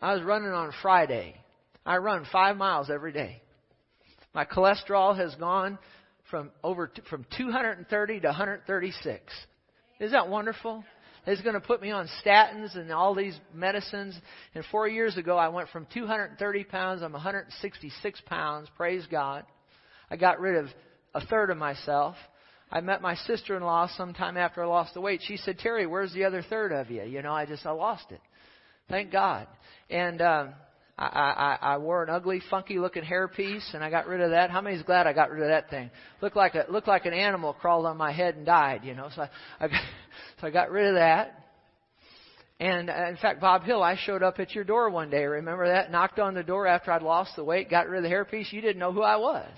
I 0.00 0.14
was 0.14 0.22
running 0.22 0.52
on 0.52 0.70
Friday. 0.80 1.34
I 1.84 1.96
run 1.96 2.24
five 2.30 2.56
miles 2.56 2.90
every 2.90 3.10
day. 3.10 3.42
My 4.34 4.44
cholesterol 4.44 5.16
has 5.16 5.34
gone 5.34 5.80
from 6.30 6.52
over 6.62 6.92
from 7.10 7.26
230 7.36 8.20
to 8.20 8.26
136. 8.28 9.32
Isn't 9.98 10.12
that 10.12 10.28
wonderful? 10.28 10.84
It's 11.26 11.42
going 11.42 11.54
to 11.54 11.60
put 11.60 11.82
me 11.82 11.90
on 11.90 12.08
statins 12.24 12.76
and 12.76 12.92
all 12.92 13.16
these 13.16 13.38
medicines. 13.52 14.14
And 14.54 14.64
four 14.70 14.86
years 14.86 15.16
ago, 15.16 15.36
I 15.36 15.48
went 15.48 15.70
from 15.70 15.88
230 15.92 16.64
pounds. 16.64 17.02
I'm 17.02 17.12
166 17.12 18.22
pounds. 18.26 18.68
Praise 18.76 19.04
God. 19.10 19.44
I 20.08 20.16
got 20.16 20.38
rid 20.38 20.56
of 20.56 20.68
a 21.14 21.24
third 21.26 21.50
of 21.50 21.56
myself. 21.56 22.16
I 22.70 22.80
met 22.80 23.00
my 23.00 23.14
sister-in-law 23.14 23.90
sometime 23.96 24.36
after 24.36 24.62
I 24.62 24.66
lost 24.66 24.94
the 24.94 25.00
weight. 25.00 25.22
She 25.26 25.38
said, 25.38 25.58
"Terry, 25.58 25.86
where's 25.86 26.12
the 26.12 26.24
other 26.24 26.42
third 26.42 26.72
of 26.72 26.90
you?" 26.90 27.02
You 27.02 27.22
know, 27.22 27.32
I 27.32 27.46
just 27.46 27.64
I 27.64 27.70
lost 27.70 28.10
it. 28.10 28.20
Thank 28.88 29.10
God. 29.10 29.46
And 29.88 30.20
um, 30.20 30.54
I, 30.98 31.58
I, 31.62 31.74
I 31.74 31.78
wore 31.78 32.02
an 32.02 32.10
ugly, 32.10 32.42
funky-looking 32.50 33.04
hairpiece, 33.04 33.74
and 33.74 33.84
I 33.84 33.90
got 33.90 34.06
rid 34.06 34.20
of 34.20 34.30
that. 34.30 34.50
How 34.50 34.60
many's 34.60 34.82
glad 34.82 35.06
I 35.06 35.12
got 35.12 35.30
rid 35.30 35.42
of 35.42 35.48
that 35.48 35.70
thing? 35.70 35.90
Looked 36.20 36.36
like 36.36 36.54
a 36.54 36.66
looked 36.68 36.88
like 36.88 37.06
an 37.06 37.14
animal 37.14 37.52
crawled 37.52 37.86
on 37.86 37.96
my 37.96 38.12
head 38.12 38.36
and 38.36 38.44
died. 38.44 38.84
You 38.84 38.94
know, 38.94 39.08
so 39.14 39.22
I, 39.22 39.30
I 39.60 39.68
got, 39.68 39.80
so 40.40 40.46
I 40.46 40.50
got 40.50 40.70
rid 40.70 40.88
of 40.88 40.94
that. 40.96 41.44
And 42.60 42.90
uh, 42.90 43.06
in 43.08 43.16
fact, 43.16 43.40
Bob 43.40 43.62
Hill, 43.62 43.82
I 43.82 43.96
showed 43.96 44.22
up 44.22 44.40
at 44.40 44.54
your 44.54 44.64
door 44.64 44.90
one 44.90 45.10
day. 45.10 45.24
Remember 45.24 45.68
that? 45.68 45.92
Knocked 45.92 46.18
on 46.18 46.34
the 46.34 46.42
door 46.42 46.66
after 46.66 46.90
I'd 46.90 47.02
lost 47.02 47.36
the 47.36 47.44
weight, 47.44 47.70
got 47.70 47.88
rid 47.88 48.04
of 48.04 48.10
the 48.10 48.14
hairpiece. 48.14 48.52
You 48.52 48.60
didn't 48.60 48.80
know 48.80 48.92
who 48.92 49.02
I 49.02 49.16
was. 49.16 49.48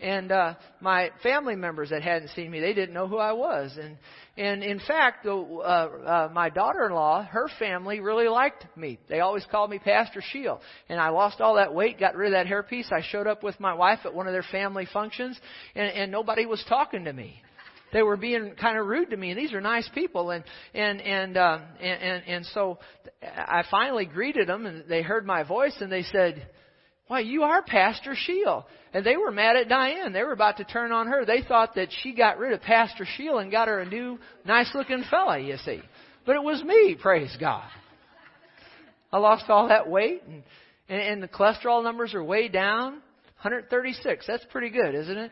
And 0.00 0.30
uh, 0.30 0.54
my 0.80 1.10
family 1.22 1.56
members 1.56 1.88
that 1.88 2.02
hadn't 2.02 2.28
seen 2.28 2.50
me, 2.50 2.60
they 2.60 2.74
didn't 2.74 2.94
know 2.94 3.08
who 3.08 3.16
I 3.16 3.32
was. 3.32 3.76
And 3.80 3.96
and 4.36 4.62
in 4.62 4.78
fact, 4.80 5.24
uh, 5.24 5.32
uh, 5.32 6.28
my 6.30 6.50
daughter-in-law, 6.50 7.24
her 7.30 7.48
family 7.58 8.00
really 8.00 8.28
liked 8.28 8.66
me. 8.76 8.98
They 9.08 9.20
always 9.20 9.46
called 9.50 9.70
me 9.70 9.78
Pastor 9.78 10.20
Shield. 10.20 10.60
And 10.90 11.00
I 11.00 11.08
lost 11.08 11.40
all 11.40 11.54
that 11.54 11.72
weight, 11.72 11.98
got 11.98 12.14
rid 12.14 12.34
of 12.34 12.44
that 12.44 12.46
hairpiece. 12.46 12.92
I 12.92 13.00
showed 13.10 13.26
up 13.26 13.42
with 13.42 13.58
my 13.58 13.72
wife 13.72 14.00
at 14.04 14.12
one 14.12 14.26
of 14.26 14.34
their 14.34 14.44
family 14.52 14.86
functions, 14.92 15.40
and, 15.74 15.86
and 15.86 16.12
nobody 16.12 16.44
was 16.44 16.62
talking 16.68 17.04
to 17.04 17.12
me 17.12 17.42
they 17.92 18.02
were 18.02 18.16
being 18.16 18.54
kind 18.60 18.76
of 18.76 18.86
rude 18.86 19.10
to 19.10 19.16
me 19.16 19.30
and 19.30 19.38
these 19.38 19.52
are 19.52 19.60
nice 19.60 19.88
people 19.94 20.30
and 20.30 20.44
and 20.74 21.00
and 21.00 21.36
uh 21.36 21.58
and, 21.80 22.02
and 22.02 22.22
and 22.26 22.46
so 22.46 22.78
I 23.22 23.62
finally 23.70 24.04
greeted 24.06 24.48
them 24.48 24.66
and 24.66 24.84
they 24.88 25.02
heard 25.02 25.24
my 25.24 25.44
voice 25.44 25.74
and 25.80 25.90
they 25.90 26.02
said 26.02 26.48
why, 27.08 27.20
you 27.20 27.44
are 27.44 27.62
Pastor 27.62 28.14
Shield. 28.16 28.64
And 28.92 29.04
they 29.04 29.16
were 29.16 29.30
mad 29.30 29.56
at 29.56 29.68
Diane. 29.68 30.12
They 30.12 30.22
were 30.22 30.32
about 30.32 30.56
to 30.56 30.64
turn 30.64 30.90
on 30.90 31.06
her. 31.06 31.24
They 31.24 31.42
thought 31.42 31.74
that 31.74 31.88
she 32.02 32.14
got 32.14 32.38
rid 32.38 32.52
of 32.52 32.62
Pastor 32.62 33.06
Shield 33.16 33.42
and 33.42 33.50
got 33.50 33.68
her 33.68 33.80
a 33.80 33.88
new, 33.88 34.18
nice 34.44 34.70
looking 34.74 35.04
fella, 35.10 35.38
you 35.38 35.56
see. 35.58 35.82
But 36.24 36.36
it 36.36 36.42
was 36.42 36.62
me, 36.62 36.96
praise 37.00 37.36
God. 37.38 37.68
I 39.12 39.18
lost 39.18 39.44
all 39.48 39.68
that 39.68 39.88
weight 39.88 40.22
and, 40.26 40.42
and, 40.88 41.00
and 41.00 41.22
the 41.22 41.28
cholesterol 41.28 41.82
numbers 41.82 42.14
are 42.14 42.24
way 42.24 42.48
down. 42.48 42.94
136. 43.42 44.26
That's 44.26 44.44
pretty 44.50 44.70
good, 44.70 44.94
isn't 44.94 45.16
it? 45.16 45.30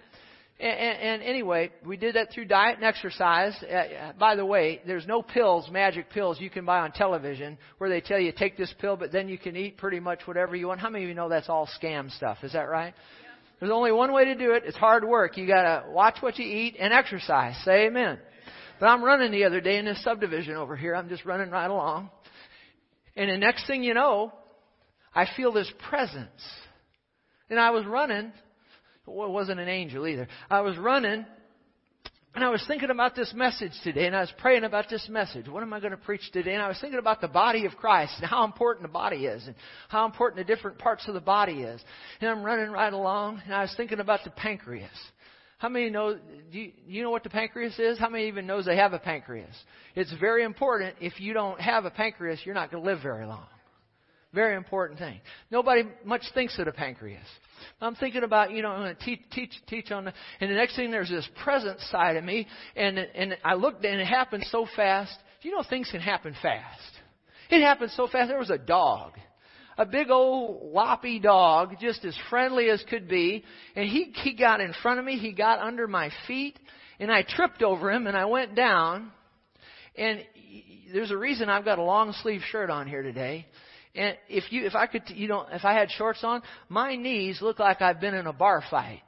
And, 0.61 0.79
and, 0.79 1.03
and, 1.03 1.23
anyway, 1.23 1.73
we 1.85 1.97
did 1.97 2.15
that 2.15 2.31
through 2.33 2.45
diet 2.45 2.77
and 2.77 2.85
exercise. 2.85 3.55
Uh, 3.63 4.13
by 4.19 4.37
the 4.37 4.47
way, 4.47 4.81
there's 4.87 5.07
no 5.07 5.21
pills, 5.21 5.69
magic 5.69 6.11
pills 6.11 6.41
you 6.41 6.49
can 6.49 6.65
buy 6.65 6.79
on 6.79 6.93
television 6.93 7.59
where 7.79 7.91
they 7.91 8.01
tell 8.01 8.21
you 8.21 8.31
take 8.31 8.57
this 8.57 8.73
pill, 8.79 8.97
but 8.97 9.11
then 9.11 9.29
you 9.29 9.37
can 9.37 9.57
eat 9.57 9.79
pretty 9.79 9.99
much 9.99 10.21
whatever 10.27 10.55
you 10.55 10.69
want. 10.69 10.79
How 10.79 10.91
many 10.91 11.05
of 11.05 11.09
you 11.09 11.15
know 11.15 11.29
that's 11.29 11.49
all 11.49 11.69
scam 11.83 12.09
stuff? 12.09 12.39
Is 12.45 12.53
that 12.53 12.69
right? 12.69 12.95
Yeah. 12.97 13.31
There's 13.59 13.73
only 13.73 13.91
one 13.91 14.13
way 14.13 14.27
to 14.27 14.37
do 14.37 14.53
it. 14.53 14.63
It's 14.65 14.77
hard 14.77 15.05
work. 15.05 15.37
You 15.37 15.49
gotta 15.49 15.91
watch 15.91 16.19
what 16.21 16.39
you 16.39 16.47
eat 16.47 16.77
and 16.79 16.93
exercise. 16.93 17.57
Say 17.65 17.87
amen. 17.87 18.21
But 18.79 18.87
I'm 18.87 19.03
running 19.03 19.33
the 19.33 19.45
other 19.45 19.61
day 19.61 19.79
in 19.79 19.85
this 19.85 20.03
subdivision 20.05 20.55
over 20.55 20.77
here. 20.77 20.95
I'm 20.95 21.09
just 21.09 21.25
running 21.25 21.51
right 21.51 21.71
along. 21.71 22.11
And 23.17 23.29
the 23.29 23.39
next 23.39 23.67
thing 23.67 23.83
you 23.83 23.95
know, 23.95 24.33
I 25.13 25.27
feel 25.37 25.53
this 25.53 25.73
presence. 25.89 26.29
And 27.51 27.59
I 27.59 27.71
was 27.71 27.85
running 27.87 28.33
well, 29.07 29.29
it 29.29 29.33
wasn't 29.33 29.61
an 29.61 29.69
angel 29.69 30.07
either. 30.07 30.29
I 30.51 30.61
was 30.61 30.77
running 30.79 31.27
and 32.35 32.43
I 32.43 32.49
was 32.49 32.65
thinking 32.67 32.91
about 32.91 33.15
this 33.15 33.33
message 33.33 33.71
today, 33.85 34.07
and 34.07 34.17
I 34.17 34.21
was 34.21 34.33
praying 34.39 34.65
about 34.65 34.91
this 34.91 35.09
message. 35.09 35.49
What 35.49 35.63
am 35.63 35.73
I 35.73 35.79
going 35.79 35.93
to 35.93 35.97
preach 35.97 36.33
today? 36.33 36.55
And 36.55 36.63
I 36.63 36.67
was 36.67 36.77
thinking 36.81 36.99
about 36.99 37.21
the 37.21 37.29
body 37.29 37.65
of 37.65 37.77
Christ 37.77 38.15
and 38.19 38.29
how 38.29 38.45
important 38.45 38.83
the 38.83 38.93
body 38.93 39.27
is, 39.27 39.47
and 39.47 39.55
how 39.89 40.05
important 40.05 40.45
the 40.45 40.53
different 40.53 40.79
parts 40.79 41.07
of 41.07 41.15
the 41.15 41.21
body 41.21 41.63
is. 41.63 41.81
And 42.21 42.29
I'm 42.29 42.43
running 42.43 42.73
right 42.73 42.93
along, 42.93 43.41
and 43.45 43.55
I 43.55 43.63
was 43.63 43.73
thinking 43.77 44.01
about 44.01 44.25
the 44.25 44.31
pancreas. 44.31 44.91
How 45.59 45.69
many 45.69 45.91
know? 45.91 46.19
Do 46.51 46.59
you, 46.59 46.73
you 46.89 47.03
know 47.05 47.13
what 47.13 47.23
the 47.23 47.31
pancreas 47.31 47.79
is? 47.79 48.01
How 48.01 48.09
many 48.09 48.27
even 48.27 48.49
knows 48.49 48.65
they 48.65 48.77
have 48.77 48.95
a 48.95 48.99
pancreas? 48.99 49.55
It's 49.95 50.13
very 50.15 50.43
important. 50.43 50.97
If 51.01 51.21
you 51.21 51.35
don't 51.35 51.61
have 51.61 51.85
a 51.85 51.91
pancreas, 51.91 52.41
you're 52.45 52.57
not 52.57 52.73
going 52.73 52.83
to 52.83 52.91
live 52.91 53.01
very 53.01 53.27
long. 53.27 53.47
Very 54.35 54.57
important 54.57 54.99
thing. 54.99 55.21
Nobody 55.51 55.85
much 56.05 56.23
thinks 56.35 56.59
of 56.59 56.65
the 56.65 56.73
pancreas. 56.73 57.27
I'm 57.81 57.95
thinking 57.95 58.25
about, 58.25 58.51
you 58.51 58.63
know, 58.63 58.69
I'm 58.69 58.83
going 58.83 58.97
to 58.97 59.05
teach, 59.05 59.21
teach, 59.31 59.53
teach 59.69 59.91
on 59.93 60.07
the, 60.07 60.13
and 60.41 60.51
the 60.51 60.55
next 60.55 60.75
thing 60.75 60.91
there's 60.91 61.09
this 61.09 61.29
present 61.43 61.79
side 61.81 62.17
of 62.17 62.25
me, 62.25 62.49
and, 62.75 62.99
and 62.99 63.37
I 63.45 63.55
looked 63.55 63.85
and 63.85 64.01
it 64.01 64.07
happened 64.07 64.45
so 64.51 64.67
fast. 64.75 65.17
You 65.43 65.53
know, 65.53 65.63
things 65.69 65.89
can 65.91 66.01
happen 66.01 66.35
fast. 66.43 66.81
It 67.51 67.63
happened 67.63 67.93
so 67.93 68.09
fast. 68.09 68.29
There 68.29 68.39
was 68.39 68.51
a 68.51 68.59
dog. 68.59 69.13
A 69.79 69.87
big 69.87 70.11
old 70.11 70.73
loppy 70.73 71.19
dog, 71.19 71.77
just 71.81 72.05
as 72.05 72.17
friendly 72.31 72.71
as 72.71 72.83
could 72.89 73.09
be, 73.09 73.45
and 73.77 73.89
he, 73.89 74.13
he 74.23 74.35
got 74.35 74.61
in 74.61 74.73
front 74.83 74.99
of 74.99 75.05
me, 75.05 75.19
he 75.19 75.33
got 75.33 75.59
under 75.59 75.87
my 75.87 76.11
feet, 76.27 76.59
and 76.99 77.11
I 77.11 77.23
tripped 77.23 77.63
over 77.63 77.91
him 77.91 78.07
and 78.07 78.17
I 78.17 78.25
went 78.27 78.55
down, 78.55 79.11
and 79.97 80.25
there's 80.93 81.11
a 81.11 81.17
reason 81.17 81.49
I've 81.49 81.65
got 81.65 81.79
a 81.79 81.83
long 81.83 82.13
sleeve 82.23 82.43
shirt 82.51 82.71
on 82.71 82.87
here 82.87 83.03
today. 83.03 83.47
And 83.95 84.17
if 84.29 84.51
you, 84.51 84.67
if 84.67 84.75
I 84.75 84.87
could, 84.87 85.03
you 85.09 85.29
know, 85.29 85.47
if 85.53 85.65
I 85.65 85.73
had 85.73 85.91
shorts 85.91 86.25
on, 86.25 86.43
my 86.69 86.97
knees 86.97 87.41
look 87.41 87.59
like 87.59 87.81
I've 87.81 88.01
been 88.01 88.15
in 88.15 88.27
a 88.27 88.33
bar 88.33 88.63
fight. 88.71 89.03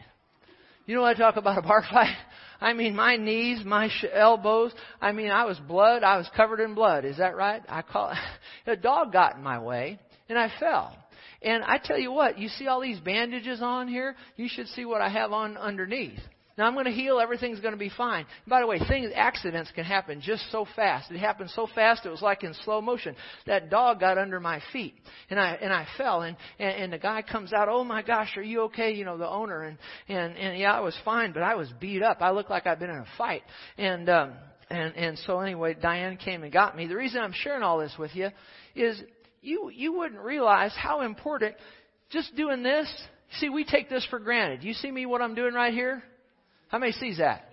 You 0.86 0.94
know 0.94 1.02
what 1.02 1.16
I 1.16 1.18
talk 1.18 1.36
about 1.36 1.58
a 1.58 1.62
bar 1.62 1.82
fight? 1.90 2.16
I 2.60 2.72
mean, 2.72 2.94
my 2.94 3.16
knees, 3.16 3.64
my 3.64 3.88
sh- 3.88 4.06
elbows. 4.12 4.72
I 5.00 5.12
mean, 5.12 5.30
I 5.30 5.44
was 5.44 5.58
blood. 5.58 6.04
I 6.04 6.16
was 6.16 6.30
covered 6.36 6.60
in 6.60 6.74
blood. 6.74 7.04
Is 7.04 7.18
that 7.18 7.36
right? 7.36 7.62
I 7.68 7.82
call 7.82 8.14
a 8.66 8.76
dog 8.76 9.12
got 9.12 9.36
in 9.36 9.42
my 9.42 9.58
way, 9.58 9.98
and 10.28 10.38
I 10.38 10.50
fell. 10.60 10.96
And 11.42 11.62
I 11.64 11.78
tell 11.78 11.98
you 11.98 12.12
what, 12.12 12.38
you 12.38 12.48
see 12.48 12.66
all 12.66 12.80
these 12.80 12.98
bandages 13.00 13.60
on 13.60 13.88
here. 13.88 14.16
You 14.36 14.48
should 14.48 14.68
see 14.68 14.84
what 14.84 15.00
I 15.00 15.08
have 15.08 15.32
on 15.32 15.56
underneath. 15.56 16.18
Now 16.58 16.66
I'm 16.66 16.72
going 16.72 16.86
to 16.86 16.90
heal. 16.90 17.20
Everything's 17.20 17.60
going 17.60 17.74
to 17.74 17.78
be 17.78 17.90
fine. 17.94 18.24
by 18.46 18.60
the 18.60 18.66
way, 18.66 18.78
things, 18.88 19.10
accidents 19.14 19.70
can 19.74 19.84
happen 19.84 20.22
just 20.22 20.50
so 20.50 20.66
fast. 20.74 21.10
It 21.10 21.18
happened 21.18 21.50
so 21.50 21.66
fast 21.74 22.06
it 22.06 22.08
was 22.08 22.22
like 22.22 22.44
in 22.44 22.54
slow 22.64 22.80
motion. 22.80 23.14
That 23.46 23.68
dog 23.68 24.00
got 24.00 24.16
under 24.16 24.40
my 24.40 24.62
feet, 24.72 24.94
and 25.28 25.38
I 25.38 25.58
and 25.60 25.72
I 25.72 25.86
fell. 25.98 26.22
And 26.22 26.36
and, 26.58 26.84
and 26.84 26.92
the 26.92 26.98
guy 26.98 27.22
comes 27.22 27.52
out. 27.52 27.68
Oh 27.68 27.84
my 27.84 28.02
gosh, 28.02 28.36
are 28.36 28.42
you 28.42 28.62
okay? 28.62 28.92
You 28.94 29.04
know 29.04 29.18
the 29.18 29.28
owner. 29.28 29.64
And 29.64 29.78
and 30.08 30.36
and 30.36 30.58
yeah, 30.58 30.72
I 30.72 30.80
was 30.80 30.96
fine, 31.04 31.32
but 31.32 31.42
I 31.42 31.56
was 31.56 31.70
beat 31.78 32.02
up. 32.02 32.18
I 32.20 32.30
looked 32.30 32.50
like 32.50 32.66
I'd 32.66 32.78
been 32.78 32.90
in 32.90 32.96
a 32.96 33.06
fight. 33.18 33.42
And 33.76 34.08
um, 34.08 34.32
and 34.70 34.96
and 34.96 35.18
so 35.26 35.40
anyway, 35.40 35.76
Diane 35.80 36.16
came 36.16 36.42
and 36.42 36.52
got 36.52 36.74
me. 36.74 36.86
The 36.86 36.96
reason 36.96 37.20
I'm 37.20 37.34
sharing 37.34 37.62
all 37.62 37.78
this 37.78 37.94
with 37.98 38.14
you 38.14 38.30
is 38.74 39.00
you 39.42 39.70
you 39.74 39.92
wouldn't 39.92 40.22
realize 40.22 40.72
how 40.74 41.02
important 41.02 41.54
just 42.08 42.34
doing 42.34 42.62
this. 42.62 42.90
See, 43.40 43.50
we 43.50 43.64
take 43.64 43.90
this 43.90 44.06
for 44.08 44.18
granted. 44.18 44.62
You 44.62 44.72
see 44.72 44.90
me 44.90 45.04
what 45.04 45.20
I'm 45.20 45.34
doing 45.34 45.52
right 45.52 45.74
here? 45.74 46.02
How 46.68 46.78
many 46.78 46.92
sees 46.92 47.18
that? 47.18 47.48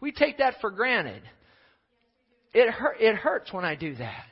We 0.00 0.12
take 0.12 0.38
that 0.38 0.54
for 0.60 0.70
granted. 0.70 1.22
It 2.54 2.70
hurt, 2.70 2.96
it 3.00 3.16
hurts 3.16 3.52
when 3.52 3.64
I 3.64 3.74
do 3.74 3.94
that. 3.96 4.24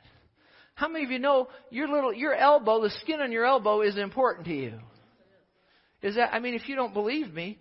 How 0.75 0.89
many 0.89 1.05
of 1.05 1.11
you 1.11 1.19
know 1.19 1.49
your 1.71 1.89
little 1.89 2.13
your 2.13 2.35
elbow, 2.35 2.81
the 2.81 2.91
skin 3.03 3.21
on 3.21 3.33
your 3.33 3.45
elbow 3.45 3.83
is 3.83 3.97
important 3.97 4.47
to 4.47 4.55
you? 4.55 4.79
Is 6.03 6.17
that 6.17 6.35
I 6.35 6.39
mean 6.39 6.55
if 6.55 6.69
you 6.69 6.75
don't 6.75 6.95
believe 6.95 7.33
me, 7.33 7.59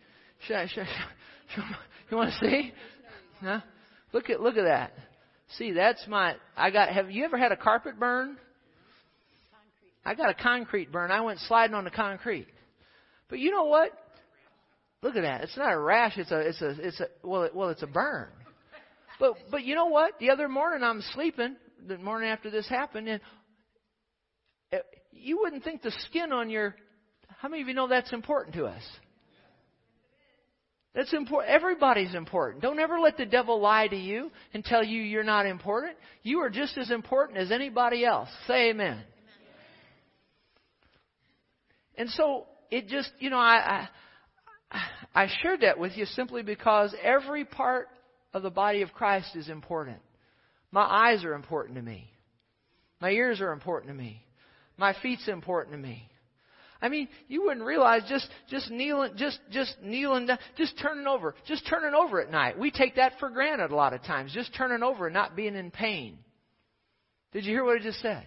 should 0.48 0.56
I, 0.56 0.68
should 0.68 0.84
I, 0.84 1.76
you 2.10 2.18
want 2.18 2.32
to 2.32 2.40
see? 2.40 2.74
Huh? 3.42 3.60
Look 4.14 4.30
at 4.30 4.42
look 4.42 4.58
at 4.58 4.64
that. 4.64 4.94
See, 5.58 5.72
that's 5.72 6.06
my 6.08 6.36
I 6.56 6.72
got 6.72 6.90
have 6.90 7.12
you 7.12 7.26
ever 7.26 7.38
had 7.38 7.52
a 7.52 7.58
carpet 7.58 8.00
burn? 8.00 8.38
I 10.06 10.16
got 10.16 10.30
a 10.30 10.34
concrete 10.34 10.92
burn. 10.92 11.12
I 11.12 11.22
went 11.22 11.40
sliding 11.40 11.76
on 11.76 11.84
the 11.84 11.92
concrete. 11.92 12.48
But 13.30 13.40
you 13.40 13.52
know 13.52 13.66
what? 13.66 13.92
Look 15.02 15.16
at 15.16 15.22
that. 15.22 15.42
It's 15.42 15.58
not 15.58 15.74
a 15.74 15.80
rash. 15.80 16.18
It's 16.18 16.32
a, 16.32 16.40
it's 16.40 16.62
a, 16.62 16.70
it's 16.80 17.00
a, 17.00 17.08
well, 17.24 17.44
it, 17.44 17.56
well, 17.56 17.70
it's 17.70 17.84
a 17.84 17.88
burn. 17.88 18.28
But, 19.20 19.34
but 19.50 19.64
you 19.64 19.76
know 19.76 19.88
what? 19.88 20.20
The 20.20 20.30
other 20.30 20.48
morning 20.48 20.84
I'm 20.84 21.02
sleeping, 21.14 21.56
the 21.88 21.98
morning 21.98 22.30
after 22.30 22.50
this 22.50 22.68
happened, 22.68 23.08
and 23.08 23.22
eh, 24.72 24.78
you 25.12 25.40
wouldn't 25.40 25.64
think 25.64 25.82
the 25.82 25.92
skin 26.08 26.32
on 26.32 26.50
your. 26.50 26.76
How 27.40 27.48
many 27.48 27.62
of 27.62 27.68
you 27.68 27.74
know 27.74 27.88
that's 27.88 28.12
important 28.12 28.56
to 28.56 28.66
us? 28.66 28.84
That's 30.96 31.14
important. 31.14 31.54
Everybody's 31.54 32.16
important. 32.16 32.62
Don't 32.62 32.80
ever 32.80 33.00
let 33.00 33.16
the 33.16 33.26
devil 33.26 33.62
lie 33.62 33.88
to 33.88 33.96
you 33.96 34.32
and 34.54 34.64
tell 34.66 34.84
you 34.84 35.02
you're 35.02 35.24
not 35.24 35.46
important. 35.46 35.96
You 36.24 36.40
are 36.40 36.50
just 36.50 36.78
as 36.78 36.92
important 36.92 37.38
as 37.38 37.52
anybody 37.52 38.04
else. 38.04 38.28
Say 38.48 38.72
amen. 38.72 38.88
amen. 38.88 39.06
And 41.96 42.10
so 42.10 42.48
it 42.72 42.88
just, 42.88 43.12
you 43.20 43.30
know, 43.30 43.38
I, 43.38 43.56
I 43.56 43.90
I 45.14 45.28
shared 45.42 45.62
that 45.62 45.80
with 45.80 45.98
you 45.98 46.06
simply 46.06 46.44
because 46.44 46.94
every 47.02 47.46
part 47.46 47.88
of 48.34 48.44
the 48.44 48.50
body 48.50 48.82
of 48.82 48.94
Christ 48.94 49.36
is 49.36 49.50
important. 49.50 49.98
My 50.72 50.84
eyes 50.84 51.24
are 51.24 51.34
important 51.34 51.78
to 51.78 51.82
me. 51.82 52.10
My 53.02 53.12
ears 53.12 53.42
are 53.42 53.52
important 53.52 53.92
to 53.92 53.98
me. 53.98 54.24
My 54.78 54.96
feet's 55.02 55.28
important 55.28 55.76
to 55.76 55.82
me. 55.82 56.10
I 56.82 56.88
mean, 56.88 57.10
you 57.28 57.44
wouldn't 57.44 57.66
realize 57.66 58.04
just 58.08 58.28
just 58.50 58.72
kneeling, 58.72 59.14
just 59.18 59.38
just 59.52 59.76
kneeling, 59.84 60.28
down, 60.28 60.38
just 60.58 60.80
turning 60.82 61.08
over, 61.08 61.36
just 61.46 61.68
turning 61.68 61.94
over 61.94 62.22
at 62.22 62.32
night. 62.32 62.58
We 62.58 62.72
take 62.72 62.96
that 62.96 63.14
for 63.20 63.30
granted 63.30 63.72
a 63.72 63.76
lot 63.76 63.94
of 63.94 64.04
times, 64.04 64.34
just 64.34 64.56
turning 64.56 64.82
over 64.82 65.08
and 65.08 65.14
not 65.14 65.36
being 65.36 65.56
in 65.56 65.72
pain. 65.72 66.18
Did 67.34 67.46
you 67.46 67.54
hear 67.54 67.66
what 67.66 67.80
I 67.80 67.84
just 67.84 68.02
said? 68.02 68.26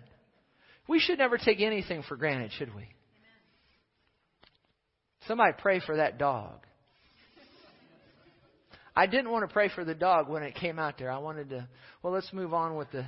We 0.86 1.00
should 1.00 1.18
never 1.18 1.38
take 1.38 1.60
anything 1.60 2.02
for 2.06 2.16
granted, 2.16 2.52
should 2.58 2.74
we? 2.74 2.88
Somebody 5.26 5.54
pray 5.58 5.80
for 5.80 5.96
that 5.96 6.18
dog. 6.18 6.66
I 8.94 9.06
didn't 9.06 9.30
want 9.30 9.48
to 9.48 9.52
pray 9.52 9.70
for 9.74 9.84
the 9.84 9.94
dog 9.94 10.28
when 10.28 10.42
it 10.42 10.54
came 10.54 10.78
out 10.78 10.98
there. 10.98 11.10
I 11.10 11.18
wanted 11.18 11.50
to. 11.50 11.66
Well, 12.02 12.12
let's 12.12 12.32
move 12.32 12.52
on 12.52 12.76
with 12.76 12.90
the 12.90 13.06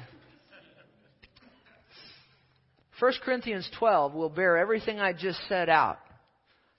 1 3.01 3.13
Corinthians 3.25 3.69
12 3.79 4.15
will 4.15 4.31
bear 4.31 4.57
everything 4.57 5.01
I 5.01 5.13
just 5.13 5.39
said 5.49 5.69
out. 5.69 5.99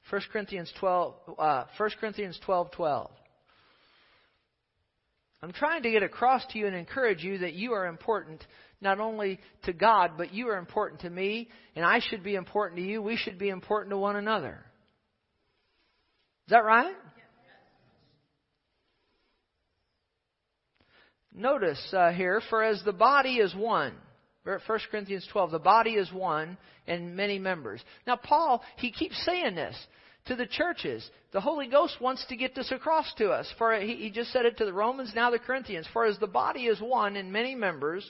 1 0.10 0.22
Corinthians 0.32 0.72
12, 0.80 1.14
uh, 1.38 1.64
1 1.78 1.90
Corinthians 2.00 2.40
12, 2.46 2.72
12. 2.72 3.12
I'm 5.42 5.52
trying 5.52 5.84
to 5.84 5.92
get 5.92 6.04
across 6.04 6.46
to 6.52 6.58
you 6.58 6.68
and 6.68 6.76
encourage 6.76 7.24
you 7.24 7.40
that 7.40 7.54
you 7.54 7.74
are 7.74 7.86
important 7.88 8.46
not 8.82 9.00
only 9.00 9.40
to 9.64 9.74
God, 9.74 10.12
but 10.18 10.34
you 10.34 10.48
are 10.50 10.58
important 10.58 11.02
to 11.02 11.10
me, 11.10 11.50
and 11.76 11.84
I 11.84 12.00
should 12.00 12.24
be 12.24 12.36
important 12.36 12.80
to 12.80 12.86
you. 12.86 13.02
We 13.02 13.18
should 13.18 13.38
be 13.38 13.50
important 13.50 13.92
to 13.92 13.98
one 13.98 14.16
another. 14.16 14.64
Is 16.48 16.52
that 16.52 16.64
right? 16.64 16.96
Notice 21.36 21.94
uh, 21.94 22.12
here, 22.12 22.42
for 22.50 22.64
as 22.64 22.82
the 22.84 22.94
body 22.94 23.36
is 23.38 23.54
one, 23.54 23.94
1 24.44 24.60
Corinthians 24.92 25.28
12, 25.32 25.52
the 25.52 25.60
body 25.60 25.92
is 25.92 26.12
one 26.14 26.58
and 26.88 27.16
many 27.16 27.40
members. 27.40 27.84
Now, 28.06 28.16
Paul, 28.16 28.64
he 28.78 28.92
keeps 28.92 29.18
saying 29.26 29.56
this 29.56 29.76
to 30.28 30.36
the 30.36 30.46
churches. 30.46 31.08
The 31.34 31.42
Holy 31.42 31.68
Ghost 31.68 32.00
wants 32.00 32.26
to 32.28 32.36
get 32.36 32.56
this 32.56 32.72
across 32.72 33.12
to 33.16 33.32
us. 33.32 33.52
For 33.58 33.78
he, 33.80 33.96
he 33.96 34.10
just 34.12 34.32
said 34.32 34.46
it 34.46 34.58
to 34.58 34.66
the 34.66 34.74
Romans, 34.74 35.14
now 35.16 35.32
the 35.32 35.40
Corinthians. 35.40 35.88
For 35.92 36.06
as 36.06 36.18
the 36.20 36.28
body 36.28 36.66
is 36.66 36.80
one 36.80 37.16
and 37.16 37.34
many 37.34 37.56
members, 37.56 38.10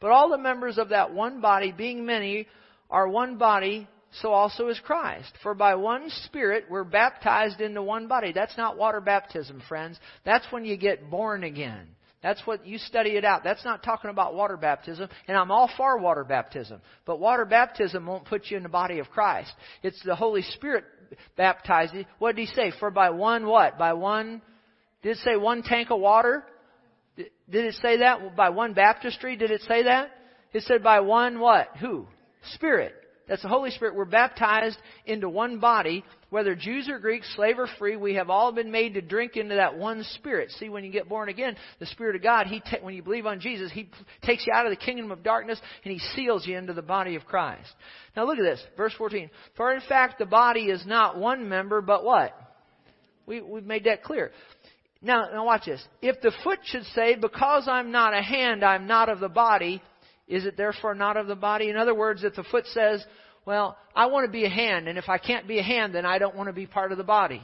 but 0.00 0.10
all 0.10 0.30
the 0.30 0.38
members 0.38 0.78
of 0.78 0.88
that 0.90 1.12
one 1.12 1.40
body, 1.40 1.72
being 1.72 2.04
many, 2.04 2.48
are 2.90 3.08
one 3.08 3.36
body, 3.36 3.86
so 4.22 4.32
also 4.32 4.68
is 4.68 4.80
Christ. 4.80 5.32
For 5.42 5.54
by 5.54 5.74
one 5.74 6.08
Spirit 6.24 6.64
we're 6.70 6.84
baptized 6.84 7.60
into 7.60 7.82
one 7.82 8.08
body. 8.08 8.32
That's 8.32 8.56
not 8.56 8.78
water 8.78 9.00
baptism, 9.00 9.62
friends. 9.68 9.98
That's 10.24 10.46
when 10.50 10.64
you 10.64 10.76
get 10.76 11.10
born 11.10 11.44
again. 11.44 11.88
That's 12.26 12.44
what 12.44 12.66
you 12.66 12.78
study 12.78 13.10
it 13.10 13.24
out. 13.24 13.44
That's 13.44 13.64
not 13.64 13.84
talking 13.84 14.10
about 14.10 14.34
water 14.34 14.56
baptism, 14.56 15.08
and 15.28 15.36
I'm 15.36 15.52
all 15.52 15.70
for 15.76 15.96
water 15.96 16.24
baptism. 16.24 16.80
But 17.04 17.20
water 17.20 17.44
baptism 17.44 18.04
won't 18.04 18.24
put 18.24 18.46
you 18.50 18.56
in 18.56 18.64
the 18.64 18.68
body 18.68 18.98
of 18.98 19.08
Christ. 19.10 19.52
It's 19.84 20.02
the 20.02 20.16
Holy 20.16 20.42
Spirit 20.42 20.82
baptizing. 21.36 22.04
What 22.18 22.34
did 22.34 22.48
he 22.48 22.52
say? 22.52 22.72
For 22.80 22.90
by 22.90 23.10
one 23.10 23.46
what? 23.46 23.78
By 23.78 23.92
one, 23.92 24.42
did 25.02 25.10
it 25.10 25.18
say 25.18 25.36
one 25.36 25.62
tank 25.62 25.92
of 25.92 26.00
water? 26.00 26.44
Did 27.16 27.30
it 27.48 27.74
say 27.74 27.98
that? 27.98 28.34
By 28.34 28.48
one 28.48 28.74
baptistry? 28.74 29.36
Did 29.36 29.52
it 29.52 29.60
say 29.60 29.84
that? 29.84 30.10
It 30.52 30.64
said 30.64 30.82
by 30.82 30.98
one 30.98 31.38
what? 31.38 31.76
Who? 31.78 32.08
Spirit. 32.54 32.92
That's 33.28 33.42
the 33.42 33.48
Holy 33.48 33.70
Spirit. 33.70 33.96
We're 33.96 34.04
baptized 34.04 34.78
into 35.04 35.28
one 35.28 35.58
body, 35.58 36.04
whether 36.30 36.54
Jews 36.54 36.88
or 36.88 37.00
Greeks, 37.00 37.26
slave 37.34 37.58
or 37.58 37.66
free. 37.78 37.96
We 37.96 38.14
have 38.14 38.30
all 38.30 38.52
been 38.52 38.70
made 38.70 38.94
to 38.94 39.00
drink 39.00 39.36
into 39.36 39.56
that 39.56 39.76
one 39.76 40.04
Spirit. 40.14 40.52
See, 40.52 40.68
when 40.68 40.84
you 40.84 40.92
get 40.92 41.08
born 41.08 41.28
again, 41.28 41.56
the 41.80 41.86
Spirit 41.86 42.14
of 42.14 42.22
God, 42.22 42.46
He 42.46 42.60
ta- 42.60 42.82
when 42.82 42.94
you 42.94 43.02
believe 43.02 43.26
on 43.26 43.40
Jesus, 43.40 43.72
He 43.72 43.90
takes 44.22 44.46
you 44.46 44.52
out 44.52 44.66
of 44.66 44.70
the 44.70 44.76
kingdom 44.76 45.10
of 45.10 45.24
darkness 45.24 45.60
and 45.84 45.92
He 45.92 45.98
seals 46.14 46.46
you 46.46 46.56
into 46.56 46.72
the 46.72 46.82
body 46.82 47.16
of 47.16 47.24
Christ. 47.24 47.68
Now 48.16 48.26
look 48.26 48.38
at 48.38 48.44
this, 48.44 48.64
verse 48.76 48.94
14. 48.96 49.28
For 49.56 49.72
in 49.72 49.80
fact, 49.88 50.18
the 50.18 50.26
body 50.26 50.66
is 50.66 50.86
not 50.86 51.18
one 51.18 51.48
member, 51.48 51.80
but 51.80 52.04
what? 52.04 52.32
We, 53.26 53.40
we've 53.40 53.64
made 53.64 53.84
that 53.84 54.04
clear. 54.04 54.30
Now, 55.02 55.28
now 55.32 55.44
watch 55.44 55.66
this. 55.66 55.84
If 56.00 56.20
the 56.20 56.32
foot 56.42 56.60
should 56.64 56.84
say, 56.94 57.16
because 57.16 57.66
I'm 57.68 57.90
not 57.90 58.14
a 58.14 58.22
hand, 58.22 58.64
I'm 58.64 58.86
not 58.86 59.08
of 59.08 59.20
the 59.20 59.28
body, 59.28 59.82
is 60.26 60.44
it 60.44 60.56
therefore 60.56 60.94
not 60.94 61.16
of 61.16 61.26
the 61.26 61.36
body? 61.36 61.70
In 61.70 61.76
other 61.76 61.94
words, 61.94 62.24
if 62.24 62.34
the 62.34 62.44
foot 62.44 62.66
says, 62.66 63.04
well, 63.44 63.76
I 63.94 64.06
want 64.06 64.26
to 64.26 64.32
be 64.32 64.44
a 64.44 64.50
hand, 64.50 64.88
and 64.88 64.98
if 64.98 65.08
I 65.08 65.18
can't 65.18 65.46
be 65.46 65.58
a 65.58 65.62
hand, 65.62 65.94
then 65.94 66.04
I 66.04 66.18
don't 66.18 66.34
want 66.34 66.48
to 66.48 66.52
be 66.52 66.66
part 66.66 66.90
of 66.90 66.98
the 66.98 67.04
body. 67.04 67.42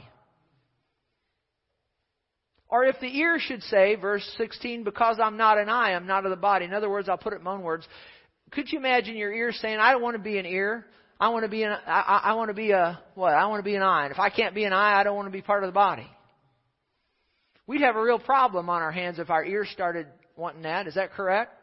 Or 2.67 2.83
if 2.85 2.99
the 2.99 3.17
ear 3.17 3.37
should 3.39 3.61
say, 3.63 3.95
verse 3.95 4.27
16, 4.37 4.83
because 4.83 5.19
I'm 5.21 5.37
not 5.37 5.57
an 5.57 5.69
eye, 5.69 5.93
I'm 5.93 6.07
not 6.07 6.25
of 6.25 6.31
the 6.31 6.35
body. 6.35 6.65
In 6.65 6.73
other 6.73 6.89
words, 6.89 7.07
I'll 7.07 7.17
put 7.17 7.33
it 7.33 7.37
in 7.37 7.43
my 7.43 7.53
own 7.53 7.61
words. 7.61 7.87
Could 8.51 8.71
you 8.71 8.79
imagine 8.79 9.15
your 9.15 9.31
ear 9.31 9.51
saying, 9.51 9.77
I 9.77 9.91
don't 9.91 10.01
want 10.01 10.17
to 10.17 10.23
be 10.23 10.37
an 10.37 10.45
ear. 10.45 10.85
I 11.19 11.29
want 11.29 11.43
to 11.43 11.49
be 11.49 11.63
an, 11.63 11.71
I, 11.85 12.21
I 12.23 12.33
want 12.33 12.49
to 12.49 12.53
be 12.53 12.71
a, 12.71 12.99
what? 13.15 13.33
I 13.33 13.45
want 13.45 13.59
to 13.59 13.63
be 13.63 13.75
an 13.75 13.83
eye. 13.83 14.05
And 14.05 14.11
if 14.11 14.19
I 14.19 14.29
can't 14.29 14.53
be 14.53 14.65
an 14.65 14.73
eye, 14.73 14.99
I 14.99 15.03
don't 15.03 15.15
want 15.15 15.27
to 15.27 15.31
be 15.31 15.41
part 15.41 15.63
of 15.63 15.67
the 15.67 15.73
body. 15.73 16.07
We'd 17.65 17.81
have 17.81 17.95
a 17.95 18.01
real 18.01 18.19
problem 18.19 18.69
on 18.69 18.81
our 18.81 18.91
hands 18.91 19.19
if 19.19 19.29
our 19.29 19.45
ears 19.45 19.69
started 19.71 20.07
wanting 20.35 20.63
that. 20.63 20.87
Is 20.87 20.95
that 20.95 21.13
correct? 21.13 21.53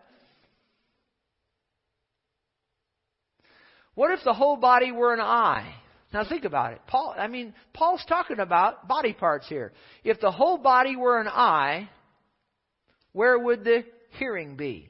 What 4.00 4.12
if 4.12 4.24
the 4.24 4.32
whole 4.32 4.56
body 4.56 4.92
were 4.92 5.12
an 5.12 5.20
eye? 5.20 5.74
Now 6.10 6.24
think 6.26 6.46
about 6.46 6.72
it. 6.72 6.80
Paul, 6.86 7.14
I 7.18 7.26
mean, 7.26 7.52
Paul's 7.74 8.02
talking 8.08 8.40
about 8.40 8.88
body 8.88 9.12
parts 9.12 9.46
here. 9.46 9.74
If 10.04 10.18
the 10.20 10.30
whole 10.30 10.56
body 10.56 10.96
were 10.96 11.20
an 11.20 11.28
eye, 11.28 11.90
where 13.12 13.38
would 13.38 13.62
the 13.62 13.84
hearing 14.18 14.56
be? 14.56 14.88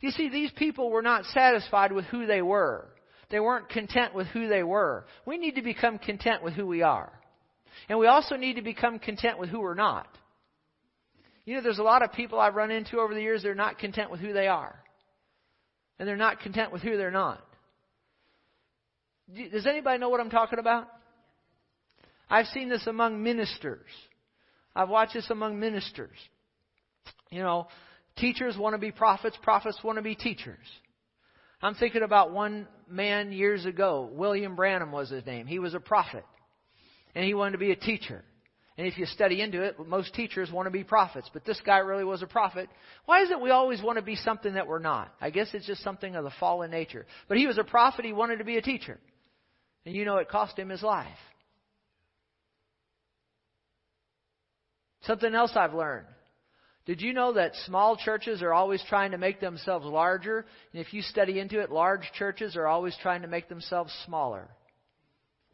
You 0.00 0.12
see, 0.12 0.28
these 0.28 0.52
people 0.52 0.88
were 0.88 1.02
not 1.02 1.24
satisfied 1.24 1.90
with 1.90 2.04
who 2.04 2.26
they 2.26 2.40
were. 2.40 2.86
They 3.28 3.40
weren't 3.40 3.70
content 3.70 4.14
with 4.14 4.28
who 4.28 4.46
they 4.46 4.62
were. 4.62 5.06
We 5.26 5.36
need 5.36 5.56
to 5.56 5.62
become 5.62 5.98
content 5.98 6.44
with 6.44 6.54
who 6.54 6.68
we 6.68 6.82
are. 6.82 7.10
And 7.88 7.98
we 7.98 8.06
also 8.06 8.36
need 8.36 8.54
to 8.54 8.62
become 8.62 9.00
content 9.00 9.40
with 9.40 9.50
who 9.50 9.58
we're 9.58 9.74
not. 9.74 10.06
You 11.44 11.56
know, 11.56 11.62
there's 11.62 11.80
a 11.80 11.82
lot 11.82 12.04
of 12.04 12.12
people 12.12 12.38
I've 12.38 12.54
run 12.54 12.70
into 12.70 13.00
over 13.00 13.14
the 13.14 13.20
years 13.20 13.42
that 13.42 13.48
are 13.48 13.56
not 13.56 13.80
content 13.80 14.12
with 14.12 14.20
who 14.20 14.32
they 14.32 14.46
are. 14.46 14.78
And 15.98 16.06
they're 16.06 16.16
not 16.16 16.38
content 16.38 16.72
with 16.72 16.82
who 16.82 16.96
they're 16.96 17.10
not. 17.10 17.42
Does 19.34 19.66
anybody 19.66 19.98
know 19.98 20.08
what 20.08 20.20
I'm 20.20 20.30
talking 20.30 20.58
about? 20.58 20.88
I've 22.30 22.46
seen 22.46 22.68
this 22.68 22.86
among 22.86 23.22
ministers. 23.22 23.86
I've 24.74 24.88
watched 24.88 25.14
this 25.14 25.28
among 25.30 25.58
ministers. 25.58 26.16
You 27.30 27.42
know, 27.42 27.68
teachers 28.16 28.56
want 28.56 28.74
to 28.74 28.78
be 28.78 28.90
prophets, 28.90 29.36
prophets 29.42 29.78
want 29.82 29.96
to 29.96 30.02
be 30.02 30.14
teachers. 30.14 30.64
I'm 31.60 31.74
thinking 31.74 32.02
about 32.02 32.32
one 32.32 32.68
man 32.88 33.32
years 33.32 33.66
ago. 33.66 34.08
William 34.12 34.54
Branham 34.54 34.92
was 34.92 35.10
his 35.10 35.26
name. 35.26 35.46
He 35.46 35.58
was 35.58 35.74
a 35.74 35.80
prophet. 35.80 36.24
And 37.14 37.24
he 37.24 37.34
wanted 37.34 37.52
to 37.52 37.58
be 37.58 37.72
a 37.72 37.76
teacher. 37.76 38.22
And 38.76 38.86
if 38.86 38.96
you 38.96 39.06
study 39.06 39.40
into 39.40 39.62
it, 39.62 39.76
most 39.88 40.14
teachers 40.14 40.52
want 40.52 40.66
to 40.66 40.70
be 40.70 40.84
prophets. 40.84 41.28
But 41.32 41.44
this 41.44 41.60
guy 41.66 41.78
really 41.78 42.04
was 42.04 42.22
a 42.22 42.28
prophet. 42.28 42.68
Why 43.06 43.22
is 43.22 43.30
it 43.30 43.40
we 43.40 43.50
always 43.50 43.82
want 43.82 43.96
to 43.96 44.02
be 44.02 44.14
something 44.14 44.54
that 44.54 44.68
we're 44.68 44.78
not? 44.78 45.12
I 45.20 45.30
guess 45.30 45.48
it's 45.52 45.66
just 45.66 45.82
something 45.82 46.14
of 46.14 46.22
the 46.22 46.30
fallen 46.38 46.70
nature. 46.70 47.04
But 47.26 47.38
he 47.38 47.48
was 47.48 47.58
a 47.58 47.64
prophet. 47.64 48.04
He 48.04 48.12
wanted 48.12 48.36
to 48.36 48.44
be 48.44 48.56
a 48.56 48.62
teacher. 48.62 49.00
And 49.88 49.96
you 49.96 50.04
know 50.04 50.18
it 50.18 50.28
cost 50.28 50.58
him 50.58 50.68
his 50.68 50.82
life. 50.82 51.06
Something 55.04 55.34
else 55.34 55.52
I've 55.56 55.72
learned. 55.72 56.04
Did 56.84 57.00
you 57.00 57.14
know 57.14 57.32
that 57.32 57.54
small 57.64 57.96
churches 57.96 58.42
are 58.42 58.52
always 58.52 58.84
trying 58.86 59.12
to 59.12 59.16
make 59.16 59.40
themselves 59.40 59.86
larger? 59.86 60.44
And 60.74 60.82
if 60.82 60.92
you 60.92 61.00
study 61.00 61.40
into 61.40 61.60
it, 61.60 61.70
large 61.70 62.02
churches 62.18 62.54
are 62.54 62.66
always 62.66 62.94
trying 63.00 63.22
to 63.22 63.28
make 63.28 63.48
themselves 63.48 63.90
smaller. 64.04 64.50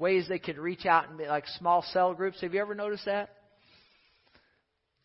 Ways 0.00 0.26
they 0.28 0.40
could 0.40 0.58
reach 0.58 0.84
out 0.84 1.08
and 1.08 1.16
be 1.16 1.26
like 1.26 1.46
small 1.46 1.82
cell 1.92 2.12
groups. 2.12 2.40
Have 2.40 2.54
you 2.54 2.60
ever 2.60 2.74
noticed 2.74 3.04
that? 3.04 3.30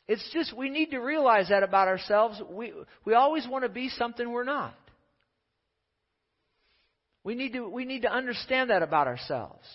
It's 0.07 0.27
just 0.33 0.57
we 0.57 0.71
need 0.71 0.89
to 0.89 0.97
realize 0.97 1.49
that 1.49 1.61
about 1.61 1.87
ourselves. 1.87 2.41
We 2.49 2.73
we 3.05 3.13
always 3.13 3.47
want 3.47 3.63
to 3.63 3.69
be 3.69 3.89
something 3.89 4.31
we're 4.31 4.43
not. 4.43 4.73
We 7.23 7.35
need 7.35 7.53
to, 7.53 7.67
we 7.67 7.85
need 7.85 8.03
to 8.03 8.11
understand 8.11 8.69
that 8.69 8.81
about 8.81 9.07
ourselves. 9.07 9.67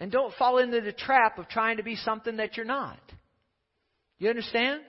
And 0.00 0.10
don't 0.10 0.32
fall 0.34 0.58
into 0.58 0.80
the 0.80 0.92
trap 0.92 1.38
of 1.38 1.48
trying 1.48 1.78
to 1.78 1.82
be 1.82 1.96
something 1.96 2.36
that 2.36 2.56
you're 2.56 2.66
not. 2.66 3.00
You 4.18 4.30
understand? 4.30 4.80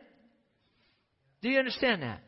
Do 1.42 1.50
you 1.50 1.60
understand 1.60 2.04
that? 2.04 2.22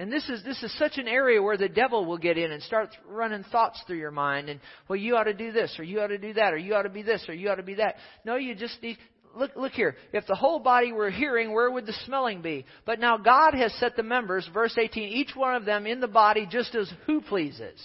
And 0.00 0.12
this 0.12 0.28
is 0.28 0.44
this 0.44 0.62
is 0.62 0.72
such 0.78 0.96
an 0.96 1.08
area 1.08 1.42
where 1.42 1.56
the 1.56 1.68
devil 1.68 2.04
will 2.04 2.18
get 2.18 2.38
in 2.38 2.52
and 2.52 2.62
start 2.62 2.90
running 3.04 3.42
thoughts 3.50 3.82
through 3.86 3.98
your 3.98 4.12
mind 4.12 4.48
and 4.48 4.60
well 4.88 4.96
you 4.96 5.16
ought 5.16 5.24
to 5.24 5.34
do 5.34 5.50
this 5.50 5.74
or 5.76 5.82
you 5.82 6.00
ought 6.00 6.06
to 6.06 6.18
do 6.18 6.32
that 6.34 6.54
or 6.54 6.56
you 6.56 6.72
ought 6.76 6.82
to 6.82 6.88
be 6.88 7.02
this 7.02 7.24
or 7.28 7.34
you 7.34 7.50
ought 7.50 7.56
to 7.56 7.64
be 7.64 7.74
that. 7.74 7.96
No, 8.24 8.36
you 8.36 8.54
just 8.54 8.80
need 8.80 8.96
look 9.38 9.56
look 9.56 9.72
here. 9.72 9.96
If 10.12 10.26
the 10.26 10.34
whole 10.34 10.58
body 10.58 10.92
were 10.92 11.10
hearing, 11.10 11.52
where 11.52 11.70
would 11.70 11.86
the 11.86 11.94
smelling 12.04 12.42
be? 12.42 12.64
But 12.84 13.00
now 13.00 13.16
God 13.16 13.54
has 13.54 13.72
set 13.74 13.96
the 13.96 14.02
members, 14.02 14.48
verse 14.52 14.76
18, 14.76 15.04
each 15.04 15.34
one 15.34 15.54
of 15.54 15.64
them 15.64 15.86
in 15.86 16.00
the 16.00 16.08
body 16.08 16.46
just 16.50 16.74
as 16.74 16.90
who 17.06 17.20
pleases. 17.20 17.80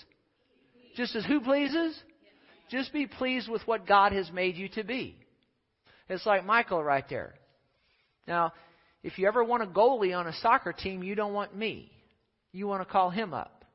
Just 0.96 1.16
as 1.16 1.26
who 1.26 1.40
pleases? 1.40 1.98
Just 2.70 2.94
be 2.94 3.08
pleased 3.08 3.50
with 3.50 3.62
what 3.66 3.88
God 3.88 4.12
has 4.12 4.32
made 4.32 4.56
you 4.56 4.70
to 4.70 4.84
be. 4.84 5.16
It's 6.10 6.26
like 6.26 6.46
Michael 6.46 6.84
right 6.84 7.06
there. 7.10 7.34
Now, 8.28 8.54
if 9.04 9.18
you 9.18 9.28
ever 9.28 9.44
want 9.44 9.64
a 9.64 9.68
goalie 9.68 10.18
on 10.18 10.28
a 10.28 10.34
soccer 10.34 10.74
team, 10.74 11.04
you 11.04 11.16
don't 11.16 11.34
want 11.34 11.56
me 11.56 11.94
you 12.54 12.68
want 12.68 12.88
to 12.88 12.90
call 12.90 13.10
him 13.10 13.34
up 13.34 13.66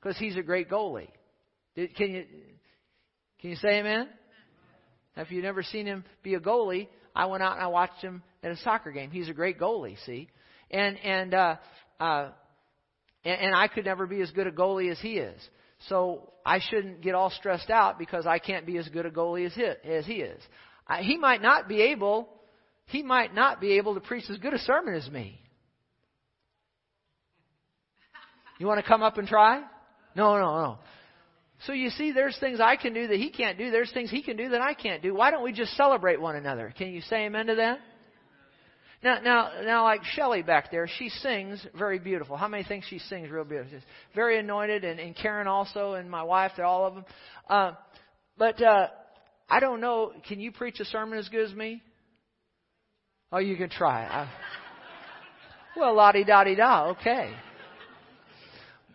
because 0.00 0.18
he's 0.18 0.36
a 0.36 0.42
great 0.42 0.68
goalie. 0.68 1.10
Can 1.76 2.10
you 2.10 2.24
can 3.40 3.50
you 3.50 3.56
say 3.56 3.78
amen? 3.78 4.08
If 5.16 5.30
you've 5.30 5.44
never 5.44 5.62
seen 5.62 5.86
him 5.86 6.04
be 6.22 6.34
a 6.34 6.40
goalie, 6.40 6.88
I 7.14 7.26
went 7.26 7.42
out 7.42 7.54
and 7.54 7.62
I 7.62 7.68
watched 7.68 8.00
him 8.02 8.22
at 8.42 8.50
a 8.50 8.56
soccer 8.58 8.90
game. 8.90 9.10
He's 9.10 9.28
a 9.28 9.34
great 9.34 9.58
goalie, 9.58 9.96
see, 10.04 10.28
and 10.70 10.98
and 10.98 11.34
uh, 11.34 11.56
uh, 12.00 12.28
and, 13.24 13.40
and 13.40 13.54
I 13.54 13.68
could 13.68 13.84
never 13.84 14.06
be 14.06 14.20
as 14.20 14.30
good 14.30 14.46
a 14.46 14.52
goalie 14.52 14.90
as 14.90 14.98
he 15.00 15.18
is. 15.18 15.40
So 15.88 16.32
I 16.44 16.60
shouldn't 16.70 17.02
get 17.02 17.14
all 17.14 17.30
stressed 17.30 17.70
out 17.70 17.98
because 17.98 18.26
I 18.26 18.38
can't 18.38 18.66
be 18.66 18.78
as 18.78 18.88
good 18.88 19.06
a 19.06 19.10
goalie 19.10 19.46
as 19.46 19.54
he, 19.54 19.64
as 19.64 20.06
he 20.06 20.14
is. 20.14 20.40
I, 20.86 21.02
he 21.02 21.18
might 21.18 21.42
not 21.42 21.68
be 21.68 21.82
able, 21.82 22.28
he 22.86 23.02
might 23.02 23.34
not 23.34 23.60
be 23.60 23.72
able 23.78 23.94
to 23.94 24.00
preach 24.00 24.24
as 24.30 24.38
good 24.38 24.54
a 24.54 24.58
sermon 24.58 24.94
as 24.94 25.08
me. 25.10 25.40
You 28.58 28.66
want 28.66 28.80
to 28.80 28.86
come 28.86 29.02
up 29.02 29.18
and 29.18 29.26
try? 29.26 29.62
No, 30.14 30.38
no, 30.38 30.62
no. 30.62 30.78
So 31.66 31.72
you 31.72 31.90
see, 31.90 32.12
there's 32.12 32.36
things 32.38 32.58
I 32.60 32.76
can 32.76 32.92
do 32.92 33.06
that 33.06 33.16
he 33.16 33.30
can't 33.30 33.56
do. 33.56 33.70
There's 33.70 33.92
things 33.92 34.10
he 34.10 34.22
can 34.22 34.36
do 34.36 34.48
that 34.50 34.60
I 34.60 34.74
can't 34.74 35.02
do. 35.02 35.14
Why 35.14 35.30
don't 35.30 35.44
we 35.44 35.52
just 35.52 35.76
celebrate 35.76 36.20
one 36.20 36.34
another? 36.34 36.74
Can 36.76 36.88
you 36.88 37.00
say 37.02 37.26
amen 37.26 37.46
to 37.46 37.54
that? 37.56 37.78
Now, 39.04 39.20
now, 39.20 39.50
now, 39.64 39.82
like 39.82 40.04
Shelley 40.04 40.42
back 40.42 40.70
there, 40.70 40.88
she 40.98 41.08
sings 41.08 41.64
very 41.76 41.98
beautiful. 41.98 42.36
How 42.36 42.46
many 42.46 42.62
think 42.62 42.84
she 42.84 43.00
sings 43.00 43.30
real 43.30 43.44
beautiful? 43.44 43.72
She's 43.72 43.86
very 44.14 44.38
anointed, 44.38 44.84
and, 44.84 45.00
and 45.00 45.16
Karen 45.16 45.48
also, 45.48 45.94
and 45.94 46.08
my 46.08 46.22
wife, 46.22 46.52
they're 46.56 46.64
all 46.64 46.86
of 46.86 46.94
them. 46.94 47.04
Uh, 47.48 47.72
but 48.38 48.62
uh, 48.62 48.88
I 49.48 49.58
don't 49.58 49.80
know. 49.80 50.12
Can 50.28 50.38
you 50.38 50.52
preach 50.52 50.78
a 50.78 50.84
sermon 50.84 51.18
as 51.18 51.28
good 51.28 51.48
as 51.48 51.54
me? 51.54 51.82
Oh, 53.32 53.38
you 53.38 53.56
can 53.56 53.70
try. 53.70 54.04
I, 54.04 54.30
well, 55.76 55.94
la 55.94 56.12
di 56.12 56.22
da 56.22 56.44
di 56.44 56.54
da. 56.54 56.90
Okay. 56.90 57.32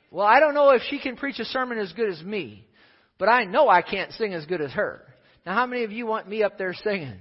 Well, 0.09 0.25
I 0.25 0.39
don't 0.39 0.53
know 0.53 0.69
if 0.71 0.81
she 0.89 0.99
can 0.99 1.17
preach 1.17 1.39
a 1.39 1.45
sermon 1.45 1.79
as 1.79 1.91
good 1.93 2.09
as 2.09 2.21
me, 2.23 2.65
but 3.17 3.27
I 3.27 3.43
know 3.43 3.67
I 3.67 3.81
can't 3.81 4.11
sing 4.13 4.33
as 4.33 4.45
good 4.45 4.61
as 4.61 4.71
her. 4.71 5.01
Now, 5.45 5.53
how 5.53 5.65
many 5.65 5.83
of 5.83 5.91
you 5.91 6.05
want 6.05 6.29
me 6.29 6.43
up 6.43 6.57
there 6.57 6.73
singing? 6.73 7.19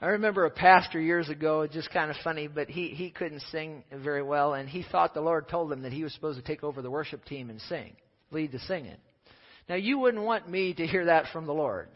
I 0.00 0.06
remember 0.10 0.44
a 0.44 0.50
pastor 0.50 1.00
years 1.00 1.28
ago, 1.28 1.66
just 1.66 1.90
kind 1.90 2.08
of 2.08 2.16
funny, 2.22 2.46
but 2.46 2.68
he, 2.68 2.90
he 2.90 3.10
couldn't 3.10 3.42
sing 3.50 3.82
very 3.92 4.22
well, 4.22 4.54
and 4.54 4.68
he 4.68 4.84
thought 4.84 5.12
the 5.12 5.20
Lord 5.20 5.48
told 5.48 5.72
him 5.72 5.82
that 5.82 5.92
he 5.92 6.04
was 6.04 6.12
supposed 6.14 6.38
to 6.38 6.44
take 6.44 6.62
over 6.62 6.82
the 6.82 6.90
worship 6.90 7.24
team 7.24 7.50
and 7.50 7.60
sing, 7.62 7.96
lead 8.30 8.52
the 8.52 8.60
singing. 8.60 8.96
Now, 9.68 9.74
you 9.74 9.98
wouldn't 9.98 10.22
want 10.22 10.48
me 10.48 10.72
to 10.74 10.86
hear 10.86 11.06
that 11.06 11.26
from 11.32 11.46
the 11.46 11.52
Lord, 11.52 11.88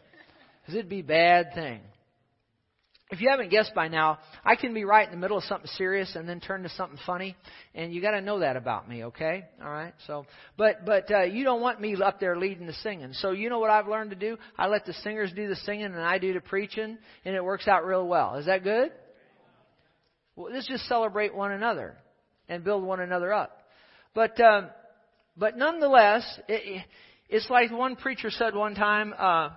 because 0.61 0.75
it'd 0.75 0.89
be 0.89 0.99
a 0.99 1.03
bad 1.03 1.53
thing 1.55 1.79
if 3.13 3.21
you 3.21 3.29
haven't 3.29 3.49
guessed 3.49 3.75
by 3.75 3.87
now, 3.87 4.17
I 4.43 4.55
can 4.55 4.73
be 4.73 4.85
right 4.85 5.05
in 5.05 5.11
the 5.11 5.19
middle 5.19 5.37
of 5.37 5.43
something 5.43 5.69
serious 5.75 6.15
and 6.15 6.27
then 6.27 6.39
turn 6.39 6.63
to 6.63 6.69
something 6.69 6.97
funny, 7.05 7.35
and 7.75 7.93
you 7.93 8.01
got 8.01 8.11
to 8.11 8.21
know 8.21 8.39
that 8.39 8.57
about 8.57 8.89
me, 8.89 9.05
okay? 9.05 9.45
All 9.63 9.69
right. 9.69 9.93
So, 10.07 10.25
but 10.57 10.83
but 10.83 11.11
uh, 11.11 11.21
you 11.21 11.43
don't 11.43 11.61
want 11.61 11.79
me 11.79 11.95
up 12.03 12.19
there 12.19 12.35
leading 12.35 12.65
the 12.65 12.73
singing. 12.73 13.13
So 13.13 13.31
you 13.31 13.49
know 13.49 13.59
what 13.59 13.69
I've 13.69 13.87
learned 13.87 14.09
to 14.09 14.15
do? 14.15 14.37
I 14.57 14.67
let 14.67 14.85
the 14.85 14.93
singers 14.93 15.31
do 15.35 15.47
the 15.47 15.55
singing, 15.57 15.85
and 15.85 15.99
I 15.99 16.17
do 16.17 16.33
the 16.33 16.41
preaching, 16.41 16.97
and 17.23 17.35
it 17.35 17.43
works 17.43 17.67
out 17.67 17.85
real 17.85 18.07
well. 18.07 18.35
Is 18.35 18.47
that 18.47 18.63
good? 18.63 18.91
Well, 20.35 20.51
let's 20.51 20.67
just 20.67 20.87
celebrate 20.87 21.35
one 21.35 21.51
another 21.51 21.95
and 22.49 22.63
build 22.63 22.83
one 22.83 22.99
another 22.99 23.31
up. 23.31 23.59
But 24.15 24.41
um, 24.41 24.69
but 25.37 25.55
nonetheless, 25.55 26.23
it, 26.47 26.83
it's 27.29 27.47
like 27.49 27.71
one 27.71 27.95
preacher 27.95 28.31
said 28.31 28.55
one 28.55 28.73
time. 28.73 29.13
Uh, 29.15 29.49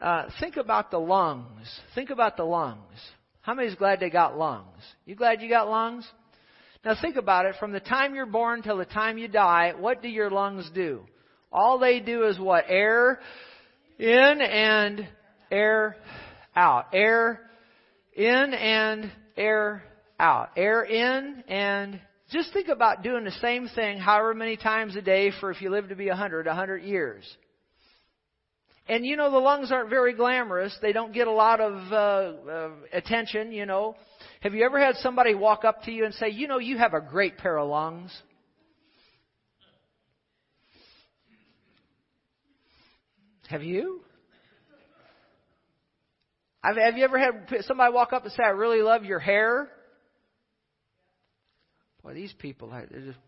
uh, 0.00 0.24
think 0.40 0.56
about 0.56 0.90
the 0.90 0.98
lungs. 0.98 1.80
Think 1.94 2.10
about 2.10 2.36
the 2.36 2.44
lungs. 2.44 2.98
How 3.40 3.54
many's 3.54 3.74
glad 3.74 4.00
they 4.00 4.10
got 4.10 4.36
lungs? 4.36 4.82
You 5.04 5.14
glad 5.14 5.40
you 5.40 5.48
got 5.48 5.68
lungs? 5.68 6.06
Now 6.84 6.94
think 7.00 7.16
about 7.16 7.46
it. 7.46 7.56
From 7.58 7.72
the 7.72 7.80
time 7.80 8.14
you're 8.14 8.26
born 8.26 8.62
till 8.62 8.76
the 8.76 8.84
time 8.84 9.18
you 9.18 9.28
die, 9.28 9.72
what 9.78 10.02
do 10.02 10.08
your 10.08 10.30
lungs 10.30 10.70
do? 10.74 11.02
All 11.50 11.78
they 11.78 12.00
do 12.00 12.26
is 12.26 12.38
what? 12.38 12.64
Air 12.68 13.20
in 13.98 14.40
and 14.40 15.08
air 15.50 15.96
out. 16.54 16.86
Air 16.92 17.40
in 18.14 18.54
and 18.54 19.10
air 19.36 19.82
out. 20.18 20.50
Air 20.56 20.82
in 20.82 21.44
and 21.48 22.00
just 22.30 22.52
think 22.52 22.68
about 22.68 23.02
doing 23.02 23.24
the 23.24 23.30
same 23.40 23.68
thing 23.68 23.98
however 23.98 24.34
many 24.34 24.56
times 24.56 24.96
a 24.96 25.02
day 25.02 25.30
for 25.40 25.50
if 25.50 25.62
you 25.62 25.70
live 25.70 25.88
to 25.88 25.96
be 25.96 26.08
a 26.08 26.16
hundred, 26.16 26.46
a 26.46 26.54
hundred 26.54 26.82
years. 26.82 27.24
And 28.88 29.04
you 29.04 29.16
know, 29.16 29.30
the 29.30 29.38
lungs 29.38 29.72
aren't 29.72 29.90
very 29.90 30.14
glamorous. 30.14 30.76
They 30.80 30.92
don't 30.92 31.12
get 31.12 31.26
a 31.26 31.32
lot 31.32 31.60
of 31.60 31.92
uh, 31.92 32.50
uh, 32.50 32.70
attention, 32.92 33.50
you 33.50 33.66
know. 33.66 33.96
Have 34.40 34.54
you 34.54 34.64
ever 34.64 34.78
had 34.78 34.96
somebody 34.96 35.34
walk 35.34 35.64
up 35.64 35.82
to 35.84 35.90
you 35.90 36.04
and 36.04 36.14
say, 36.14 36.28
you 36.28 36.46
know, 36.46 36.58
you 36.58 36.78
have 36.78 36.94
a 36.94 37.00
great 37.00 37.36
pair 37.36 37.58
of 37.58 37.68
lungs? 37.68 38.16
Have 43.48 43.62
you? 43.62 44.00
Have, 46.62 46.76
have 46.76 46.96
you 46.96 47.04
ever 47.04 47.18
had 47.18 47.48
somebody 47.62 47.92
walk 47.92 48.12
up 48.12 48.24
and 48.24 48.32
say, 48.32 48.42
I 48.44 48.50
really 48.50 48.82
love 48.82 49.04
your 49.04 49.20
hair? 49.20 49.68
Boy, 52.02 52.14
these 52.14 52.32
people, 52.38 52.70
they're 52.70 52.86
just. 52.86 53.18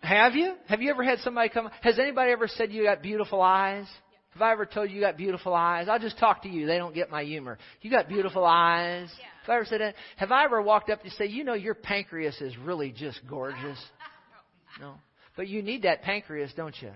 Have 0.00 0.34
you? 0.34 0.54
Have 0.68 0.80
you 0.80 0.90
ever 0.90 1.02
had 1.02 1.18
somebody 1.20 1.48
come? 1.48 1.68
Has 1.82 1.98
anybody 1.98 2.30
ever 2.30 2.46
said 2.46 2.72
you 2.72 2.84
got 2.84 3.02
beautiful 3.02 3.40
eyes? 3.42 3.86
Have 4.32 4.42
I 4.42 4.52
ever 4.52 4.66
told 4.66 4.90
you 4.90 4.96
you 4.96 5.02
got 5.02 5.16
beautiful 5.16 5.54
eyes? 5.54 5.88
I'll 5.88 5.98
just 5.98 6.18
talk 6.18 6.42
to 6.42 6.48
you. 6.48 6.66
They 6.66 6.76
don't 6.76 6.94
get 6.94 7.10
my 7.10 7.24
humor. 7.24 7.58
You 7.80 7.90
got 7.90 8.08
beautiful 8.08 8.44
eyes. 8.44 9.10
Yeah. 9.18 9.24
Have 9.42 9.50
I 9.50 9.56
ever 9.56 9.64
said 9.64 9.80
that? 9.80 9.94
Have 10.16 10.32
I 10.32 10.44
ever 10.44 10.60
walked 10.60 10.90
up 10.90 11.02
to 11.02 11.10
say, 11.10 11.26
you 11.26 11.44
know, 11.44 11.54
your 11.54 11.74
pancreas 11.74 12.40
is 12.40 12.56
really 12.58 12.92
just 12.92 13.20
gorgeous? 13.28 13.78
No. 14.80 14.94
But 15.36 15.48
you 15.48 15.62
need 15.62 15.82
that 15.82 16.02
pancreas, 16.02 16.52
don't 16.56 16.74
you? 16.80 16.92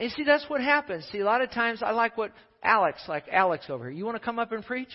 And 0.00 0.10
see, 0.12 0.24
that's 0.24 0.44
what 0.48 0.60
happens. 0.60 1.06
See, 1.12 1.20
a 1.20 1.24
lot 1.24 1.40
of 1.40 1.52
times 1.52 1.82
I 1.84 1.92
like 1.92 2.16
what 2.16 2.32
Alex, 2.64 3.00
like 3.06 3.24
Alex 3.30 3.66
over 3.68 3.84
here. 3.84 3.96
You 3.96 4.04
want 4.04 4.16
to 4.16 4.24
come 4.24 4.40
up 4.40 4.50
and 4.50 4.64
preach? 4.64 4.88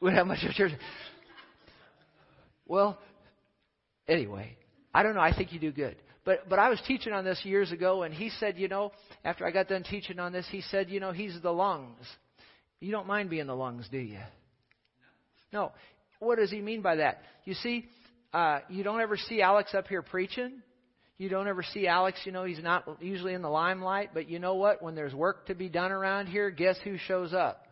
We 0.00 0.12
have 0.12 0.26
much 0.26 0.44
of 0.44 0.50
a 0.50 0.54
church. 0.54 0.72
Well, 2.66 2.98
anyway, 4.06 4.56
I 4.94 5.02
don't 5.02 5.14
know. 5.14 5.20
I 5.20 5.34
think 5.34 5.52
you 5.52 5.58
do 5.58 5.72
good. 5.72 5.96
But 6.24 6.48
but 6.48 6.58
I 6.58 6.68
was 6.68 6.80
teaching 6.86 7.12
on 7.12 7.24
this 7.24 7.40
years 7.44 7.72
ago, 7.72 8.02
and 8.02 8.12
he 8.12 8.30
said, 8.30 8.58
you 8.58 8.68
know, 8.68 8.92
after 9.24 9.46
I 9.46 9.50
got 9.50 9.68
done 9.68 9.82
teaching 9.82 10.18
on 10.18 10.32
this, 10.32 10.46
he 10.50 10.60
said, 10.62 10.90
you 10.90 11.00
know, 11.00 11.12
he's 11.12 11.40
the 11.42 11.52
lungs. 11.52 12.04
You 12.80 12.92
don't 12.92 13.06
mind 13.06 13.30
being 13.30 13.46
the 13.46 13.56
lungs, 13.56 13.88
do 13.90 13.98
you? 13.98 14.20
No. 15.52 15.72
What 16.20 16.38
does 16.38 16.50
he 16.50 16.60
mean 16.60 16.82
by 16.82 16.96
that? 16.96 17.22
You 17.44 17.54
see, 17.54 17.86
uh, 18.32 18.60
you 18.68 18.84
don't 18.84 19.00
ever 19.00 19.16
see 19.16 19.40
Alex 19.40 19.74
up 19.74 19.88
here 19.88 20.02
preaching. 20.02 20.62
You 21.16 21.28
don't 21.28 21.48
ever 21.48 21.64
see 21.64 21.88
Alex, 21.88 22.20
you 22.24 22.30
know, 22.30 22.44
he's 22.44 22.62
not 22.62 22.84
usually 23.00 23.34
in 23.34 23.42
the 23.42 23.48
limelight, 23.48 24.10
but 24.14 24.28
you 24.28 24.38
know 24.38 24.54
what? 24.54 24.82
When 24.82 24.94
there's 24.94 25.14
work 25.14 25.46
to 25.46 25.54
be 25.54 25.68
done 25.68 25.90
around 25.90 26.26
here, 26.26 26.48
guess 26.50 26.76
who 26.84 26.96
shows 26.96 27.34
up? 27.34 27.66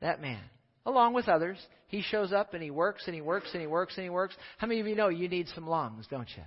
That 0.00 0.20
man. 0.20 0.40
Along 0.84 1.14
with 1.14 1.28
others. 1.28 1.56
He 1.86 2.02
shows 2.02 2.32
up 2.32 2.52
and 2.52 2.62
he 2.62 2.70
works 2.70 3.04
and 3.06 3.14
he 3.14 3.20
works 3.20 3.50
and 3.52 3.60
he 3.60 3.68
works 3.68 3.94
and 3.96 4.04
he 4.04 4.10
works. 4.10 4.34
How 4.58 4.66
many 4.66 4.80
of 4.80 4.88
you 4.88 4.96
know 4.96 5.08
you 5.08 5.28
need 5.28 5.46
some 5.54 5.68
lungs, 5.68 6.06
don't 6.10 6.28
you? 6.36 6.42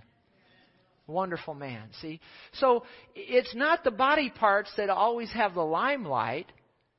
Wonderful 1.07 1.53
man. 1.53 1.89
See? 2.01 2.19
So 2.53 2.85
it's 3.15 3.53
not 3.55 3.83
the 3.83 3.91
body 3.91 4.29
parts 4.29 4.71
that 4.77 4.89
always 4.89 5.31
have 5.33 5.53
the 5.53 5.63
limelight. 5.63 6.51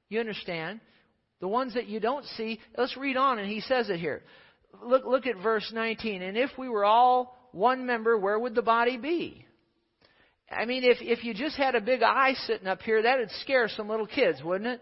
You 0.09 0.21
understand? 0.21 0.81
The 1.41 1.49
ones 1.49 1.75
that 1.75 1.87
you 1.87 2.01
don't 2.01 2.25
see. 2.37 2.61
Let's 2.77 2.97
read 2.97 3.17
on, 3.17 3.39
and 3.39 3.49
he 3.51 3.61
says 3.61 3.89
it 3.89 3.99
here. 3.99 4.23
Look, 4.83 5.05
look 5.07 5.27
at 5.27 5.37
verse 5.43 5.71
19. 5.73 6.23
And 6.23 6.37
if 6.37 6.51
we 6.59 6.69
were 6.69 6.85
all 6.85 7.39
one 7.53 7.87
member, 7.87 8.19
where 8.19 8.39
would 8.39 8.55
the 8.55 8.63
body 8.63 8.99
be? 8.99 9.47
I 10.51 10.67
mean, 10.67 10.85
if, 10.85 10.99
if 11.01 11.25
you 11.25 11.33
just 11.33 11.57
had 11.57 11.75
a 11.75 11.81
big 11.81 12.03
eye 12.03 12.35
sitting 12.47 12.67
up 12.67 12.83
here, 12.83 13.03
that'd 13.03 13.31
scare 13.41 13.69
some 13.69 13.89
little 13.89 14.07
kids, 14.07 14.43
wouldn't 14.43 14.69
it? 14.69 14.81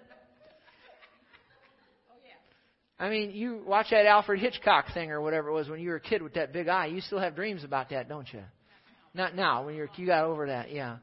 I 2.99 3.09
mean, 3.09 3.32
you 3.32 3.62
watch 3.66 3.86
that 3.90 4.07
Alfred 4.07 4.40
Hitchcock 4.40 4.94
thing 4.94 5.11
or 5.11 5.20
whatever 5.20 5.49
it 5.49 5.53
was 5.53 5.68
when 5.68 5.80
you 5.80 5.90
were 5.90 5.96
a 5.96 6.01
kid 6.01 6.22
with 6.22 6.34
that 6.34 6.53
big 6.53 6.68
eye. 6.68 6.86
You 6.86 7.01
still 7.01 7.18
have 7.18 7.34
dreams 7.34 7.64
about 7.64 7.90
that, 7.90 8.09
don't 8.09 8.32
you? 8.32 8.42
Not 9.14 9.34
now. 9.34 9.66
When 9.66 9.74
you're 9.74 9.88
you 9.96 10.06
got 10.06 10.24
over 10.24 10.46
that, 10.46 10.72
yeah, 10.72 10.98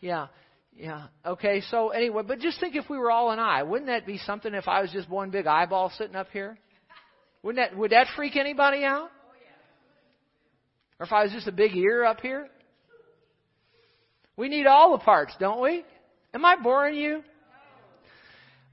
yeah. 0.00 0.28
Yeah. 0.76 1.08
Okay. 1.26 1.62
So 1.70 1.90
anyway, 1.90 2.22
but 2.26 2.38
just 2.38 2.58
think 2.58 2.74
if 2.74 2.88
we 2.88 2.96
were 2.96 3.10
all 3.10 3.32
an 3.32 3.38
eye, 3.38 3.62
wouldn't 3.62 3.88
that 3.88 4.06
be 4.06 4.18
something? 4.18 4.54
If 4.54 4.66
I 4.66 4.80
was 4.80 4.90
just 4.90 5.10
one 5.10 5.30
big 5.30 5.46
eyeball 5.46 5.92
sitting 5.98 6.16
up 6.16 6.28
here, 6.32 6.56
wouldn't 7.42 7.70
that 7.70 7.76
would 7.76 7.90
that 7.90 8.06
freak 8.16 8.36
anybody 8.36 8.84
out? 8.84 9.10
Or 10.98 11.06
if 11.06 11.12
I 11.12 11.24
was 11.24 11.32
just 11.32 11.48
a 11.48 11.52
big 11.52 11.74
ear 11.76 12.04
up 12.04 12.20
here? 12.20 12.48
We 14.36 14.48
need 14.48 14.66
all 14.66 14.92
the 14.92 15.04
parts, 15.04 15.34
don't 15.38 15.60
we? 15.60 15.84
Am 16.32 16.44
I 16.44 16.56
boring 16.56 16.94
you? 16.94 17.22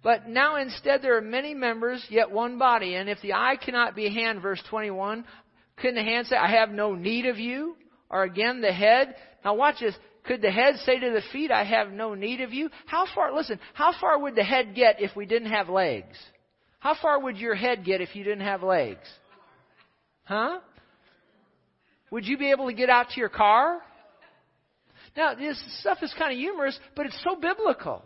But 0.04 0.30
now 0.30 0.58
instead 0.58 1.02
there 1.02 1.18
are 1.18 1.22
many 1.22 1.54
members, 1.54 2.06
yet 2.10 2.32
one 2.32 2.58
body. 2.58 2.96
And 2.96 3.10
if 3.10 3.20
the 3.22 3.34
eye 3.34 3.58
cannot 3.62 3.96
be 3.96 4.06
a 4.06 4.12
hand, 4.12 4.42
verse 4.42 4.62
21, 4.70 5.26
couldn't 5.78 5.96
the 5.96 6.04
hand 6.04 6.28
say, 6.28 6.38
I 6.38 6.52
have 6.52 6.70
no 6.70 6.96
need 6.96 7.26
of 7.26 7.38
you? 7.38 7.76
Or 8.10 8.24
again, 8.24 8.62
the 8.62 8.72
head. 8.72 9.16
Now 9.44 9.56
watch 9.56 9.80
this. 9.80 9.96
Could 10.24 10.42
the 10.42 10.52
head 10.52 10.76
say 10.86 11.00
to 11.00 11.12
the 11.12 11.22
feet, 11.32 11.52
I 11.52 11.64
have 11.64 11.92
no 11.92 12.14
need 12.14 12.42
of 12.42 12.54
you? 12.54 12.70
How 12.86 13.06
far, 13.16 13.34
listen, 13.34 13.60
how 13.74 13.94
far 14.00 14.20
would 14.20 14.36
the 14.36 14.44
head 14.44 14.76
get 14.76 15.02
if 15.02 15.16
we 15.16 15.26
didn't 15.26 15.52
have 15.52 15.70
legs? 15.70 16.18
How 16.80 16.96
far 17.02 17.20
would 17.20 17.38
your 17.38 17.56
head 17.56 17.86
get 17.86 18.02
if 18.02 18.16
you 18.16 18.24
didn't 18.24 18.46
have 18.46 18.62
legs? 18.62 19.08
Huh? 20.26 20.60
Would 22.12 22.26
you 22.26 22.38
be 22.38 22.52
able 22.52 22.68
to 22.68 22.74
get 22.74 22.90
out 22.90 23.10
to 23.12 23.20
your 23.20 23.30
car? 23.30 23.82
Now, 25.16 25.34
this 25.34 25.62
stuff 25.80 26.00
is 26.02 26.14
kind 26.18 26.32
of 26.32 26.38
humorous, 26.38 26.78
but 26.96 27.06
it's 27.06 27.20
so 27.24 27.36
biblical. 27.36 28.04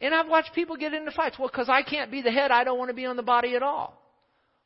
And 0.00 0.14
I've 0.14 0.28
watched 0.28 0.52
people 0.54 0.76
get 0.76 0.92
into 0.92 1.10
fights. 1.12 1.38
Well, 1.38 1.48
because 1.48 1.68
I 1.68 1.82
can't 1.82 2.10
be 2.10 2.20
the 2.20 2.30
head, 2.30 2.50
I 2.50 2.64
don't 2.64 2.78
want 2.78 2.90
to 2.90 2.94
be 2.94 3.06
on 3.06 3.16
the 3.16 3.22
body 3.22 3.56
at 3.56 3.62
all. 3.62 4.02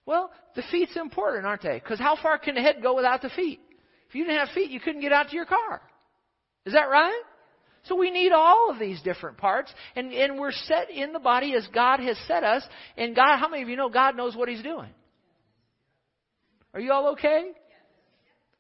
Well, 0.07 0.31
the 0.57 0.63
feet's 0.71 0.97
important, 0.97 1.47
aren't 1.47 1.63
they? 1.63 1.79
Because 1.79 1.99
how 1.99 2.17
far 2.21 2.39
can 2.39 2.55
the 2.55 2.63
head 2.63 2.77
go 2.83 2.97
without 2.97 3.23
the 3.23 3.31
feet? 3.31 3.61
If 4.09 4.15
you 4.15 4.25
didn't 4.25 4.45
have 4.45 4.55
feet, 4.55 4.71
you 4.71 4.81
couldn't 4.81 5.03
get 5.03 5.13
out 5.13 5.29
to 5.29 5.37
your 5.37 5.47
car. 5.47 5.81
Is 6.67 6.73
that 6.73 6.89
right? 6.89 7.23
So 7.85 7.97
we 7.97 8.11
need 8.11 8.33
all 8.33 8.71
of 8.71 8.79
these 8.79 9.01
different 9.03 9.39
parts, 9.39 9.73
and, 9.97 10.13
and 10.13 10.39
we're 10.39 10.53
set 10.53 10.91
in 10.91 11.13
the 11.13 11.19
body 11.19 11.55
as 11.55 11.67
God 11.73 12.01
has 12.01 12.19
set 12.27 12.45
us. 12.45 12.63
And 12.97 13.17
God, 13.17 13.39
how 13.39 13.49
many 13.49 13.63
of 13.63 13.69
you 13.69 13.77
know 13.77 13.89
God 13.89 14.17
knows 14.17 14.37
what 14.37 14.49
He's 14.49 14.63
doing? 14.63 14.91
Are 16.75 16.81
you 16.81 16.93
all 16.93 17.13
okay? 17.13 17.53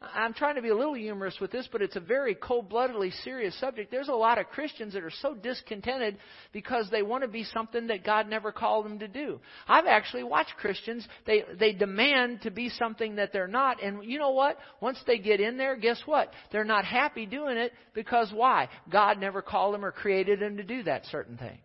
I'm 0.02 0.32
trying 0.32 0.54
to 0.54 0.62
be 0.62 0.70
a 0.70 0.76
little 0.76 0.94
humorous 0.94 1.36
with 1.40 1.52
this, 1.52 1.68
but 1.70 1.82
it's 1.82 1.96
a 1.96 2.00
very 2.00 2.34
cold-bloodedly 2.34 3.10
serious 3.22 3.58
subject. 3.60 3.90
There's 3.90 4.08
a 4.08 4.14
lot 4.14 4.38
of 4.38 4.46
Christians 4.48 4.94
that 4.94 5.02
are 5.02 5.12
so 5.20 5.34
discontented 5.34 6.16
because 6.52 6.88
they 6.90 7.02
want 7.02 7.22
to 7.22 7.28
be 7.28 7.44
something 7.44 7.88
that 7.88 8.02
God 8.02 8.26
never 8.26 8.50
called 8.50 8.86
them 8.86 8.98
to 9.00 9.08
do. 9.08 9.40
I've 9.68 9.84
actually 9.84 10.22
watched 10.22 10.56
Christians, 10.56 11.06
they, 11.26 11.44
they 11.58 11.74
demand 11.74 12.42
to 12.42 12.50
be 12.50 12.70
something 12.70 13.16
that 13.16 13.34
they're 13.34 13.46
not, 13.46 13.82
and 13.82 14.02
you 14.02 14.18
know 14.18 14.30
what? 14.30 14.56
Once 14.80 14.98
they 15.06 15.18
get 15.18 15.38
in 15.38 15.58
there, 15.58 15.76
guess 15.76 16.00
what? 16.06 16.32
They're 16.50 16.64
not 16.64 16.86
happy 16.86 17.26
doing 17.26 17.58
it 17.58 17.72
because 17.92 18.32
why? 18.32 18.70
God 18.90 19.18
never 19.18 19.42
called 19.42 19.74
them 19.74 19.84
or 19.84 19.92
created 19.92 20.40
them 20.40 20.56
to 20.56 20.62
do 20.62 20.82
that 20.84 21.04
certain 21.06 21.36
thing. 21.36 21.58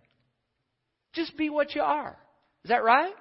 Just 1.13 1.37
be 1.37 1.49
what 1.49 1.73
you 1.73 1.81
are. 1.81 2.17
Is 2.65 2.69
that 2.69 2.83
right? 2.83 3.13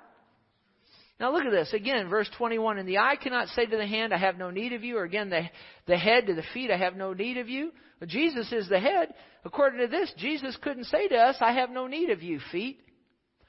Now 1.25 1.33
look 1.33 1.47
at 1.47 1.53
this. 1.53 1.73
Again, 1.73 2.11
verse 2.11 2.29
21. 2.37 2.77
And 2.77 2.87
the 2.87 2.99
eye 2.99 3.17
cannot 3.17 3.49
say 3.49 3.65
to 3.65 3.77
the 3.79 3.87
hand, 3.87 4.13
I 4.13 4.19
have 4.19 4.37
no 4.37 4.51
need 4.51 4.75
of 4.75 4.85
you. 4.85 4.99
Or 4.99 5.05
again, 5.05 5.31
the, 5.31 5.49
the 5.87 5.97
head 5.97 6.27
to 6.27 6.35
the 6.35 6.45
feet, 6.53 6.71
I 6.71 6.77
have 6.77 6.97
no 6.97 7.15
need 7.15 7.39
of 7.39 7.49
you. 7.49 7.73
But 7.99 8.11
Jesus 8.11 8.53
is 8.53 8.69
the 8.69 8.79
head. 8.79 9.15
According 9.43 9.81
to 9.81 9.87
this, 9.87 10.13
Jesus 10.19 10.55
couldn't 10.61 10.85
say 10.85 11.09
to 11.09 11.17
us, 11.17 11.37
I 11.41 11.53
have 11.53 11.71
no 11.71 11.87
need 11.87 12.11
of 12.11 12.23
you, 12.23 12.41
feet. 12.53 12.79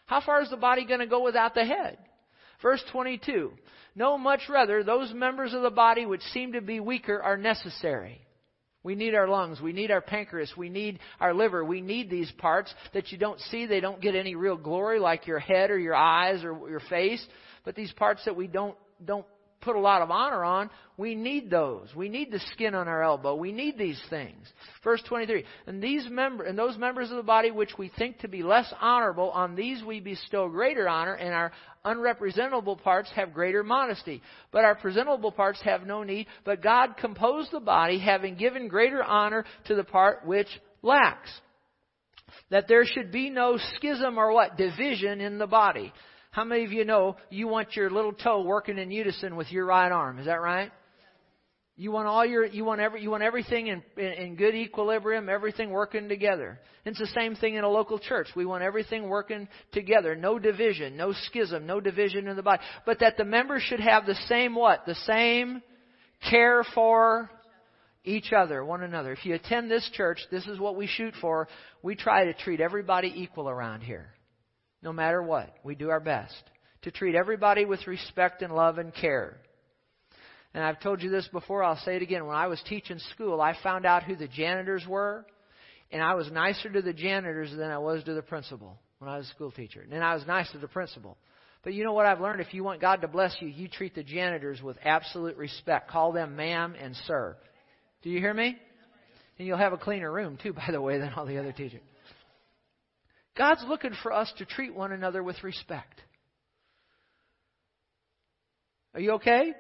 How 0.05 0.21
far 0.21 0.41
is 0.41 0.49
the 0.49 0.55
body 0.55 0.86
going 0.86 1.01
to 1.01 1.05
go 1.05 1.21
without 1.21 1.53
the 1.53 1.65
head? 1.65 1.97
Verse 2.61 2.82
22. 2.93 3.51
No, 3.93 4.17
much 4.17 4.43
rather, 4.47 4.82
those 4.82 5.13
members 5.13 5.53
of 5.53 5.61
the 5.61 5.69
body 5.69 6.05
which 6.05 6.21
seem 6.32 6.53
to 6.53 6.61
be 6.61 6.80
weaker 6.80 7.21
are 7.21 7.36
necessary. 7.36 8.26
We 8.86 8.93
need 8.93 9.15
our 9.15 9.28
lungs. 9.28 9.59
We 9.59 9.73
need 9.73 9.89
our 9.89 9.99
pancreas. 9.99 10.53
We 10.55 10.69
need 10.69 10.99
our 11.19 11.34
liver. 11.34 11.65
We 11.65 11.82
need 11.82 12.07
these 12.07 12.32
parts 12.38 12.71
that 12.93 13.11
you 13.11 13.17
don't 13.17 13.39
see. 13.39 13.65
They 13.65 13.80
don't 13.80 13.99
get 13.99 14.13
any 14.13 14.36
real 14.36 14.57
glory 14.57 14.99
like 14.99 15.26
your 15.26 15.39
head 15.39 15.71
or 15.71 15.80
your 15.80 15.95
eyes 15.95 16.43
or 16.43 16.69
your 16.69 16.82
face. 16.82 17.26
But 17.66 17.76
these 17.76 17.91
parts 17.93 18.24
that 18.26 18.36
we 18.36 18.47
don't, 18.47 18.78
don't 19.03 19.26
put 19.66 19.76
a 19.76 19.80
lot 19.80 20.03
of 20.03 20.11
honor 20.11 20.43
on, 20.43 20.70
we 20.95 21.16
need 21.16 21.49
those. 21.49 21.89
We 21.95 22.07
need 22.07 22.32
the 22.32 22.39
skin 22.51 22.76
on 22.76 22.88
our 22.88 23.03
elbow. 23.03 23.36
We 23.36 23.51
need 23.51 23.78
these 23.78 23.99
things. 24.09 24.47
Verse 24.84 25.01
23. 25.09 25.43
And 25.66 25.82
these 25.82 26.07
member, 26.09 26.43
and 26.43 26.57
those 26.57 26.78
members 26.78 27.09
of 27.09 27.18
the 27.18 27.24
body 27.24 27.51
which 27.51 27.72
we 27.78 27.91
think 27.97 28.20
to 28.20 28.28
be 28.28 28.43
less 28.43 28.72
honorable, 28.80 29.32
on 29.32 29.55
these 29.55 29.84
we 29.84 29.99
bestow 29.99 30.47
greater 30.47 30.88
honor, 30.88 31.16
and 31.16 31.34
our 31.34 31.51
unrepresentable 31.84 32.82
parts 32.82 33.09
have 33.16 33.34
greater 33.34 33.63
modesty. 33.63 34.22
But 34.51 34.63
our 34.63 34.76
presentable 34.76 35.32
parts 35.32 35.59
have 35.63 35.86
no 35.86 36.03
need. 36.03 36.28
But 36.45 36.61
God 36.61 36.95
composed 36.97 37.51
the 37.51 37.59
body, 37.59 37.99
having 37.99 38.36
given 38.36 38.68
greater 38.68 39.03
honor 39.03 39.45
to 39.66 39.76
the 39.76 39.84
part 39.84 40.26
which 40.26 40.47
lacks. 40.84 41.30
That 42.51 42.68
there 42.68 42.86
should 42.86 43.11
be 43.11 43.30
no 43.30 43.57
schism 43.76 44.18
or 44.20 44.32
what? 44.32 44.57
Division 44.57 45.22
in 45.22 45.39
the 45.39 45.47
body. 45.47 45.91
How 46.36 46.43
many 46.43 46.65
of 46.65 46.73
you 46.73 46.83
know 46.83 47.15
you 47.29 47.47
want 47.47 47.77
your 47.77 47.89
little 47.89 48.11
toe 48.11 48.41
working 48.41 48.77
in 48.77 48.91
unison 48.91 49.38
with 49.38 49.49
your 49.53 49.65
right 49.65 49.89
arm? 49.89 50.19
Is 50.19 50.25
that 50.25 50.41
right? 50.41 50.69
You 51.77 51.93
want 51.93 52.09
all 52.09 52.25
your, 52.25 52.45
you 52.45 52.65
want 52.65 52.81
every, 52.81 53.01
you 53.01 53.09
want 53.09 53.23
everything 53.23 53.67
in, 53.67 53.81
in, 53.95 54.03
in 54.05 54.36
good 54.36 54.53
equilibrium, 54.53 55.29
everything 55.29 55.69
working 55.69 56.09
together. 56.09 56.59
It's 56.83 56.99
the 56.99 57.07
same 57.07 57.36
thing 57.36 57.55
in 57.55 57.63
a 57.63 57.69
local 57.69 57.99
church. 57.99 58.27
We 58.36 58.45
want 58.45 58.63
everything 58.63 59.07
working 59.07 59.47
together. 59.71 60.13
No 60.13 60.38
division, 60.38 60.97
no 60.97 61.13
schism, 61.13 61.65
no 61.65 61.79
division 61.79 62.27
in 62.27 62.36
the 62.36 62.43
body. 62.43 62.61
But 62.86 62.99
that 62.99 63.15
the 63.15 63.23
members 63.23 63.61
should 63.61 63.79
have 63.79 64.05
the 64.05 64.15
same 64.27 64.55
what? 64.55 64.86
The 64.86 64.95
same 65.05 65.61
care 66.29 66.65
for 66.75 67.29
each 68.03 68.33
other, 68.33 68.65
one 68.65 68.83
another. 68.83 69.13
If 69.13 69.25
you 69.25 69.36
attend 69.36 69.71
this 69.71 69.89
church, 69.93 70.19
this 70.31 70.45
is 70.47 70.59
what 70.59 70.75
we 70.75 70.88
shoot 70.88 71.13
for. 71.21 71.47
We 71.81 71.95
try 71.95 72.25
to 72.25 72.33
treat 72.33 72.59
everybody 72.59 73.13
equal 73.15 73.47
around 73.47 73.83
here 73.83 74.14
no 74.86 74.93
matter 74.93 75.21
what. 75.21 75.53
We 75.63 75.75
do 75.75 75.89
our 75.89 75.99
best 75.99 76.41
to 76.83 76.91
treat 76.91 77.15
everybody 77.15 77.65
with 77.65 77.86
respect 77.88 78.43
and 78.43 78.53
love 78.53 78.77
and 78.77 78.93
care. 78.93 79.36
And 80.53 80.63
I've 80.63 80.79
told 80.79 81.01
you 81.01 81.09
this 81.09 81.27
before, 81.33 81.63
I'll 81.63 81.75
say 81.79 81.97
it 81.97 82.01
again. 82.01 82.25
When 82.25 82.38
I 82.38 82.47
was 82.47 82.61
teaching 82.69 82.99
school, 83.13 83.41
I 83.41 83.57
found 83.61 83.86
out 83.86 84.03
who 84.03 84.15
the 84.15 84.27
janitors 84.27 84.86
were, 84.88 85.25
and 85.91 86.01
I 86.01 86.13
was 86.13 86.31
nicer 86.31 86.69
to 86.69 86.81
the 86.81 86.93
janitors 86.93 87.51
than 87.51 87.69
I 87.71 87.79
was 87.79 88.03
to 88.05 88.13
the 88.13 88.21
principal 88.21 88.79
when 88.99 89.09
I 89.09 89.17
was 89.17 89.25
a 89.25 89.29
school 89.31 89.51
teacher. 89.51 89.86
And 89.91 90.03
I 90.03 90.13
was 90.13 90.25
nice 90.25 90.49
to 90.51 90.59
the 90.59 90.67
principal. 90.67 91.17
But 91.63 91.73
you 91.73 91.83
know 91.83 91.93
what 91.93 92.05
I've 92.05 92.21
learned? 92.21 92.39
If 92.39 92.53
you 92.53 92.63
want 92.63 92.79
God 92.79 93.01
to 93.01 93.07
bless 93.07 93.36
you, 93.41 93.47
you 93.47 93.67
treat 93.67 93.95
the 93.95 94.03
janitors 94.03 94.61
with 94.61 94.77
absolute 94.86 95.36
respect. 95.36 95.89
Call 95.89 96.13
them 96.13 96.36
ma'am 96.36 96.75
and 96.79 96.95
sir. 97.07 97.36
Do 98.03 98.11
you 98.11 98.19
hear 98.19 98.33
me? 98.33 98.55
And 99.38 99.47
you'll 99.47 99.57
have 99.57 99.73
a 99.73 99.77
cleaner 99.77 100.11
room, 100.11 100.38
too, 100.41 100.53
by 100.53 100.67
the 100.71 100.79
way, 100.79 100.99
than 100.99 101.11
all 101.13 101.25
the 101.25 101.39
other 101.39 101.51
teachers. 101.51 101.81
God's 103.38 103.63
looking 103.67 103.91
for 104.01 104.13
us 104.13 104.31
to 104.38 104.45
treat 104.45 104.73
one 104.73 104.91
another 104.91 105.21
with 105.21 105.43
respect. 105.43 106.01
Are 108.93 109.01
you 109.01 109.13
okay? 109.13 109.53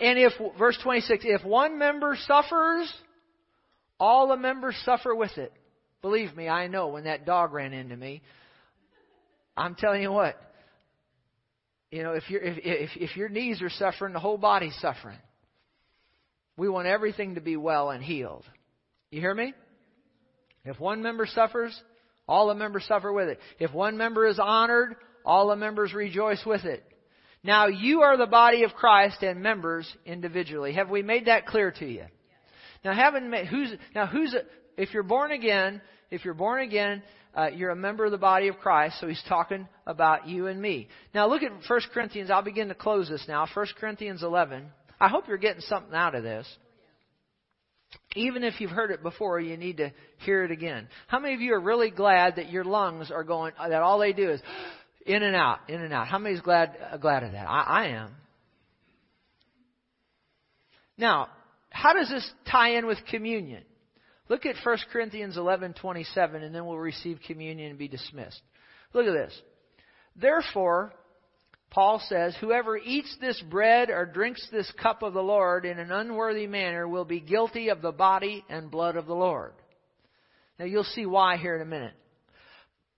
And 0.00 0.18
if, 0.18 0.32
verse 0.58 0.78
26, 0.82 1.24
if 1.26 1.44
one 1.44 1.78
member 1.78 2.16
suffers, 2.26 2.92
all 4.00 4.28
the 4.28 4.36
members 4.36 4.74
suffer 4.84 5.14
with 5.14 5.36
it. 5.36 5.52
Believe 6.02 6.34
me, 6.34 6.48
I 6.48 6.66
know 6.66 6.88
when 6.88 7.04
that 7.04 7.26
dog 7.26 7.52
ran 7.52 7.72
into 7.72 7.96
me. 7.96 8.22
I'm 9.56 9.74
telling 9.74 10.02
you 10.02 10.10
what. 10.10 10.36
You 11.90 12.02
know, 12.02 12.12
if, 12.12 12.28
you 12.28 12.40
if, 12.42 12.58
if, 12.64 12.90
if 12.96 13.16
your 13.16 13.28
knees 13.28 13.62
are 13.62 13.70
suffering, 13.70 14.14
the 14.14 14.20
whole 14.20 14.38
body's 14.38 14.76
suffering. 14.80 15.18
We 16.56 16.68
want 16.68 16.86
everything 16.86 17.36
to 17.36 17.40
be 17.40 17.56
well 17.56 17.90
and 17.90 18.02
healed. 18.02 18.44
You 19.10 19.20
hear 19.20 19.34
me? 19.34 19.54
If 20.64 20.80
one 20.80 21.02
member 21.02 21.26
suffers, 21.26 21.78
all 22.26 22.48
the 22.48 22.54
members 22.54 22.84
suffer 22.86 23.12
with 23.12 23.28
it. 23.28 23.38
If 23.58 23.72
one 23.72 23.96
member 23.96 24.26
is 24.26 24.38
honored, 24.38 24.96
all 25.24 25.48
the 25.48 25.56
members 25.56 25.92
rejoice 25.92 26.42
with 26.44 26.64
it. 26.64 26.84
Now 27.42 27.66
you 27.66 28.00
are 28.02 28.16
the 28.16 28.26
body 28.26 28.64
of 28.64 28.72
Christ 28.72 29.22
and 29.22 29.42
members 29.42 29.92
individually. 30.06 30.72
Have 30.74 30.88
we 30.88 31.02
made 31.02 31.26
that 31.26 31.46
clear 31.46 31.70
to 31.72 31.86
you? 31.86 32.04
Now 32.84 32.94
haven't 32.94 33.28
made, 33.28 33.46
who's, 33.46 33.70
now 33.94 34.06
who's, 34.06 34.34
if 34.76 34.94
you're 34.94 35.02
born 35.02 35.30
again, 35.30 35.82
if 36.10 36.24
you're 36.24 36.34
born 36.34 36.62
again, 36.62 37.02
uh, 37.34 37.48
you're 37.48 37.70
a 37.70 37.76
member 37.76 38.04
of 38.04 38.12
the 38.12 38.18
body 38.18 38.48
of 38.48 38.58
Christ, 38.58 39.00
so 39.00 39.08
he's 39.08 39.22
talking 39.28 39.66
about 39.86 40.28
you 40.28 40.46
and 40.46 40.60
me. 40.60 40.88
Now 41.14 41.28
look 41.28 41.42
at 41.42 41.52
1 41.68 41.80
Corinthians, 41.92 42.30
I'll 42.30 42.42
begin 42.42 42.68
to 42.68 42.74
close 42.74 43.08
this 43.08 43.24
now, 43.28 43.46
1 43.52 43.66
Corinthians 43.78 44.22
11. 44.22 44.64
I 45.00 45.08
hope 45.08 45.28
you're 45.28 45.36
getting 45.36 45.62
something 45.62 45.94
out 45.94 46.14
of 46.14 46.22
this. 46.22 46.46
Even 48.14 48.44
if 48.44 48.60
you've 48.60 48.70
heard 48.70 48.90
it 48.90 49.02
before, 49.02 49.40
you 49.40 49.56
need 49.56 49.78
to 49.78 49.92
hear 50.24 50.44
it 50.44 50.50
again. 50.50 50.88
How 51.06 51.18
many 51.18 51.34
of 51.34 51.40
you 51.40 51.54
are 51.54 51.60
really 51.60 51.90
glad 51.90 52.36
that 52.36 52.50
your 52.50 52.64
lungs 52.64 53.10
are 53.10 53.24
going, 53.24 53.52
that 53.58 53.82
all 53.82 53.98
they 53.98 54.12
do 54.12 54.30
is 54.30 54.40
in 55.06 55.22
and 55.22 55.34
out, 55.34 55.58
in 55.68 55.80
and 55.80 55.92
out? 55.92 56.06
How 56.08 56.18
many 56.18 56.34
is 56.34 56.40
glad, 56.40 56.76
uh, 56.90 56.96
glad 56.96 57.22
of 57.22 57.32
that? 57.32 57.46
I, 57.48 57.62
I 57.62 57.86
am. 57.88 58.10
Now, 60.96 61.28
how 61.70 61.92
does 61.92 62.08
this 62.08 62.28
tie 62.50 62.76
in 62.76 62.86
with 62.86 62.98
communion? 63.10 63.64
Look 64.28 64.46
at 64.46 64.56
1 64.64 64.78
Corinthians 64.92 65.36
11:27 65.36 66.42
and 66.42 66.54
then 66.54 66.66
we'll 66.66 66.78
receive 66.78 67.18
communion 67.26 67.70
and 67.70 67.78
be 67.78 67.88
dismissed. 67.88 68.40
Look 68.92 69.06
at 69.06 69.12
this. 69.12 69.42
Therefore, 70.16 70.92
Paul 71.74 72.00
says, 72.08 72.36
Whoever 72.40 72.78
eats 72.78 73.16
this 73.20 73.42
bread 73.50 73.90
or 73.90 74.06
drinks 74.06 74.46
this 74.52 74.70
cup 74.80 75.02
of 75.02 75.12
the 75.12 75.22
Lord 75.22 75.64
in 75.64 75.80
an 75.80 75.90
unworthy 75.90 76.46
manner 76.46 76.86
will 76.86 77.04
be 77.04 77.18
guilty 77.18 77.68
of 77.70 77.82
the 77.82 77.90
body 77.90 78.44
and 78.48 78.70
blood 78.70 78.94
of 78.94 79.06
the 79.06 79.14
Lord. 79.14 79.54
Now 80.56 80.66
you'll 80.66 80.84
see 80.84 81.04
why 81.04 81.36
here 81.36 81.56
in 81.56 81.62
a 81.62 81.64
minute. 81.64 81.94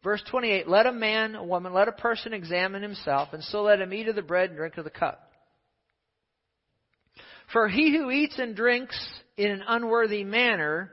Verse 0.04 0.22
28, 0.30 0.68
let 0.68 0.84
a 0.84 0.92
man, 0.92 1.36
a 1.36 1.42
woman, 1.42 1.72
let 1.72 1.88
a 1.88 1.92
person 1.92 2.34
examine 2.34 2.82
himself, 2.82 3.30
and 3.32 3.42
so 3.44 3.62
let 3.62 3.80
him 3.80 3.94
eat 3.94 4.08
of 4.08 4.14
the 4.14 4.20
bread 4.20 4.50
and 4.50 4.58
drink 4.58 4.76
of 4.76 4.84
the 4.84 4.90
cup. 4.90 5.32
For 7.54 7.68
he 7.68 7.96
who 7.96 8.10
eats 8.10 8.38
and 8.38 8.54
drinks 8.54 8.96
in 9.38 9.50
an 9.50 9.62
unworthy 9.66 10.22
manner 10.22 10.92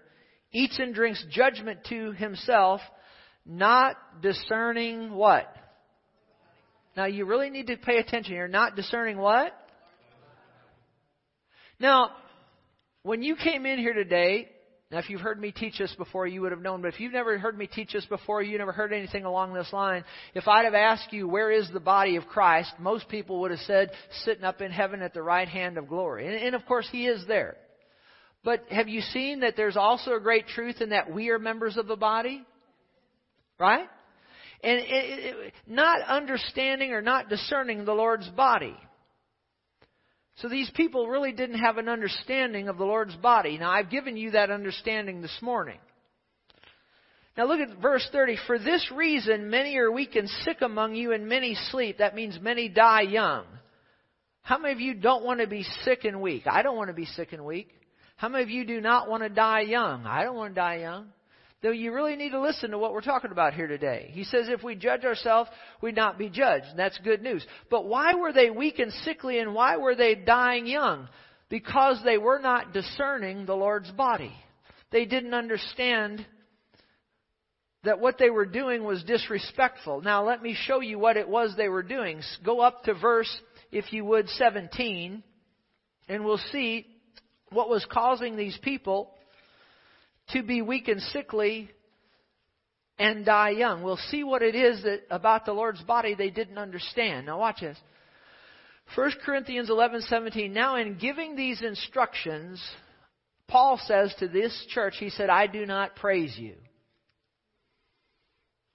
eats 0.54 0.80
and 0.80 0.96
drinks 0.96 1.24
judgment 1.30 1.82
to 1.90 2.14
himself, 2.14 2.80
not 3.46 3.98
discerning 4.22 5.12
what? 5.12 5.54
Now 6.96 7.06
you 7.06 7.26
really 7.26 7.50
need 7.50 7.68
to 7.68 7.78
pay 7.78 7.98
attention 7.98 8.36
You're 8.36 8.48
Not 8.48 8.76
discerning 8.76 9.18
what? 9.18 9.54
Now, 11.80 12.12
when 13.02 13.24
you 13.24 13.36
came 13.36 13.66
in 13.66 13.80
here 13.80 13.94
today, 13.94 14.48
now 14.92 15.00
if 15.00 15.10
you've 15.10 15.22
heard 15.22 15.40
me 15.40 15.52
teach 15.52 15.80
this 15.80 15.94
before, 15.98 16.28
you 16.28 16.42
would 16.42 16.52
have 16.52 16.62
known, 16.62 16.82
but 16.82 16.94
if 16.94 17.00
you've 17.00 17.12
never 17.12 17.38
heard 17.38 17.58
me 17.58 17.68
teach 17.68 17.94
this 17.94 18.06
before, 18.06 18.42
you 18.42 18.58
never 18.58 18.72
heard 18.72 18.94
anything 18.94 19.26
along 19.26 19.54
this 19.54 19.74
line, 19.74 20.06
if 20.36 20.48
I'd 20.48 20.66
have 20.66 20.76
asked 20.76 21.12
you, 21.12 21.28
where 21.28 21.52
is 21.52 21.68
the 21.74 21.80
body 21.80 22.16
of 22.16 22.28
Christ, 22.28 22.72
most 22.80 23.10
people 23.10 23.42
would 23.42 23.52
have 23.52 23.60
said, 23.62 23.92
sitting 24.24 24.44
up 24.44 24.62
in 24.62 24.72
heaven 24.72 25.02
at 25.02 25.14
the 25.14 25.22
right 25.22 25.48
hand 25.48 25.78
of 25.78 25.90
glory. 25.90 26.28
And, 26.28 26.36
and 26.36 26.56
of 26.56 26.66
course, 26.66 26.88
He 26.92 27.08
is 27.08 27.26
there. 27.28 27.58
But 28.44 28.66
have 28.70 28.88
you 28.88 29.02
seen 29.02 29.40
that 29.40 29.56
there's 29.58 29.78
also 29.78 30.14
a 30.14 30.20
great 30.20 30.48
truth 30.48 30.80
in 30.80 30.90
that 30.90 31.12
we 31.12 31.30
are 31.30 31.40
members 31.40 31.76
of 31.76 31.88
the 31.88 31.96
body? 31.96 32.46
Right? 33.60 33.88
And 34.64 34.80
it, 34.80 34.86
it, 34.88 35.54
not 35.68 36.02
understanding 36.02 36.92
or 36.92 37.02
not 37.02 37.30
discerning 37.30 37.84
the 37.86 37.94
Lord's 37.94 38.30
body. 38.30 38.76
So 40.38 40.50
these 40.50 40.72
people 40.74 41.08
really 41.08 41.32
didn't 41.32 41.60
have 41.60 41.78
an 41.78 41.90
understanding 41.90 42.70
of 42.70 42.78
the 42.78 42.86
Lord's 42.86 43.16
body. 43.18 43.58
Now 43.58 43.72
I've 43.72 43.90
given 43.90 44.18
you 44.18 44.32
that 44.32 44.50
understanding 44.50 45.22
this 45.22 45.38
morning. 45.42 45.78
Now 47.38 47.46
look 47.46 47.60
at 47.60 47.78
verse 47.80 48.08
30. 48.12 48.38
For 48.48 48.58
this 48.58 48.90
reason 48.96 49.50
many 49.50 49.78
are 49.78 49.92
weak 49.92 50.16
and 50.16 50.30
sick 50.44 50.62
among 50.62 50.96
you 50.96 51.12
and 51.12 51.28
many 51.28 51.56
sleep. 51.72 51.98
That 51.98 52.16
means 52.16 52.40
many 52.42 52.70
die 52.70 53.02
young. 53.02 53.46
How 54.42 54.58
many 54.58 54.74
of 54.74 54.80
you 54.80 54.94
don't 54.94 55.24
want 55.24 55.40
to 55.40 55.48
be 55.48 55.64
sick 55.84 56.04
and 56.04 56.22
weak? 56.22 56.44
I 56.48 56.64
don't 56.64 56.76
want 56.76 56.90
to 56.90 56.94
be 56.94 57.06
sick 57.06 57.32
and 57.32 57.46
weak. 57.46 57.70
How 58.18 58.30
many 58.30 58.44
of 58.44 58.50
you 58.50 58.66
do 58.66 58.82
not 58.82 59.10
want 59.10 59.24
to 59.24 59.30
die 59.30 59.62
young? 59.62 60.06
I 60.06 60.24
don't 60.24 60.36
want 60.36 60.54
to 60.56 60.62
die 60.62 60.80
young. 60.80 61.08
Though 61.64 61.72
you 61.72 61.94
really 61.94 62.18
need 62.18 62.32
to 62.32 62.42
listen 62.42 62.72
to 62.72 62.78
what 62.78 62.92
we're 62.92 63.00
talking 63.00 63.32
about 63.32 63.54
here 63.54 63.68
today. 63.68 64.10
He 64.12 64.26
says 64.26 64.50
if 64.50 64.64
we 64.64 64.76
judge 64.76 65.06
ourselves, 65.06 65.50
we'd 65.82 65.96
not 65.96 66.18
be 66.18 66.30
judged. 66.30 66.66
And 66.66 66.78
that's 66.78 66.98
good 66.98 67.22
news. 67.22 67.46
But 67.72 67.86
why 67.86 68.16
were 68.16 68.34
they 68.34 68.50
weak 68.50 68.80
and 68.80 68.92
sickly 69.06 69.40
and 69.40 69.56
why 69.56 69.78
were 69.78 69.96
they 69.96 70.14
dying 70.14 70.68
young? 70.68 71.08
Because 71.48 72.02
they 72.04 72.18
were 72.18 72.40
not 72.40 72.74
discerning 72.74 73.46
the 73.46 73.56
Lord's 73.56 73.90
body. 73.92 74.34
They 74.92 75.06
didn't 75.06 75.34
understand 75.34 76.26
that 77.86 78.02
what 78.02 78.18
they 78.18 78.30
were 78.30 78.46
doing 78.46 78.84
was 78.84 79.02
disrespectful. 79.04 80.02
Now 80.02 80.26
let 80.26 80.44
me 80.44 80.58
show 80.66 80.82
you 80.82 81.00
what 81.00 81.16
it 81.16 81.30
was 81.30 81.54
they 81.56 81.70
were 81.70 81.84
doing. 81.84 82.22
Go 82.44 82.60
up 82.60 82.84
to 82.84 82.94
verse, 82.94 83.34
if 83.72 83.94
you 83.94 84.04
would, 84.04 84.28
17, 84.28 85.24
and 86.10 86.26
we'll 86.26 86.42
see 86.52 86.88
what 87.52 87.70
was 87.70 87.86
causing 87.90 88.36
these 88.36 88.58
people 88.62 89.13
to 90.30 90.44
be 90.44 90.62
weak 90.62 90.88
and 90.88 91.02
sickly 91.02 91.70
and 92.98 93.26
die 93.26 93.52
young. 93.52 93.84
We'll 93.84 93.98
see 93.98 94.24
what 94.24 94.42
it 94.42 94.56
is 94.56 94.84
that 94.84 95.02
about 95.10 95.46
the 95.46 95.54
Lord's 95.54 95.82
body 95.82 96.16
they 96.16 96.30
didn't 96.30 96.58
understand. 96.58 97.26
Now 97.26 97.40
watch 97.40 97.62
this. 97.62 97.78
1 98.96 99.12
Corinthians 99.26 99.70
11:17 99.70 100.52
Now 100.52 100.76
in 100.76 100.98
giving 100.98 101.36
these 101.36 101.62
instructions 101.62 102.62
Paul 103.48 103.80
says 103.86 104.14
to 104.20 104.28
this 104.28 104.66
church 104.70 104.96
he 104.98 105.10
said 105.10 105.30
I 105.30 105.48
do 105.48 105.66
not 105.66 105.96
praise 105.96 106.38
you. 106.38 106.56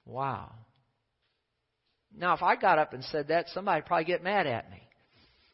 Wow. 0.05 0.53
Now 2.17 2.35
if 2.35 2.43
I 2.43 2.57
got 2.57 2.79
up 2.79 2.93
and 2.93 3.05
said 3.05 3.29
that 3.29 3.49
somebody'd 3.51 3.87
probably 3.87 4.05
get 4.05 4.23
mad 4.23 4.47
at 4.47 4.71
me. 4.71 4.83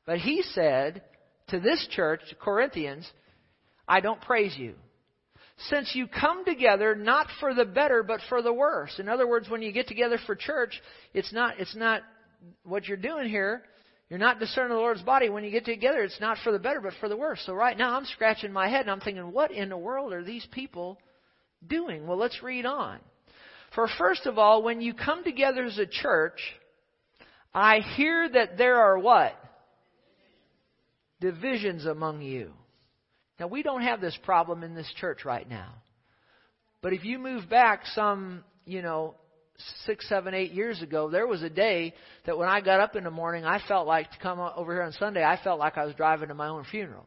But 0.06 0.18
he 0.18 0.42
said 0.42 1.02
to 1.48 1.60
this 1.60 1.86
church, 1.90 2.20
Corinthians, 2.40 3.10
I 3.88 4.00
don't 4.00 4.20
praise 4.20 4.56
you. 4.56 4.74
Since 5.56 5.94
you 5.94 6.08
come 6.08 6.44
together 6.44 6.94
not 6.94 7.28
for 7.38 7.54
the 7.54 7.64
better, 7.64 8.02
but 8.02 8.20
for 8.28 8.42
the 8.42 8.52
worse. 8.52 8.98
In 8.98 9.08
other 9.08 9.26
words, 9.26 9.48
when 9.48 9.62
you 9.62 9.72
get 9.72 9.86
together 9.86 10.18
for 10.26 10.34
church, 10.34 10.80
it's 11.12 11.32
not, 11.32 11.60
it's 11.60 11.76
not 11.76 12.02
what 12.64 12.86
you're 12.86 12.96
doing 12.96 13.28
here. 13.28 13.62
You're 14.10 14.18
not 14.18 14.38
discerning 14.38 14.74
the 14.74 14.80
Lord's 14.80 15.02
body. 15.02 15.30
When 15.30 15.44
you 15.44 15.50
get 15.50 15.64
together, 15.64 16.02
it's 16.02 16.20
not 16.20 16.38
for 16.44 16.52
the 16.52 16.58
better, 16.58 16.80
but 16.80 16.92
for 17.00 17.08
the 17.08 17.16
worse. 17.16 17.40
So 17.46 17.54
right 17.54 17.76
now, 17.76 17.96
I'm 17.96 18.04
scratching 18.04 18.52
my 18.52 18.68
head 18.68 18.82
and 18.82 18.90
I'm 18.90 19.00
thinking, 19.00 19.32
what 19.32 19.50
in 19.50 19.68
the 19.68 19.76
world 19.76 20.12
are 20.12 20.22
these 20.22 20.46
people 20.50 20.98
doing? 21.66 22.06
Well, 22.06 22.18
let's 22.18 22.42
read 22.42 22.66
on. 22.66 22.98
For 23.74 23.88
first 23.98 24.26
of 24.26 24.38
all, 24.38 24.62
when 24.62 24.80
you 24.80 24.92
come 24.92 25.24
together 25.24 25.64
as 25.64 25.78
a 25.78 25.86
church, 25.86 26.38
I 27.54 27.80
hear 27.96 28.28
that 28.28 28.58
there 28.58 28.76
are 28.76 28.98
what? 28.98 29.32
Divisions 31.20 31.86
among 31.86 32.20
you. 32.20 32.52
Now, 33.38 33.48
we 33.48 33.62
don't 33.62 33.82
have 33.82 34.00
this 34.00 34.16
problem 34.22 34.62
in 34.62 34.74
this 34.74 34.90
church 35.00 35.24
right 35.24 35.48
now. 35.48 35.74
But 36.82 36.92
if 36.92 37.04
you 37.04 37.18
move 37.18 37.48
back 37.48 37.86
some, 37.86 38.44
you 38.64 38.82
know, 38.82 39.14
six, 39.86 40.08
seven, 40.08 40.34
eight 40.34 40.52
years 40.52 40.82
ago, 40.82 41.10
there 41.10 41.26
was 41.26 41.42
a 41.42 41.50
day 41.50 41.94
that 42.26 42.36
when 42.36 42.48
I 42.48 42.60
got 42.60 42.80
up 42.80 42.96
in 42.96 43.04
the 43.04 43.10
morning, 43.10 43.44
I 43.44 43.60
felt 43.66 43.86
like 43.86 44.10
to 44.10 44.18
come 44.18 44.38
over 44.40 44.72
here 44.72 44.82
on 44.82 44.92
Sunday, 44.92 45.24
I 45.24 45.38
felt 45.42 45.58
like 45.58 45.78
I 45.78 45.84
was 45.84 45.94
driving 45.94 46.28
to 46.28 46.34
my 46.34 46.48
own 46.48 46.64
funeral. 46.70 47.06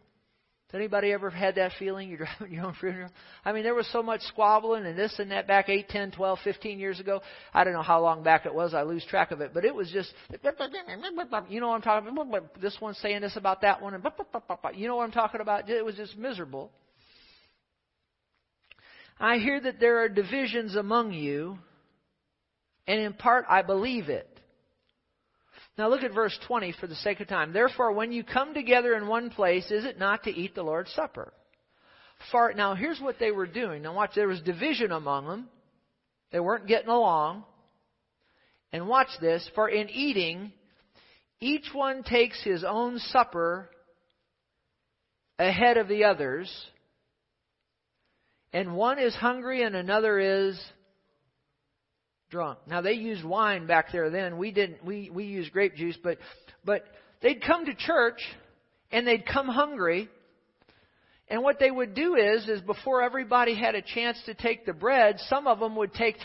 Has 0.67 0.79
anybody 0.79 1.13
ever 1.13 1.29
had 1.29 1.55
that 1.55 1.71
feeling? 1.79 2.09
You're 2.09 2.17
driving 2.39 2.53
your 2.53 2.65
own 2.65 2.73
funeral? 2.73 3.09
I 3.45 3.53
mean, 3.53 3.63
there 3.63 3.73
was 3.73 3.87
so 3.93 4.03
much 4.03 4.19
squabbling 4.23 4.85
and 4.85 4.97
this 4.97 5.17
and 5.17 5.31
that 5.31 5.47
back 5.47 5.69
8, 5.69 5.87
10, 5.87 6.11
12, 6.11 6.39
15 6.43 6.79
years 6.79 6.99
ago. 6.99 7.21
I 7.53 7.63
don't 7.63 7.71
know 7.71 7.81
how 7.81 8.01
long 8.01 8.21
back 8.21 8.45
it 8.45 8.53
was. 8.53 8.73
I 8.73 8.83
lose 8.83 9.05
track 9.05 9.31
of 9.31 9.39
it. 9.39 9.51
But 9.53 9.63
it 9.63 9.73
was 9.73 9.89
just, 9.89 10.13
you 10.29 11.61
know 11.61 11.67
what 11.69 11.75
I'm 11.75 11.81
talking 11.81 12.09
about? 12.09 12.61
This 12.61 12.77
one's 12.81 12.97
saying 12.97 13.21
this 13.21 13.37
about 13.37 13.61
that 13.61 13.81
one. 13.81 13.93
And 13.93 14.03
you 14.75 14.87
know 14.89 14.97
what 14.97 15.03
I'm 15.03 15.11
talking 15.11 15.39
about? 15.39 15.69
It 15.69 15.85
was 15.85 15.95
just 15.95 16.17
miserable. 16.17 16.69
I 19.19 19.37
hear 19.37 19.59
that 19.59 19.79
there 19.79 20.03
are 20.03 20.09
divisions 20.09 20.75
among 20.75 21.11
you, 21.13 21.57
and 22.85 22.99
in 22.99 23.13
part 23.13 23.45
I 23.49 23.61
believe 23.63 24.09
it. 24.09 24.36
Now 25.77 25.89
look 25.89 26.03
at 26.03 26.13
verse 26.13 26.37
20 26.47 26.73
for 26.79 26.87
the 26.87 26.95
sake 26.95 27.19
of 27.19 27.27
time. 27.27 27.53
Therefore, 27.53 27.91
when 27.91 28.11
you 28.11 28.23
come 28.23 28.53
together 28.53 28.95
in 28.95 29.07
one 29.07 29.29
place, 29.29 29.69
is 29.69 29.85
it 29.85 29.99
not 29.99 30.23
to 30.23 30.31
eat 30.31 30.55
the 30.55 30.63
Lord's 30.63 30.91
Supper? 30.93 31.31
For, 32.31 32.51
now 32.53 32.73
here's 32.73 32.99
what 32.99 33.19
they 33.19 33.31
were 33.31 33.45
doing. 33.45 33.83
Now 33.83 33.93
watch, 33.93 34.11
there 34.15 34.27
was 34.27 34.41
division 34.41 34.91
among 34.91 35.27
them. 35.27 35.49
They 36.31 36.39
weren't 36.39 36.67
getting 36.67 36.89
along. 36.89 37.43
And 38.73 38.87
watch 38.87 39.09
this. 39.21 39.47
For 39.53 39.69
in 39.69 39.89
eating, 39.89 40.51
each 41.39 41.67
one 41.73 42.03
takes 42.03 42.43
his 42.43 42.63
own 42.63 42.97
supper 42.97 43.69
ahead 45.37 45.77
of 45.77 45.87
the 45.87 46.05
others. 46.05 46.51
And 48.51 48.75
one 48.75 48.97
is 48.97 49.13
hungry 49.13 49.61
and 49.61 49.75
another 49.75 50.19
is 50.19 50.59
drunk. 52.29 52.59
Now 52.67 52.81
they 52.81 52.93
used 52.93 53.23
wine 53.23 53.67
back 53.67 53.91
there 53.91 54.09
then. 54.09 54.37
We 54.37 54.51
didn't. 54.51 54.83
We 54.83 55.09
we 55.09 55.25
used 55.25 55.51
grape 55.51 55.75
juice, 55.75 55.97
but 56.01 56.17
but 56.65 56.83
they'd 57.21 57.41
come 57.41 57.65
to 57.65 57.73
church 57.75 58.21
and 58.91 59.07
they'd 59.07 59.25
come 59.25 59.47
hungry. 59.47 60.09
And 61.29 61.43
what 61.43 61.59
they 61.59 61.71
would 61.71 61.93
do 61.93 62.15
is 62.15 62.47
is 62.47 62.61
before 62.61 63.01
everybody 63.01 63.55
had 63.55 63.75
a 63.75 63.81
chance 63.81 64.21
to 64.25 64.33
take 64.33 64.65
the 64.65 64.73
bread, 64.73 65.19
some 65.27 65.47
of 65.47 65.59
them 65.59 65.75
would 65.75 65.93
take 65.93 66.15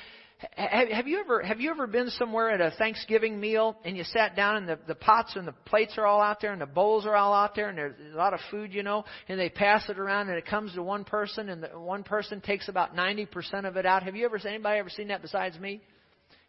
have, 0.56 1.06
you 1.06 1.20
ever 1.20 1.42
have 1.42 1.60
you 1.60 1.70
ever 1.70 1.86
been 1.86 2.10
somewhere 2.10 2.50
at 2.50 2.60
a 2.60 2.74
Thanksgiving 2.76 3.38
meal 3.38 3.76
and 3.84 3.96
you 3.96 4.04
sat 4.04 4.34
down 4.34 4.56
and 4.56 4.68
the, 4.68 4.78
the 4.88 4.94
pots 4.94 5.36
and 5.36 5.46
the 5.46 5.54
plates 5.66 5.94
are 5.98 6.06
all 6.06 6.20
out 6.20 6.40
there 6.40 6.52
and 6.52 6.60
the 6.60 6.66
bowls 6.66 7.06
are 7.06 7.14
all 7.14 7.32
out 7.32 7.54
there 7.54 7.68
and 7.68 7.78
there's 7.78 7.94
a 8.12 8.16
lot 8.16 8.34
of 8.34 8.40
food, 8.50 8.72
you 8.74 8.82
know, 8.82 9.04
and 9.28 9.38
they 9.38 9.48
pass 9.48 9.88
it 9.88 9.98
around 9.98 10.28
and 10.28 10.38
it 10.38 10.46
comes 10.46 10.72
to 10.74 10.82
one 10.82 11.04
person 11.04 11.48
and 11.48 11.62
the, 11.62 11.68
one 11.68 12.02
person 12.02 12.40
takes 12.40 12.68
about 12.68 12.94
ninety 12.94 13.26
percent 13.26 13.66
of 13.66 13.76
it 13.76 13.86
out. 13.86 14.02
Have 14.02 14.16
you 14.16 14.24
ever 14.24 14.38
anybody 14.46 14.78
ever 14.78 14.90
seen 14.90 15.08
that 15.08 15.22
besides 15.22 15.58
me? 15.58 15.80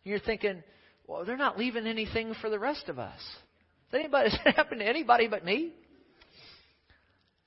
You're 0.03 0.19
thinking, 0.19 0.63
well, 1.07 1.25
they're 1.25 1.37
not 1.37 1.57
leaving 1.57 1.87
anything 1.87 2.33
for 2.41 2.49
the 2.49 2.59
rest 2.59 2.89
of 2.89 2.99
us. 2.99 3.19
Does 3.91 3.99
anybody 3.99 4.29
does 4.31 4.39
that 4.45 4.55
happen 4.55 4.79
to 4.79 4.87
anybody 4.87 5.27
but 5.27 5.45
me? 5.45 5.73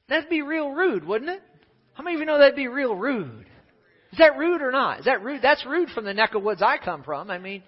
That'd 0.08 0.30
be 0.30 0.42
real 0.42 0.70
rude, 0.70 1.04
wouldn't 1.04 1.30
it? 1.30 1.42
How 1.94 2.04
many 2.04 2.14
of 2.14 2.20
you 2.20 2.26
know 2.26 2.38
that'd 2.38 2.54
be 2.54 2.68
real 2.68 2.94
rude? 2.94 3.46
Is 4.12 4.18
that 4.18 4.38
rude 4.38 4.62
or 4.62 4.70
not? 4.70 5.00
Is 5.00 5.04
that 5.06 5.22
rude? 5.22 5.42
That's 5.42 5.64
rude 5.66 5.90
from 5.90 6.04
the 6.04 6.14
neck 6.14 6.34
of 6.34 6.42
woods 6.42 6.62
I 6.62 6.78
come 6.78 7.02
from. 7.02 7.30
I 7.30 7.38
mean, 7.38 7.62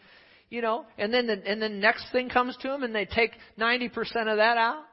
you 0.50 0.62
know, 0.62 0.86
and 0.96 1.12
then 1.12 1.26
the, 1.26 1.32
and 1.32 1.60
then 1.60 1.72
the 1.72 1.78
next 1.80 2.06
thing 2.12 2.28
comes 2.28 2.56
to 2.58 2.68
them 2.68 2.82
and 2.82 2.94
they 2.94 3.04
take 3.04 3.32
90% 3.58 3.90
of 3.96 4.36
that 4.36 4.56
out. 4.56 4.84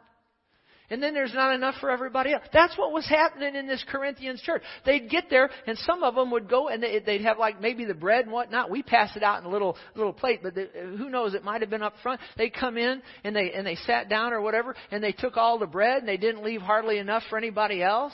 And 0.89 1.01
then 1.01 1.13
there's 1.13 1.33
not 1.33 1.55
enough 1.55 1.75
for 1.81 1.89
everybody 1.89 2.33
else. 2.33 2.43
That's 2.53 2.77
what 2.77 2.91
was 2.91 3.07
happening 3.07 3.55
in 3.55 3.67
this 3.67 3.83
Corinthians 3.89 4.41
church. 4.41 4.61
They'd 4.85 5.09
get 5.09 5.25
there, 5.29 5.49
and 5.65 5.77
some 5.79 6.03
of 6.03 6.13
them 6.13 6.29
would 6.31 6.47
go, 6.47 6.67
and 6.67 6.83
they'd 6.83 7.21
have 7.21 7.39
like 7.39 7.59
maybe 7.59 7.85
the 7.85 7.95
bread 7.95 8.25
and 8.25 8.31
whatnot. 8.31 8.69
We 8.69 8.83
pass 8.83 9.15
it 9.15 9.23
out 9.23 9.39
in 9.39 9.45
a 9.45 9.49
little 9.49 9.77
little 9.95 10.13
plate, 10.13 10.41
but 10.43 10.53
the, 10.53 10.69
who 10.97 11.09
knows? 11.09 11.33
It 11.33 11.43
might 11.43 11.61
have 11.61 11.71
been 11.71 11.81
up 11.81 11.95
front. 12.03 12.21
They 12.37 12.49
come 12.49 12.77
in 12.77 13.01
and 13.23 13.35
they 13.35 13.51
and 13.53 13.65
they 13.65 13.75
sat 13.75 14.09
down 14.09 14.31
or 14.31 14.41
whatever, 14.41 14.75
and 14.91 15.03
they 15.03 15.11
took 15.11 15.37
all 15.37 15.57
the 15.57 15.65
bread, 15.65 15.99
and 15.99 16.07
they 16.07 16.17
didn't 16.17 16.43
leave 16.43 16.61
hardly 16.61 16.99
enough 16.99 17.23
for 17.29 17.37
anybody 17.37 17.81
else. 17.81 18.13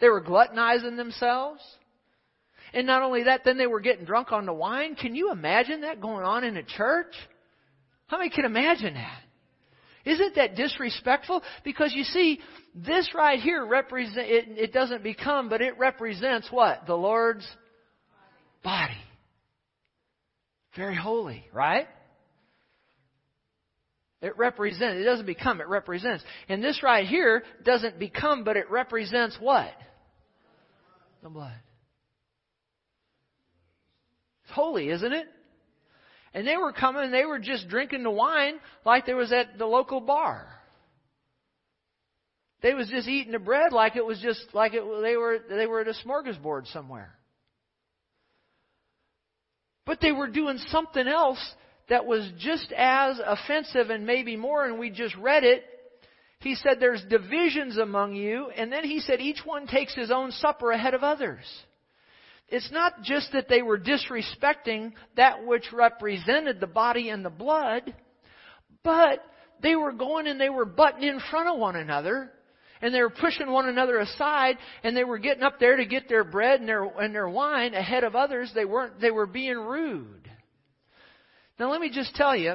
They 0.00 0.08
were 0.08 0.22
gluttonizing 0.22 0.96
themselves. 0.96 1.60
And 2.72 2.86
not 2.86 3.02
only 3.02 3.24
that, 3.24 3.42
then 3.44 3.58
they 3.58 3.66
were 3.66 3.80
getting 3.80 4.04
drunk 4.04 4.32
on 4.32 4.46
the 4.46 4.52
wine. 4.52 4.94
Can 4.94 5.14
you 5.14 5.32
imagine 5.32 5.82
that 5.82 6.00
going 6.00 6.24
on 6.24 6.44
in 6.44 6.56
a 6.56 6.62
church? 6.62 7.12
How 8.06 8.18
many 8.18 8.30
can 8.30 8.44
imagine 8.44 8.94
that? 8.94 9.20
Isn't 10.04 10.34
that 10.36 10.56
disrespectful? 10.56 11.42
Because 11.64 11.92
you 11.94 12.04
see, 12.04 12.40
this 12.74 13.10
right 13.14 13.38
here 13.38 13.64
represent 13.64 14.26
it, 14.28 14.44
it 14.56 14.72
doesn't 14.72 15.02
become, 15.02 15.48
but 15.48 15.60
it 15.60 15.78
represents 15.78 16.48
what? 16.50 16.86
The 16.86 16.94
Lord's 16.94 17.46
body. 18.64 18.96
Very 20.76 20.96
holy, 20.96 21.44
right? 21.52 21.88
It 24.22 24.36
represents. 24.36 25.00
It 25.00 25.04
doesn't 25.04 25.26
become, 25.26 25.60
it 25.60 25.68
represents. 25.68 26.22
And 26.48 26.62
this 26.62 26.82
right 26.82 27.06
here 27.06 27.42
doesn't 27.64 27.98
become, 27.98 28.44
but 28.44 28.56
it 28.56 28.70
represents 28.70 29.36
what? 29.40 29.72
The 31.22 31.30
blood. 31.30 31.58
It's 34.44 34.52
holy, 34.52 34.90
isn't 34.90 35.12
it? 35.12 35.26
And 36.32 36.46
they 36.46 36.56
were 36.56 36.72
coming, 36.72 37.04
and 37.04 37.14
they 37.14 37.24
were 37.24 37.38
just 37.38 37.68
drinking 37.68 38.04
the 38.04 38.10
wine 38.10 38.54
like 38.84 39.06
there 39.06 39.16
was 39.16 39.32
at 39.32 39.58
the 39.58 39.66
local 39.66 40.00
bar. 40.00 40.46
They 42.62 42.74
was 42.74 42.88
just 42.88 43.08
eating 43.08 43.32
the 43.32 43.38
bread 43.38 43.72
like 43.72 43.96
it 43.96 44.04
was 44.04 44.20
just 44.20 44.40
like 44.52 44.74
it, 44.74 44.82
they 45.02 45.16
were 45.16 45.38
they 45.48 45.66
were 45.66 45.80
at 45.80 45.88
a 45.88 45.94
smorgasbord 46.06 46.70
somewhere. 46.72 47.14
But 49.86 50.00
they 50.00 50.12
were 50.12 50.28
doing 50.28 50.58
something 50.68 51.08
else 51.08 51.40
that 51.88 52.06
was 52.06 52.30
just 52.38 52.72
as 52.76 53.20
offensive 53.24 53.90
and 53.90 54.06
maybe 54.06 54.36
more, 54.36 54.64
and 54.64 54.78
we 54.78 54.90
just 54.90 55.16
read 55.16 55.42
it. 55.42 55.64
He 56.38 56.54
said, 56.54 56.78
There's 56.78 57.02
divisions 57.08 57.76
among 57.76 58.14
you, 58.14 58.50
and 58.56 58.72
then 58.72 58.84
he 58.84 59.00
said, 59.00 59.20
Each 59.20 59.40
one 59.44 59.66
takes 59.66 59.94
his 59.94 60.10
own 60.10 60.30
supper 60.32 60.70
ahead 60.70 60.94
of 60.94 61.02
others. 61.02 61.44
It's 62.50 62.70
not 62.72 63.02
just 63.02 63.32
that 63.32 63.48
they 63.48 63.62
were 63.62 63.78
disrespecting 63.78 64.92
that 65.16 65.46
which 65.46 65.72
represented 65.72 66.58
the 66.60 66.66
body 66.66 67.08
and 67.08 67.24
the 67.24 67.30
blood, 67.30 67.94
but 68.82 69.24
they 69.62 69.76
were 69.76 69.92
going 69.92 70.26
and 70.26 70.40
they 70.40 70.50
were 70.50 70.64
butting 70.64 71.04
in 71.04 71.20
front 71.30 71.48
of 71.48 71.58
one 71.58 71.76
another 71.76 72.32
and 72.82 72.94
they 72.94 73.02
were 73.02 73.10
pushing 73.10 73.50
one 73.50 73.68
another 73.68 73.98
aside 73.98 74.56
and 74.82 74.96
they 74.96 75.04
were 75.04 75.18
getting 75.18 75.42
up 75.42 75.60
there 75.60 75.76
to 75.76 75.84
get 75.84 76.08
their 76.08 76.24
bread 76.24 76.60
and 76.60 76.68
their 76.68 76.84
and 76.84 77.14
their 77.14 77.28
wine 77.28 77.74
ahead 77.74 78.04
of 78.04 78.16
others. 78.16 78.50
They 78.54 78.64
weren't 78.64 79.00
they 79.00 79.10
were 79.10 79.26
being 79.26 79.58
rude. 79.58 80.30
Now 81.58 81.70
let 81.70 81.80
me 81.80 81.90
just 81.90 82.14
tell 82.14 82.34
you 82.34 82.54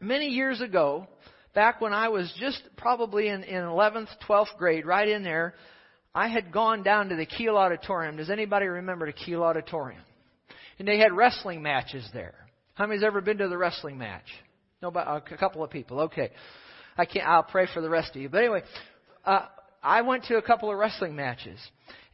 many 0.00 0.26
years 0.26 0.60
ago 0.60 1.06
back 1.54 1.80
when 1.80 1.94
i 1.94 2.08
was 2.08 2.30
just 2.38 2.62
probably 2.76 3.28
in, 3.28 3.42
in 3.42 3.62
11th 3.62 4.08
12th 4.28 4.54
grade 4.58 4.84
right 4.84 5.08
in 5.08 5.22
there 5.22 5.54
I 6.16 6.28
had 6.28 6.50
gone 6.50 6.82
down 6.82 7.10
to 7.10 7.14
the 7.14 7.26
Kiel 7.26 7.58
Auditorium. 7.58 8.16
Does 8.16 8.30
anybody 8.30 8.64
remember 8.64 9.04
the 9.04 9.12
Kiel 9.12 9.42
Auditorium? 9.42 10.00
And 10.78 10.88
they 10.88 10.96
had 10.96 11.12
wrestling 11.12 11.60
matches 11.60 12.08
there. 12.14 12.32
How 12.72 12.86
many's 12.86 13.04
ever 13.04 13.20
been 13.20 13.36
to 13.36 13.48
the 13.48 13.58
wrestling 13.58 13.98
match? 13.98 14.24
Nobody, 14.80 15.06
a 15.34 15.36
couple 15.36 15.62
of 15.62 15.68
people. 15.68 16.00
Okay. 16.00 16.30
I 16.96 17.04
can't, 17.04 17.28
I'll 17.28 17.42
pray 17.42 17.66
for 17.72 17.82
the 17.82 17.90
rest 17.90 18.16
of 18.16 18.22
you. 18.22 18.30
But 18.30 18.38
anyway, 18.38 18.62
uh, 19.26 19.44
I 19.82 20.00
went 20.00 20.24
to 20.24 20.36
a 20.36 20.42
couple 20.42 20.70
of 20.70 20.78
wrestling 20.78 21.14
matches. 21.14 21.60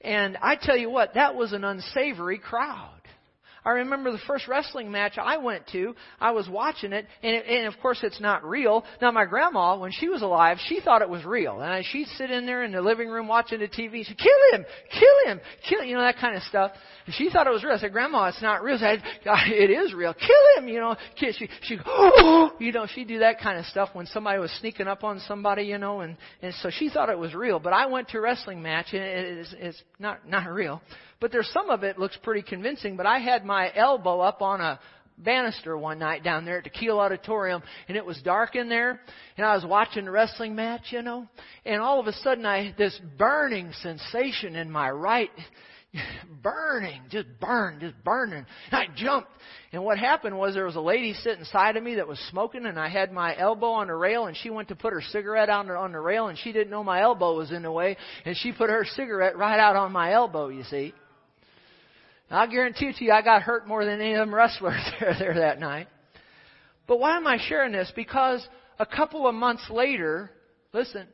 And 0.01 0.37
I 0.43 0.57
tell 0.61 0.77
you 0.77 0.91
what, 0.91 1.15
that 1.15 1.37
was 1.37 1.53
an 1.53 1.63
unsavory 1.63 2.39
crowd. 2.39 3.02
I 3.65 3.71
remember 3.71 4.11
the 4.11 4.19
first 4.27 4.49
wrestling 4.49 4.91
match 4.91 5.19
I 5.19 5.37
went 5.37 5.67
to. 5.69 5.95
I 6.21 6.33
was 6.33 6.49
watching 6.49 6.93
it, 6.93 7.07
and, 7.23 7.35
it, 7.35 7.47
and 7.47 7.67
of 7.67 7.81
course 7.81 8.01
it's 8.03 8.21
not 8.21 8.45
real. 8.45 8.85
Now 9.01 9.11
my 9.11 9.25
grandma, 9.25 9.79
when 9.79 9.93
she 9.93 10.09
was 10.09 10.23
alive, 10.23 10.59
she 10.67 10.81
thought 10.81 11.03
it 11.03 11.09
was 11.09 11.25
real, 11.25 11.61
and 11.61 11.85
she'd 11.85 12.09
sit 12.19 12.31
in 12.31 12.47
there 12.47 12.65
in 12.65 12.73
the 12.73 12.83
living 12.83 13.09
room 13.09 13.29
watching 13.29 13.61
the 13.61 13.69
TV. 13.69 14.05
She'd 14.05 14.19
kill 14.19 14.33
him, 14.53 14.65
kill 14.91 15.33
him, 15.33 15.41
kill, 15.69 15.85
you 15.85 15.95
know 15.95 16.03
that 16.03 16.19
kind 16.19 16.37
of 16.37 16.43
stuff. 16.43 16.73
And 17.07 17.15
she 17.15 17.31
thought 17.31 17.47
it 17.47 17.53
was 17.53 17.65
real. 17.65 17.75
I 17.75 17.79
said, 17.79 17.93
Grandma, 17.93 18.27
it's 18.29 18.43
not 18.43 18.63
real. 18.63 18.77
I 18.77 18.79
said, 18.79 19.03
it 19.25 19.71
is 19.71 19.93
real. 19.93 20.15
Kill 20.15 20.57
him, 20.57 20.69
you 20.69 20.81
know. 20.81 20.97
She, 21.17 21.33
she, 21.63 21.79
oh, 21.85 22.53
you 22.59 22.73
know, 22.73 22.87
she'd 22.87 23.09
do 23.09 23.21
that 23.21 23.41
kind 23.41 23.59
of 23.59 23.65
stuff 23.67 23.91
when 23.93 24.07
somebody 24.07 24.39
was 24.39 24.51
sneaking 24.61 24.87
up 24.87 25.05
on 25.05 25.21
somebody, 25.21 25.65
you 25.65 25.79
know, 25.79 26.01
and 26.01 26.17
and 26.43 26.55
so 26.63 26.71
she 26.71 26.91
thought 26.91 27.11
it 27.11 27.19
was 27.19 27.35
real. 27.35 27.59
But 27.59 27.73
I 27.73 27.87
went 27.87 28.09
to 28.11 28.19
a 28.19 28.21
wrestling 28.21 28.63
match, 28.63 28.87
and 28.93 29.03
it 29.03 29.39
is, 29.39 29.55
it's 29.59 29.83
not 29.99 30.29
not 30.29 30.49
real. 30.49 30.81
But 31.23 31.31
there's 31.31 31.49
some 31.53 31.71
of 31.71 31.85
it 31.85 32.01
looks 32.01 32.19
pretty 32.25 32.43
convincing. 32.43 32.97
But 32.97 33.07
I 33.07 33.21
had 33.21 33.45
my 33.45 33.71
elbow 33.75 34.19
up 34.19 34.43
on 34.43 34.61
a 34.61 34.81
banister 35.17 35.79
one 35.79 36.01
night 36.01 36.25
down 36.25 36.45
there 36.45 36.59
at 36.59 36.65
the 36.65 36.71
Kiel 36.71 36.99
Auditorium, 36.99 37.63
and 37.87 37.97
it 37.97 38.05
was 38.05 38.21
dark 38.23 38.57
in 38.57 38.69
there, 38.69 39.01
and 39.37 39.47
I 39.47 39.55
was 39.55 39.65
watching 39.65 40.07
the 40.07 40.11
wrestling 40.11 40.57
match, 40.57 40.87
you 40.91 41.01
know, 41.01 41.29
and 41.65 41.81
all 41.81 42.01
of 42.01 42.09
a 42.09 42.13
sudden 42.13 42.45
I 42.45 42.75
this 42.77 42.99
burning 43.17 43.73
sensation 43.83 44.57
in 44.57 44.69
my 44.69 44.91
right 44.91 45.31
burning, 46.43 47.03
just 47.09 47.29
burned, 47.39 47.83
just 47.83 48.03
burning. 48.03 48.45
And 48.73 48.75
I 48.75 48.87
jumped. 48.97 49.31
And 49.73 49.85
what 49.85 49.99
happened 49.99 50.37
was 50.37 50.55
there 50.55 50.65
was 50.65 50.75
a 50.75 50.81
lady 50.81 51.15
sitting 51.15 51.45
side 51.45 51.77
of 51.77 51.85
me 51.85 51.97
that 51.97 52.09
was 52.09 52.19
smoking, 52.31 52.67
and 52.67 52.81
I 52.81 52.89
had 52.89 53.13
my 53.13 53.39
elbow 53.39 53.69
on 53.69 53.87
the 53.87 53.95
rail, 53.95 54.27
and 54.27 54.37
she 54.37 54.51
went 54.51 54.69
to 54.69 54.75
put 54.75 54.93
her 54.93 55.03
cigarette 55.13 55.51
on 55.51 55.71
on 55.71 55.93
the 55.93 56.01
rail, 56.01 56.27
and 56.27 56.37
she 56.39 56.51
didn't 56.51 56.71
know 56.71 56.83
my 56.83 57.03
elbow 57.03 57.37
was 57.37 57.53
in 57.53 57.63
the 57.63 57.71
way, 57.71 57.97
and 58.25 58.37
she 58.37 58.51
put 58.51 58.71
her 58.71 58.85
cigarette 58.97 59.37
right 59.37 59.61
out 59.61 59.77
on 59.77 59.93
my 59.93 60.13
elbow, 60.13 60.49
you 60.49 60.65
see. 60.65 60.93
I'll 62.33 62.51
guarantee 62.51 62.91
to 62.91 63.05
you, 63.05 63.13
I 63.13 63.21
got 63.21 63.43
hurt 63.43 63.69
more 63.69 63.85
than 63.85 64.01
any 64.01 64.15
of 64.15 64.21
them 64.21 64.35
wrestlers 64.35 64.81
there, 65.01 65.15
there 65.19 65.35
that 65.35 65.61
night. 65.61 65.87
But 66.89 66.99
why 66.99 67.17
am 67.17 67.27
I 67.27 67.39
sharing 67.39 67.73
this? 67.73 67.93
Because 67.95 68.47
a 68.79 68.87
couple 68.87 69.27
of 69.27 69.35
months 69.35 69.69
later, 69.71 70.31
listen, 70.73 71.07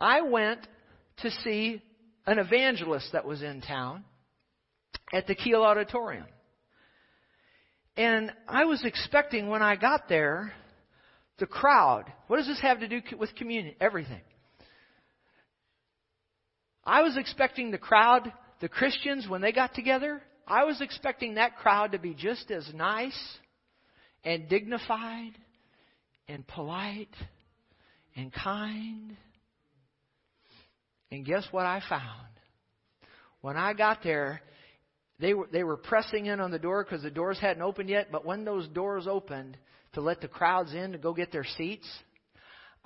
I 0.00 0.22
went 0.22 0.66
to 1.18 1.30
see 1.30 1.82
an 2.26 2.38
evangelist 2.38 3.12
that 3.12 3.26
was 3.26 3.42
in 3.42 3.60
town 3.60 4.04
at 5.12 5.26
the 5.26 5.34
Kiel 5.34 5.62
Auditorium. 5.62 6.26
And 7.98 8.32
I 8.48 8.64
was 8.64 8.82
expecting 8.84 9.48
when 9.48 9.62
I 9.62 9.76
got 9.76 10.08
there, 10.08 10.52
the 11.38 11.46
crowd. 11.46 12.04
What 12.28 12.38
does 12.38 12.46
this 12.46 12.60
have 12.62 12.80
to 12.80 12.88
do 12.88 13.02
with 13.18 13.34
communion? 13.36 13.74
Everything. 13.80 14.22
I 16.82 17.02
was 17.02 17.16
expecting 17.18 17.70
the 17.70 17.78
crowd 17.78 18.32
the 18.60 18.68
Christians, 18.68 19.28
when 19.28 19.40
they 19.40 19.52
got 19.52 19.74
together, 19.74 20.22
I 20.46 20.64
was 20.64 20.80
expecting 20.80 21.34
that 21.34 21.56
crowd 21.56 21.92
to 21.92 21.98
be 21.98 22.14
just 22.14 22.50
as 22.50 22.68
nice 22.74 23.18
and 24.24 24.48
dignified 24.48 25.32
and 26.28 26.46
polite 26.46 27.14
and 28.14 28.32
kind. 28.32 29.16
And 31.10 31.24
guess 31.24 31.46
what 31.50 31.66
I 31.66 31.82
found? 31.88 32.02
When 33.40 33.56
I 33.56 33.74
got 33.74 34.02
there, 34.02 34.40
they 35.20 35.34
were, 35.34 35.48
they 35.52 35.64
were 35.64 35.76
pressing 35.76 36.26
in 36.26 36.40
on 36.40 36.50
the 36.50 36.58
door 36.58 36.84
because 36.84 37.02
the 37.02 37.10
doors 37.10 37.38
hadn't 37.38 37.62
opened 37.62 37.88
yet. 37.88 38.08
But 38.10 38.24
when 38.24 38.44
those 38.44 38.68
doors 38.68 39.06
opened 39.06 39.56
to 39.92 40.00
let 40.00 40.20
the 40.20 40.28
crowds 40.28 40.74
in 40.74 40.92
to 40.92 40.98
go 40.98 41.14
get 41.14 41.32
their 41.32 41.46
seats, 41.56 41.88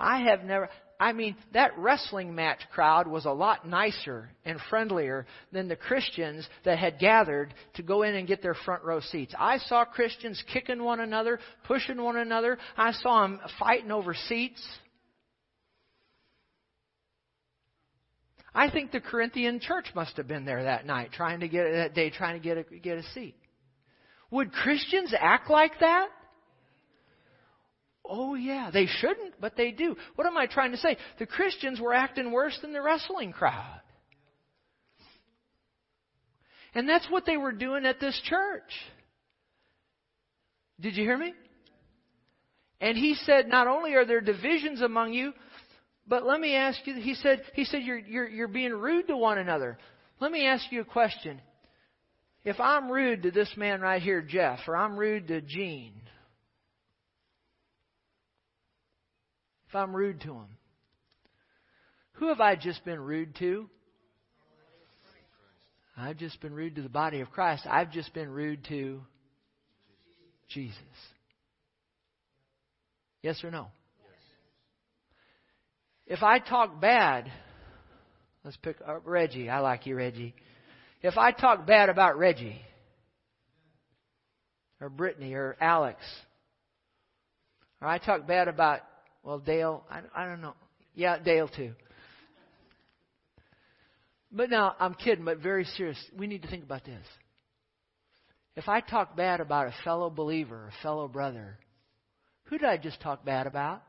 I 0.00 0.22
have 0.22 0.42
never, 0.44 0.70
I 0.98 1.12
mean, 1.12 1.36
that 1.52 1.78
wrestling 1.78 2.34
match 2.34 2.60
crowd 2.72 3.06
was 3.06 3.26
a 3.26 3.30
lot 3.30 3.68
nicer 3.68 4.30
and 4.44 4.58
friendlier 4.70 5.26
than 5.52 5.68
the 5.68 5.76
Christians 5.76 6.48
that 6.64 6.78
had 6.78 6.98
gathered 6.98 7.54
to 7.74 7.82
go 7.82 8.02
in 8.02 8.14
and 8.14 8.26
get 8.26 8.42
their 8.42 8.54
front 8.54 8.82
row 8.82 9.00
seats. 9.00 9.34
I 9.38 9.58
saw 9.58 9.84
Christians 9.84 10.42
kicking 10.52 10.82
one 10.82 11.00
another, 11.00 11.38
pushing 11.66 12.02
one 12.02 12.16
another. 12.16 12.58
I 12.76 12.92
saw 12.92 13.22
them 13.22 13.40
fighting 13.58 13.90
over 13.92 14.14
seats. 14.14 14.66
I 18.54 18.70
think 18.70 18.90
the 18.90 19.00
Corinthian 19.00 19.60
church 19.60 19.86
must 19.94 20.16
have 20.16 20.26
been 20.26 20.44
there 20.44 20.64
that 20.64 20.84
night, 20.84 21.12
trying 21.12 21.40
to 21.40 21.48
get 21.48 21.70
that 21.72 21.94
day, 21.94 22.10
trying 22.10 22.40
to 22.40 22.42
get 22.42 22.58
a, 22.58 22.62
get 22.62 22.98
a 22.98 23.02
seat. 23.14 23.36
Would 24.30 24.52
Christians 24.52 25.14
act 25.18 25.50
like 25.50 25.78
that? 25.80 26.08
Oh, 28.12 28.34
yeah, 28.34 28.70
they 28.72 28.86
shouldn't, 28.86 29.40
but 29.40 29.56
they 29.56 29.70
do. 29.70 29.94
What 30.16 30.26
am 30.26 30.36
I 30.36 30.46
trying 30.46 30.72
to 30.72 30.78
say? 30.78 30.96
The 31.20 31.26
Christians 31.26 31.80
were 31.80 31.94
acting 31.94 32.32
worse 32.32 32.58
than 32.60 32.72
the 32.72 32.82
wrestling 32.82 33.30
crowd. 33.32 33.80
And 36.74 36.88
that's 36.88 37.06
what 37.08 37.24
they 37.24 37.36
were 37.36 37.52
doing 37.52 37.86
at 37.86 38.00
this 38.00 38.20
church. 38.24 38.72
Did 40.80 40.96
you 40.96 41.04
hear 41.04 41.16
me? 41.16 41.34
And 42.80 42.98
he 42.98 43.14
said, 43.14 43.46
not 43.46 43.68
only 43.68 43.94
are 43.94 44.04
there 44.04 44.20
divisions 44.20 44.80
among 44.80 45.12
you, 45.12 45.32
but 46.08 46.26
let 46.26 46.40
me 46.40 46.56
ask 46.56 46.80
you, 46.86 46.94
he 46.94 47.14
said, 47.14 47.42
he 47.54 47.64
said 47.64 47.82
you're, 47.84 47.98
you're, 47.98 48.28
you're 48.28 48.48
being 48.48 48.72
rude 48.72 49.06
to 49.06 49.16
one 49.16 49.38
another. 49.38 49.78
Let 50.18 50.32
me 50.32 50.46
ask 50.46 50.64
you 50.72 50.80
a 50.80 50.84
question. 50.84 51.40
If 52.44 52.58
I'm 52.58 52.90
rude 52.90 53.22
to 53.22 53.30
this 53.30 53.52
man 53.56 53.80
right 53.80 54.02
here, 54.02 54.20
Jeff, 54.20 54.60
or 54.66 54.76
I'm 54.76 54.96
rude 54.96 55.28
to 55.28 55.40
Gene, 55.40 55.92
if 59.70 59.76
I'm 59.76 59.94
rude 59.94 60.20
to 60.22 60.28
them? 60.28 60.48
Who 62.14 62.28
have 62.28 62.40
I 62.40 62.56
just 62.56 62.84
been 62.84 62.98
rude 62.98 63.36
to? 63.36 63.70
I've 65.96 66.16
just 66.16 66.40
been 66.40 66.52
rude 66.52 66.74
to 66.74 66.82
the 66.82 66.88
body 66.88 67.20
of 67.20 67.30
Christ. 67.30 67.66
I've 67.70 67.92
just 67.92 68.12
been 68.12 68.28
rude 68.28 68.64
to 68.68 69.00
Jesus. 70.48 70.76
Yes 73.22 73.44
or 73.44 73.52
no? 73.52 73.68
If 76.06 76.24
I 76.24 76.40
talk 76.40 76.80
bad, 76.80 77.30
let's 78.44 78.56
pick 78.56 78.76
up 78.84 79.02
Reggie. 79.04 79.48
I 79.48 79.60
like 79.60 79.86
you, 79.86 79.94
Reggie. 79.94 80.34
If 81.02 81.16
I 81.16 81.30
talk 81.30 81.64
bad 81.64 81.88
about 81.88 82.18
Reggie, 82.18 82.60
or 84.80 84.88
Brittany, 84.88 85.34
or 85.34 85.56
Alex, 85.60 86.00
or 87.80 87.86
I 87.86 87.98
talk 87.98 88.26
bad 88.26 88.48
about, 88.48 88.80
well, 89.22 89.38
Dale, 89.38 89.84
I, 89.90 90.00
I 90.14 90.26
don't 90.26 90.40
know. 90.40 90.54
Yeah, 90.94 91.18
Dale 91.18 91.48
too. 91.48 91.72
But 94.32 94.50
now, 94.50 94.76
I'm 94.78 94.94
kidding, 94.94 95.24
but 95.24 95.38
very 95.38 95.64
serious. 95.64 95.98
We 96.16 96.26
need 96.26 96.42
to 96.42 96.48
think 96.48 96.62
about 96.62 96.84
this. 96.84 97.04
If 98.56 98.68
I 98.68 98.80
talk 98.80 99.16
bad 99.16 99.40
about 99.40 99.66
a 99.66 99.74
fellow 99.84 100.10
believer, 100.10 100.68
a 100.68 100.82
fellow 100.82 101.08
brother, 101.08 101.58
who 102.44 102.58
did 102.58 102.68
I 102.68 102.76
just 102.76 103.00
talk 103.00 103.24
bad 103.24 103.46
about? 103.46 103.82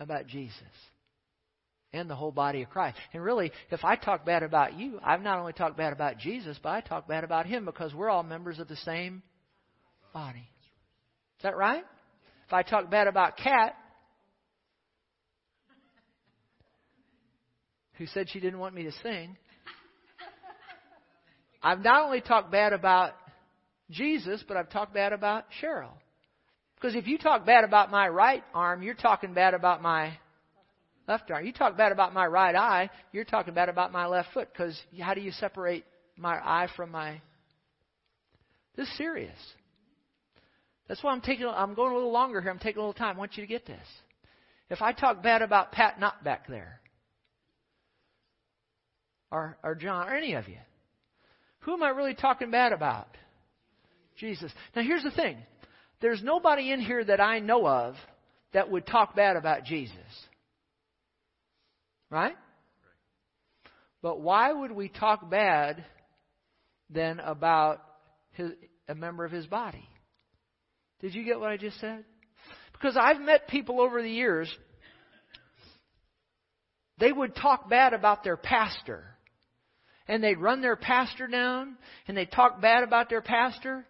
About 0.00 0.26
Jesus 0.26 0.62
and 1.94 2.10
the 2.10 2.14
whole 2.16 2.32
body 2.32 2.62
of 2.62 2.70
Christ. 2.70 2.98
And 3.12 3.22
really, 3.22 3.52
if 3.70 3.84
I 3.84 3.94
talk 3.94 4.26
bad 4.26 4.42
about 4.42 4.74
you, 4.74 4.98
I've 5.02 5.22
not 5.22 5.38
only 5.38 5.52
talked 5.52 5.76
bad 5.76 5.92
about 5.92 6.18
Jesus, 6.18 6.58
but 6.60 6.70
I 6.70 6.80
talk 6.80 7.06
bad 7.06 7.22
about 7.22 7.46
him 7.46 7.64
because 7.64 7.94
we're 7.94 8.10
all 8.10 8.24
members 8.24 8.58
of 8.58 8.66
the 8.66 8.76
same 8.76 9.22
body. 10.12 10.48
Is 11.38 11.42
that 11.44 11.56
right? 11.56 11.84
I 12.54 12.62
talk 12.62 12.90
bad 12.90 13.06
about 13.06 13.36
Kat, 13.36 13.74
who 17.94 18.06
said 18.06 18.28
she 18.30 18.40
didn't 18.40 18.58
want 18.58 18.74
me 18.74 18.84
to 18.84 18.92
sing, 19.02 19.36
I've 21.62 21.80
not 21.80 22.04
only 22.04 22.20
talked 22.20 22.50
bad 22.52 22.72
about 22.72 23.12
Jesus, 23.90 24.44
but 24.46 24.56
I've 24.56 24.70
talked 24.70 24.92
bad 24.92 25.12
about 25.12 25.44
Cheryl. 25.62 25.92
Because 26.74 26.94
if 26.94 27.06
you 27.06 27.16
talk 27.16 27.46
bad 27.46 27.64
about 27.64 27.90
my 27.90 28.06
right 28.08 28.44
arm, 28.52 28.82
you're 28.82 28.94
talking 28.94 29.32
bad 29.32 29.54
about 29.54 29.80
my 29.80 30.18
left 31.08 31.30
arm. 31.30 31.46
You 31.46 31.52
talk 31.52 31.76
bad 31.76 31.92
about 31.92 32.12
my 32.12 32.26
right 32.26 32.54
eye, 32.54 32.90
you're 33.12 33.24
talking 33.24 33.54
bad 33.54 33.70
about 33.70 33.92
my 33.92 34.06
left 34.06 34.28
foot. 34.34 34.48
Because 34.52 34.78
how 35.00 35.14
do 35.14 35.22
you 35.22 35.30
separate 35.32 35.84
my 36.16 36.34
eye 36.34 36.68
from 36.76 36.90
my. 36.90 37.20
This 38.76 38.88
is 38.88 38.96
serious. 38.96 39.38
That's 40.88 41.02
why 41.02 41.12
I'm 41.12 41.20
taking. 41.20 41.46
I'm 41.46 41.74
going 41.74 41.92
a 41.92 41.94
little 41.94 42.12
longer 42.12 42.40
here. 42.40 42.50
I'm 42.50 42.58
taking 42.58 42.78
a 42.78 42.80
little 42.80 42.92
time. 42.92 43.16
I 43.16 43.18
want 43.18 43.36
you 43.36 43.42
to 43.42 43.48
get 43.48 43.66
this. 43.66 43.86
If 44.70 44.82
I 44.82 44.92
talk 44.92 45.22
bad 45.22 45.42
about 45.42 45.72
Pat 45.72 45.98
not 45.98 46.22
back 46.24 46.46
there, 46.46 46.80
or 49.30 49.56
or 49.62 49.74
John, 49.74 50.08
or 50.08 50.14
any 50.14 50.34
of 50.34 50.48
you, 50.48 50.58
who 51.60 51.72
am 51.72 51.82
I 51.82 51.90
really 51.90 52.14
talking 52.14 52.50
bad 52.50 52.72
about? 52.72 53.08
Jesus. 54.16 54.52
Now 54.76 54.82
here's 54.82 55.02
the 55.02 55.10
thing. 55.10 55.38
There's 56.00 56.22
nobody 56.22 56.70
in 56.70 56.80
here 56.80 57.04
that 57.04 57.20
I 57.20 57.38
know 57.38 57.66
of 57.66 57.94
that 58.52 58.70
would 58.70 58.86
talk 58.86 59.16
bad 59.16 59.36
about 59.36 59.64
Jesus. 59.64 59.96
Right? 62.10 62.36
But 64.02 64.20
why 64.20 64.52
would 64.52 64.70
we 64.70 64.88
talk 64.88 65.30
bad 65.30 65.84
then 66.90 67.20
about 67.20 67.82
his, 68.32 68.50
a 68.86 68.94
member 68.94 69.24
of 69.24 69.32
his 69.32 69.46
body? 69.46 69.88
Did 71.04 71.14
you 71.14 71.22
get 71.22 71.38
what 71.38 71.50
I 71.50 71.58
just 71.58 71.78
said? 71.80 72.02
Because 72.72 72.96
I've 72.96 73.20
met 73.20 73.46
people 73.48 73.78
over 73.78 74.00
the 74.00 74.10
years, 74.10 74.50
they 76.96 77.12
would 77.12 77.36
talk 77.36 77.68
bad 77.68 77.92
about 77.92 78.24
their 78.24 78.38
pastor. 78.38 79.04
And 80.08 80.24
they'd 80.24 80.38
run 80.38 80.62
their 80.62 80.76
pastor 80.76 81.26
down, 81.26 81.76
and 82.08 82.16
they'd 82.16 82.32
talk 82.32 82.62
bad 82.62 82.84
about 82.84 83.10
their 83.10 83.20
pastor. 83.20 83.84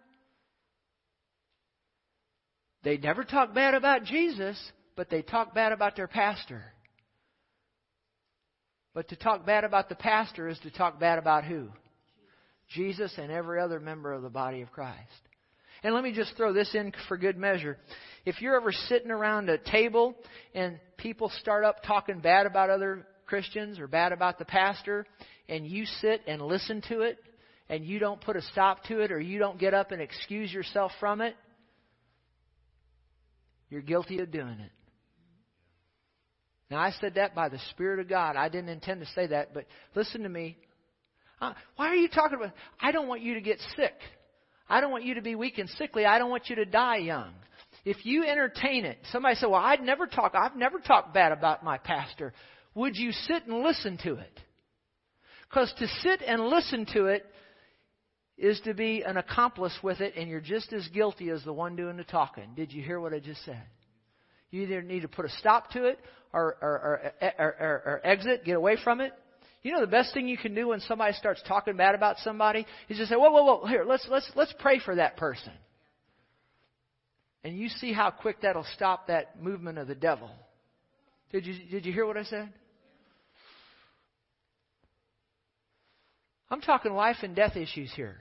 They'd 2.83 3.01
never 3.01 3.23
talk 3.23 3.53
bad 3.53 3.75
about 3.75 4.03
Jesus, 4.03 4.61
but 4.97 5.09
they 5.09 5.21
talk 5.21 5.55
bad 5.55 5.71
about 5.71 5.95
their 5.95 6.09
pastor. 6.09 6.65
But 8.93 9.07
to 9.07 9.15
talk 9.15 9.45
bad 9.45 9.63
about 9.63 9.87
the 9.87 9.95
pastor 9.95 10.49
is 10.49 10.59
to 10.63 10.69
talk 10.69 10.99
bad 10.99 11.17
about 11.17 11.45
who? 11.45 11.69
Jesus 12.71 13.13
and 13.17 13.31
every 13.31 13.61
other 13.61 13.79
member 13.79 14.11
of 14.11 14.21
the 14.21 14.29
body 14.29 14.63
of 14.63 14.73
Christ. 14.73 14.99
And 15.85 15.93
let 15.93 16.03
me 16.03 16.13
just 16.13 16.35
throw 16.35 16.51
this 16.51 16.73
in 16.73 16.91
for 17.07 17.15
good 17.15 17.37
measure. 17.37 17.77
If 18.25 18.41
you're 18.41 18.55
ever 18.55 18.71
sitting 18.71 19.11
around 19.11 19.49
a 19.49 19.59
table 19.59 20.15
and 20.55 20.79
people 20.97 21.31
start 21.41 21.63
up 21.63 21.83
talking 21.83 22.21
bad 22.21 22.47
about 22.47 22.71
other 22.71 23.05
Christians 23.27 23.77
or 23.77 23.85
bad 23.85 24.11
about 24.11 24.39
the 24.39 24.45
pastor, 24.45 25.05
and 25.47 25.67
you 25.67 25.85
sit 26.01 26.21
and 26.25 26.41
listen 26.41 26.81
to 26.89 27.01
it, 27.01 27.19
and 27.69 27.85
you 27.85 27.99
don't 27.99 28.19
put 28.19 28.35
a 28.35 28.41
stop 28.41 28.83
to 28.85 29.01
it, 29.01 29.11
or 29.11 29.19
you 29.19 29.37
don't 29.37 29.59
get 29.59 29.75
up 29.75 29.91
and 29.91 30.01
excuse 30.01 30.51
yourself 30.51 30.91
from 30.99 31.21
it, 31.21 31.35
you're 33.69 33.83
guilty 33.83 34.21
of 34.21 34.31
doing 34.31 34.59
it. 34.59 34.71
Now, 36.71 36.79
I 36.79 36.93
said 36.99 37.13
that 37.13 37.35
by 37.35 37.49
the 37.49 37.59
Spirit 37.69 37.99
of 37.99 38.09
God. 38.09 38.35
I 38.35 38.49
didn't 38.49 38.69
intend 38.69 39.01
to 39.01 39.07
say 39.13 39.27
that, 39.27 39.53
but 39.53 39.67
listen 39.93 40.23
to 40.23 40.29
me. 40.29 40.57
Uh, 41.39 41.53
why 41.75 41.89
are 41.89 41.95
you 41.95 42.07
talking 42.07 42.39
about? 42.39 42.53
I 42.81 42.91
don't 42.91 43.07
want 43.07 43.21
you 43.21 43.35
to 43.35 43.41
get 43.41 43.59
sick. 43.75 43.93
I 44.67 44.81
don't 44.81 44.91
want 44.91 45.03
you 45.03 45.15
to 45.15 45.21
be 45.21 45.35
weak 45.35 45.57
and 45.57 45.69
sickly. 45.71 46.05
I 46.05 46.17
don't 46.17 46.29
want 46.29 46.49
you 46.49 46.55
to 46.57 46.65
die 46.65 46.97
young. 46.97 47.33
If 47.83 48.05
you 48.05 48.25
entertain 48.25 48.85
it, 48.85 48.97
somebody 49.11 49.35
said, 49.35 49.47
"Well, 49.47 49.61
I'd 49.61 49.81
never 49.81 50.07
talk. 50.07 50.33
I've 50.33 50.55
never 50.55 50.79
talked 50.79 51.13
bad 51.13 51.31
about 51.31 51.63
my 51.63 51.77
pastor." 51.77 52.33
Would 52.73 52.97
you 52.97 53.11
sit 53.11 53.45
and 53.45 53.63
listen 53.63 53.97
to 54.03 54.15
it? 54.15 54.39
Because 55.47 55.73
to 55.79 55.87
sit 55.87 56.21
and 56.21 56.47
listen 56.47 56.85
to 56.93 57.05
it 57.05 57.25
is 58.37 58.59
to 58.61 58.73
be 58.73 59.03
an 59.03 59.15
accomplice 59.15 59.77
with 59.81 60.01
it, 60.01 60.15
and 60.17 60.27
you're 60.29 60.41
just 60.41 60.73
as 60.73 60.85
guilty 60.89 61.29
as 61.29 61.43
the 61.43 61.53
one 61.53 61.75
doing 61.75 61.95
the 61.95 62.03
talking. 62.03 62.53
Did 62.55 62.73
you 62.73 62.83
hear 62.83 62.99
what 62.99 63.13
I 63.13 63.19
just 63.19 63.43
said? 63.45 63.63
You 64.51 64.63
either 64.63 64.81
need 64.81 65.01
to 65.01 65.07
put 65.07 65.25
a 65.25 65.29
stop 65.29 65.71
to 65.71 65.85
it 65.85 65.99
or, 66.33 66.57
or, 66.61 67.13
or, 67.21 67.81
or, 67.85 68.01
exit, 68.03 68.43
get 68.43 68.57
away 68.57 68.77
from 68.83 68.99
it. 68.99 69.13
You 69.65 69.71
know 69.71 69.81
the 69.81 69.87
best 69.87 70.13
thing 70.13 70.27
you 70.27 70.37
can 70.37 70.53
do 70.53 70.67
when 70.67 70.79
somebody 70.81 71.13
starts 71.13 71.41
talking 71.47 71.75
bad 71.75 71.95
about 71.95 72.19
somebody 72.19 72.67
is 72.87 72.97
just 72.97 73.09
say, 73.09 73.15
"Whoa, 73.15 73.31
whoa, 73.31 73.43
whoa! 73.43 73.65
Here, 73.65 73.83
let's 73.83 74.07
let's 74.07 74.29
let's 74.35 74.53
pray 74.59 74.77
for 74.77 74.93
that 74.93 75.17
person." 75.17 75.51
And 77.43 77.57
you 77.57 77.69
see 77.69 77.91
how 77.91 78.11
quick 78.11 78.41
that'll 78.41 78.67
stop 78.75 79.07
that 79.07 79.41
movement 79.41 79.79
of 79.79 79.87
the 79.87 79.95
devil. 79.95 80.29
Did 81.31 81.47
you 81.47 81.55
did 81.71 81.83
you 81.83 81.91
hear 81.91 82.05
what 82.05 82.15
I 82.15 82.25
said? 82.25 82.53
I'm 86.51 86.61
talking 86.61 86.93
life 86.93 87.17
and 87.23 87.35
death 87.35 87.57
issues 87.57 87.91
here. 87.95 88.17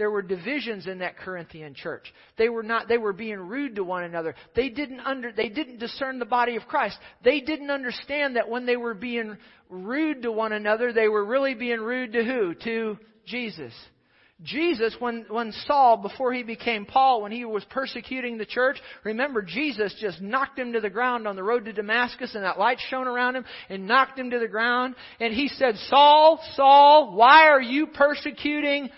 There 0.00 0.10
were 0.10 0.22
divisions 0.22 0.86
in 0.86 1.00
that 1.00 1.18
Corinthian 1.18 1.74
church. 1.74 2.10
They 2.38 2.48
were 2.48 2.62
not 2.62 2.88
they 2.88 2.96
were 2.96 3.12
being 3.12 3.38
rude 3.38 3.76
to 3.76 3.84
one 3.84 4.02
another. 4.02 4.34
They 4.56 4.70
didn't 4.70 5.00
under 5.00 5.30
they 5.30 5.50
didn't 5.50 5.78
discern 5.78 6.18
the 6.18 6.24
body 6.24 6.56
of 6.56 6.62
Christ. 6.62 6.96
They 7.22 7.42
didn't 7.42 7.70
understand 7.70 8.36
that 8.36 8.48
when 8.48 8.64
they 8.64 8.78
were 8.78 8.94
being 8.94 9.36
rude 9.68 10.22
to 10.22 10.32
one 10.32 10.54
another, 10.54 10.94
they 10.94 11.08
were 11.08 11.22
really 11.22 11.52
being 11.52 11.80
rude 11.80 12.14
to 12.14 12.24
who? 12.24 12.54
To 12.64 12.98
Jesus. 13.26 13.74
Jesus, 14.42 14.96
when, 15.00 15.26
when 15.28 15.52
Saul, 15.66 15.98
before 15.98 16.32
he 16.32 16.44
became 16.44 16.86
Paul, 16.86 17.20
when 17.20 17.30
he 17.30 17.44
was 17.44 17.62
persecuting 17.68 18.38
the 18.38 18.46
church, 18.46 18.78
remember 19.04 19.42
Jesus 19.42 19.94
just 20.00 20.22
knocked 20.22 20.58
him 20.58 20.72
to 20.72 20.80
the 20.80 20.88
ground 20.88 21.28
on 21.28 21.36
the 21.36 21.42
road 21.42 21.66
to 21.66 21.74
Damascus 21.74 22.34
and 22.34 22.42
that 22.44 22.58
light 22.58 22.78
shone 22.88 23.06
around 23.06 23.36
him 23.36 23.44
and 23.68 23.86
knocked 23.86 24.18
him 24.18 24.30
to 24.30 24.38
the 24.38 24.48
ground. 24.48 24.94
And 25.20 25.34
he 25.34 25.48
said, 25.48 25.76
Saul, 25.88 26.42
Saul, 26.54 27.14
why 27.14 27.48
are 27.48 27.60
you 27.60 27.88
persecuting 27.88 28.88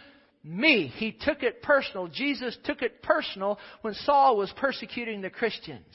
me. 0.44 0.92
He 0.96 1.12
took 1.12 1.42
it 1.42 1.62
personal. 1.62 2.08
Jesus 2.08 2.56
took 2.64 2.82
it 2.82 3.02
personal 3.02 3.58
when 3.82 3.94
Saul 3.94 4.36
was 4.36 4.52
persecuting 4.56 5.20
the 5.20 5.30
Christians. 5.30 5.86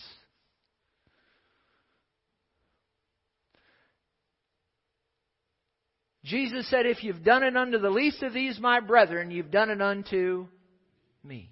Jesus 6.23 6.69
said, 6.69 6.85
If 6.85 7.03
you've 7.03 7.23
done 7.23 7.43
it 7.43 7.55
unto 7.55 7.77
the 7.77 7.89
least 7.89 8.21
of 8.21 8.33
these, 8.33 8.59
my 8.59 8.79
brethren, 8.79 9.31
you've 9.31 9.51
done 9.51 9.69
it 9.69 9.81
unto 9.81 10.47
me. 11.23 11.51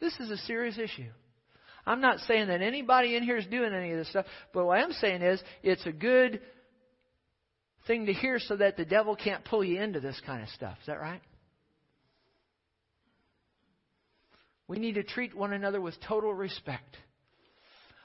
This 0.00 0.14
is 0.18 0.30
a 0.30 0.36
serious 0.36 0.78
issue. 0.78 1.08
I'm 1.86 2.00
not 2.00 2.18
saying 2.20 2.48
that 2.48 2.60
anybody 2.60 3.16
in 3.16 3.22
here 3.22 3.36
is 3.36 3.46
doing 3.46 3.72
any 3.72 3.92
of 3.92 3.98
this 3.98 4.10
stuff, 4.10 4.26
but 4.52 4.66
what 4.66 4.78
I'm 4.78 4.92
saying 4.92 5.22
is 5.22 5.42
it's 5.62 5.86
a 5.86 5.92
good 5.92 6.40
thing 7.86 8.06
to 8.06 8.12
hear 8.12 8.38
so 8.38 8.56
that 8.56 8.76
the 8.76 8.84
devil 8.84 9.16
can't 9.16 9.44
pull 9.44 9.64
you 9.64 9.80
into 9.80 10.00
this 10.00 10.20
kind 10.24 10.42
of 10.42 10.48
stuff. 10.50 10.78
Is 10.80 10.86
that 10.86 11.00
right? 11.00 11.20
We 14.68 14.78
need 14.78 14.94
to 14.94 15.02
treat 15.02 15.36
one 15.36 15.52
another 15.52 15.80
with 15.80 15.94
total 16.06 16.32
respect. 16.32 16.96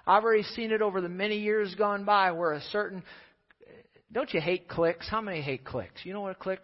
I've 0.05 0.23
already 0.23 0.43
seen 0.43 0.71
it 0.71 0.81
over 0.81 1.01
the 1.01 1.09
many 1.09 1.39
years 1.39 1.75
gone 1.75 2.05
by 2.05 2.31
where 2.31 2.53
a 2.53 2.61
certain. 2.61 3.03
Don't 4.11 4.33
you 4.33 4.41
hate 4.41 4.67
clicks? 4.67 5.07
How 5.09 5.21
many 5.21 5.41
hate 5.41 5.65
clicks? 5.65 6.05
You 6.05 6.13
know 6.13 6.21
what 6.21 6.31
a 6.31 6.35
click? 6.35 6.61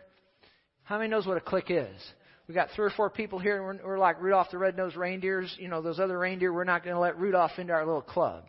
How 0.84 0.98
many 0.98 1.10
knows 1.10 1.26
what 1.26 1.38
a 1.38 1.42
click 1.42 1.66
is? 1.70 1.96
We 2.48 2.54
got 2.54 2.70
three 2.76 2.86
or 2.86 2.90
four 2.90 3.10
people 3.10 3.40
here, 3.40 3.56
and 3.58 3.80
we're, 3.80 3.88
we're 3.88 4.00
like 4.00 4.22
Rudolph 4.22 4.48
the 4.52 4.58
Red-Nosed 4.58 4.98
Reindeers. 4.98 5.56
You 5.60 5.70
know, 5.70 5.82
those 5.82 6.00
other 6.00 6.20
reindeer, 6.20 6.52
we're 6.52 6.66
not 6.66 6.84
going 6.84 6.96
to 6.96 7.00
let 7.00 7.18
Rudolph 7.18 7.52
into 7.58 7.72
our 7.72 7.86
little 7.86 8.02
club. 8.02 8.44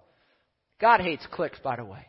God 0.81 1.01
hates 1.01 1.25
clicks, 1.31 1.59
by 1.61 1.77
the 1.77 1.85
way. 1.85 2.07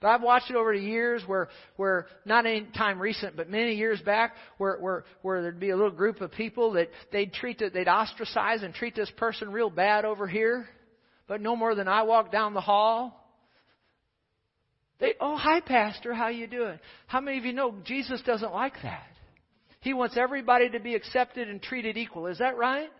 But 0.00 0.08
I've 0.08 0.22
watched 0.22 0.50
it 0.50 0.56
over 0.56 0.74
the 0.74 0.82
years 0.82 1.22
where, 1.26 1.48
where 1.76 2.06
not 2.24 2.46
any 2.46 2.66
time 2.76 2.98
recent, 2.98 3.36
but 3.36 3.50
many 3.50 3.74
years 3.74 4.00
back, 4.00 4.34
where, 4.56 4.78
where, 4.78 5.04
where 5.20 5.42
there'd 5.42 5.60
be 5.60 5.70
a 5.70 5.76
little 5.76 5.90
group 5.90 6.22
of 6.22 6.32
people 6.32 6.72
that 6.72 6.88
they'd 7.12 7.32
treat, 7.32 7.60
it, 7.60 7.74
they'd 7.74 7.86
ostracize 7.86 8.62
and 8.62 8.72
treat 8.72 8.94
this 8.96 9.10
person 9.18 9.52
real 9.52 9.68
bad 9.68 10.06
over 10.06 10.26
here. 10.26 10.66
But 11.28 11.42
no 11.42 11.54
more 11.54 11.74
than 11.74 11.86
I 11.86 12.02
walk 12.02 12.32
down 12.32 12.54
the 12.54 12.60
hall, 12.62 13.20
They, 15.00 15.14
oh, 15.20 15.36
hi, 15.36 15.60
Pastor. 15.60 16.14
How 16.14 16.28
you 16.28 16.46
doing? 16.46 16.78
How 17.06 17.20
many 17.20 17.38
of 17.38 17.44
you 17.44 17.52
know 17.52 17.74
Jesus 17.84 18.20
doesn't 18.22 18.52
like 18.52 18.74
that? 18.82 19.06
He 19.80 19.94
wants 19.94 20.16
everybody 20.16 20.68
to 20.70 20.78
be 20.78 20.94
accepted 20.94 21.48
and 21.48 21.60
treated 21.62 21.96
equal. 21.96 22.26
Is 22.26 22.38
that 22.38 22.56
right? 22.56 22.90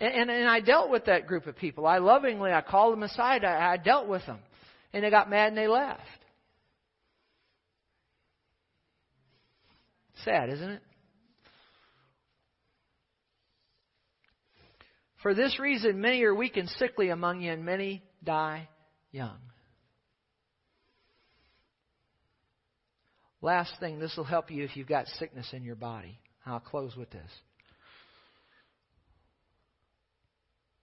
And, 0.00 0.14
and, 0.14 0.30
and 0.30 0.48
I 0.48 0.60
dealt 0.60 0.90
with 0.90 1.04
that 1.04 1.26
group 1.26 1.46
of 1.46 1.56
people. 1.56 1.86
I 1.86 1.98
lovingly, 1.98 2.50
I 2.50 2.62
called 2.62 2.94
them 2.94 3.02
aside. 3.02 3.44
I, 3.44 3.72
I 3.72 3.76
dealt 3.76 4.08
with 4.08 4.24
them. 4.24 4.38
And 4.92 5.04
they 5.04 5.10
got 5.10 5.30
mad 5.30 5.48
and 5.48 5.56
they 5.56 5.68
left. 5.68 6.00
Sad, 10.24 10.50
isn't 10.50 10.70
it? 10.70 10.82
For 15.22 15.34
this 15.34 15.58
reason, 15.58 16.00
many 16.00 16.22
are 16.22 16.34
weak 16.34 16.56
and 16.56 16.68
sickly 16.70 17.10
among 17.10 17.40
you, 17.40 17.52
and 17.52 17.64
many 17.64 18.02
die 18.24 18.68
young. 19.10 19.38
Last 23.40 23.72
thing, 23.78 23.98
this 23.98 24.16
will 24.16 24.24
help 24.24 24.50
you 24.50 24.64
if 24.64 24.76
you've 24.76 24.88
got 24.88 25.06
sickness 25.18 25.48
in 25.52 25.64
your 25.64 25.76
body. 25.76 26.18
I'll 26.44 26.60
close 26.60 26.96
with 26.96 27.10
this. 27.10 27.30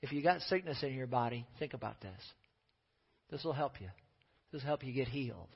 If 0.02 0.12
you've 0.12 0.24
got 0.24 0.42
sickness 0.42 0.84
in 0.84 0.94
your 0.94 1.08
body, 1.08 1.46
think 1.60 1.74
about 1.74 2.00
this. 2.02 2.22
This 3.30 3.44
will 3.44 3.54
help 3.54 3.82
you. 3.82 3.90
This 4.52 4.62
will 4.62 4.68
help 4.68 4.84
you 4.84 4.94
get 4.94 5.08
healed. 5.08 5.50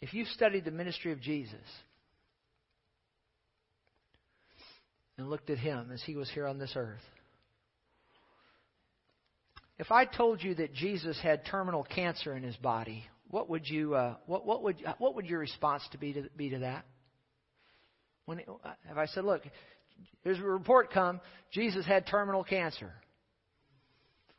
If 0.00 0.12
you've 0.12 0.28
studied 0.28 0.64
the 0.64 0.70
ministry 0.70 1.12
of 1.12 1.20
Jesus 1.20 1.54
and 5.16 5.30
looked 5.30 5.50
at 5.50 5.58
him 5.58 5.90
as 5.92 6.02
he 6.02 6.14
was 6.16 6.30
here 6.30 6.46
on 6.46 6.58
this 6.58 6.72
earth, 6.76 7.00
if 9.78 9.90
I 9.90 10.04
told 10.04 10.42
you 10.42 10.54
that 10.56 10.74
Jesus 10.74 11.18
had 11.20 11.44
terminal 11.46 11.84
cancer 11.84 12.34
in 12.36 12.42
his 12.42 12.56
body, 12.56 13.04
what 13.28 13.50
would 13.50 13.68
you 13.68 13.94
uh, 13.94 14.16
what 14.26 14.46
what 14.46 14.62
would 14.62 14.76
what 14.98 15.14
would 15.16 15.26
your 15.26 15.40
response 15.40 15.82
to 15.92 15.98
be 15.98 16.12
to 16.14 16.28
be 16.36 16.50
to 16.50 16.60
that? 16.60 16.84
When 18.24 18.40
if 18.40 18.96
I 18.96 19.06
said, 19.06 19.24
look, 19.24 19.42
there's 20.24 20.38
a 20.38 20.42
report 20.42 20.92
come, 20.92 21.20
Jesus 21.52 21.86
had 21.86 22.06
terminal 22.06 22.44
cancer. 22.44 22.92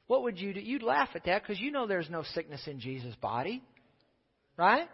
What 0.08 0.24
would 0.24 0.40
you 0.40 0.54
do? 0.54 0.60
You'd 0.60 0.84
laugh 0.84 1.10
at 1.16 1.26
that 1.26 1.44
because 1.44 1.60
you 1.60 1.72
know 1.72 1.86
there's 1.86 2.10
no 2.10 2.24
sickness 2.34 2.66
in 2.68 2.80
Jesus' 2.80 3.16
body, 3.16 3.62
right? 4.58 4.88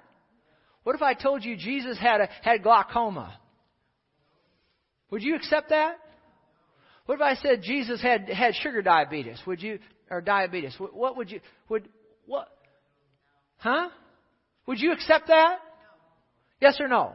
What 0.83 0.95
if 0.95 1.01
I 1.01 1.13
told 1.13 1.43
you 1.45 1.55
Jesus 1.55 1.97
had 1.99 2.21
a, 2.21 2.29
had 2.41 2.63
glaucoma? 2.63 3.37
Would 5.11 5.23
you 5.23 5.35
accept 5.35 5.69
that? 5.69 5.97
What 7.05 7.15
if 7.15 7.21
I 7.21 7.35
said 7.35 7.61
Jesus 7.61 8.01
had 8.01 8.27
had 8.29 8.55
sugar 8.55 8.81
diabetes? 8.81 9.39
Would 9.45 9.61
you 9.61 9.79
or 10.09 10.21
diabetes? 10.21 10.73
What, 10.77 10.95
what 10.95 11.17
would 11.17 11.29
you 11.29 11.41
would 11.69 11.87
what? 12.25 12.49
Huh? 13.57 13.89
Would 14.65 14.79
you 14.79 14.93
accept 14.93 15.27
that? 15.27 15.59
Yes 16.59 16.77
or 16.79 16.87
no? 16.87 17.13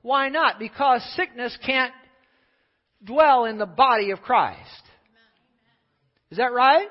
Why 0.00 0.28
not? 0.28 0.58
Because 0.58 1.02
sickness 1.14 1.56
can't 1.64 1.92
dwell 3.04 3.44
in 3.44 3.58
the 3.58 3.66
body 3.66 4.10
of 4.10 4.20
Christ. 4.22 4.82
Is 6.30 6.38
that 6.38 6.52
right? 6.52 6.88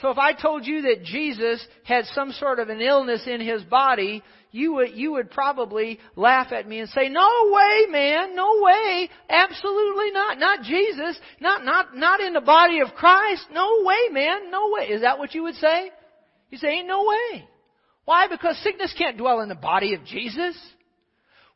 So 0.00 0.10
if 0.10 0.18
I 0.18 0.32
told 0.32 0.64
you 0.64 0.82
that 0.82 1.02
Jesus 1.02 1.66
had 1.84 2.04
some 2.06 2.30
sort 2.32 2.60
of 2.60 2.68
an 2.68 2.80
illness 2.80 3.26
in 3.26 3.40
his 3.40 3.64
body, 3.64 4.22
you 4.52 4.74
would, 4.74 4.92
you 4.92 5.12
would 5.12 5.30
probably 5.30 5.98
laugh 6.14 6.52
at 6.52 6.68
me 6.68 6.78
and 6.78 6.88
say, 6.90 7.08
no 7.08 7.50
way, 7.50 7.86
man, 7.90 8.36
no 8.36 8.60
way, 8.60 9.10
absolutely 9.28 10.12
not, 10.12 10.38
not 10.38 10.62
Jesus, 10.62 11.18
not, 11.40 11.64
not, 11.64 11.96
not 11.96 12.20
in 12.20 12.32
the 12.32 12.40
body 12.40 12.78
of 12.80 12.94
Christ, 12.94 13.46
no 13.52 13.82
way, 13.82 14.12
man, 14.12 14.50
no 14.50 14.70
way. 14.72 14.86
Is 14.86 15.02
that 15.02 15.18
what 15.18 15.34
you 15.34 15.42
would 15.42 15.56
say? 15.56 15.90
You 16.50 16.58
say, 16.58 16.68
ain't 16.68 16.88
no 16.88 17.04
way. 17.04 17.48
Why? 18.04 18.28
Because 18.28 18.56
sickness 18.62 18.94
can't 18.96 19.18
dwell 19.18 19.40
in 19.40 19.48
the 19.48 19.54
body 19.54 19.94
of 19.94 20.04
Jesus. 20.04 20.56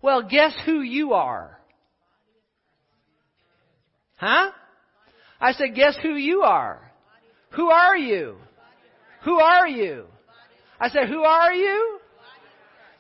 Well, 0.03 0.29
guess 0.29 0.53
who 0.67 0.81
you 0.81 1.13
are? 1.13 1.59
Huh? 4.17 4.51
I 5.41 5.53
said, 5.53 5.75
guess 5.75 5.97
who 6.03 6.15
you 6.15 6.43
are? 6.43 6.92
Who 7.55 7.71
are 7.71 7.97
you? 7.97 8.37
Who 9.25 9.39
are 9.39 9.69
you? 9.69 10.07
I 10.81 10.89
said, 10.89 11.09
who 11.09 11.23
are 11.23 11.53
you? 11.53 11.99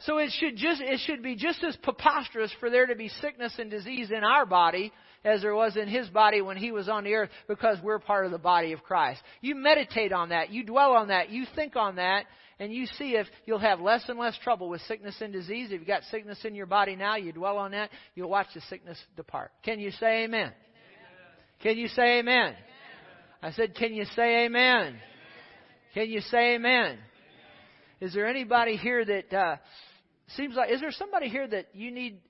So 0.06 0.18
it 0.18 0.30
should 0.38 0.56
just, 0.56 0.80
it 0.80 1.00
should 1.06 1.22
be 1.22 1.36
just 1.36 1.62
as 1.62 1.76
preposterous 1.76 2.52
for 2.58 2.70
there 2.70 2.86
to 2.86 2.96
be 2.96 3.08
sickness 3.08 3.54
and 3.58 3.70
disease 3.70 4.10
in 4.10 4.24
our 4.24 4.44
body 4.44 4.92
as 5.24 5.42
there 5.42 5.54
was 5.54 5.76
in 5.76 5.86
his 5.86 6.08
body 6.08 6.42
when 6.42 6.56
he 6.56 6.72
was 6.72 6.88
on 6.88 7.04
the 7.04 7.14
earth 7.14 7.30
because 7.46 7.78
we're 7.82 8.00
part 8.00 8.26
of 8.26 8.32
the 8.32 8.38
body 8.38 8.72
of 8.72 8.82
Christ. 8.82 9.20
You 9.40 9.54
meditate 9.54 10.12
on 10.12 10.30
that. 10.30 10.50
You 10.50 10.64
dwell 10.64 10.92
on 10.92 11.08
that. 11.08 11.30
You 11.30 11.46
think 11.54 11.76
on 11.76 11.96
that. 11.96 12.24
And 12.58 12.72
you 12.72 12.86
see 12.86 13.12
if 13.12 13.26
you'll 13.46 13.58
have 13.60 13.80
less 13.80 14.04
and 14.08 14.18
less 14.18 14.36
trouble 14.42 14.68
with 14.68 14.80
sickness 14.82 15.16
and 15.20 15.32
disease. 15.32 15.68
If 15.70 15.80
you've 15.80 15.86
got 15.86 16.02
sickness 16.10 16.38
in 16.44 16.54
your 16.54 16.66
body 16.66 16.96
now, 16.96 17.16
you 17.16 17.32
dwell 17.32 17.58
on 17.58 17.70
that, 17.72 17.90
you'll 18.14 18.30
watch 18.30 18.48
the 18.54 18.60
sickness 18.68 18.98
depart. 19.16 19.52
Can 19.64 19.80
you 19.80 19.90
say 19.92 20.24
amen? 20.24 20.40
amen. 20.40 20.52
Can 21.60 21.78
you 21.78 21.88
say 21.88 22.18
amen? 22.18 22.48
amen? 22.48 22.56
I 23.42 23.50
said, 23.50 23.74
can 23.74 23.92
you 23.92 24.04
say 24.14 24.44
amen? 24.44 24.86
amen. 24.86 25.00
Can 25.94 26.08
you 26.08 26.20
say 26.20 26.54
amen? 26.54 26.98
Is 28.00 28.14
there 28.14 28.26
anybody 28.26 28.76
here 28.76 29.04
that 29.04 29.32
uh, 29.32 29.56
seems 30.36 30.54
like? 30.54 30.70
Is 30.70 30.80
there 30.80 30.92
somebody 30.92 31.28
here 31.28 31.46
that 31.48 31.66
you 31.74 31.90
need? 31.90 32.20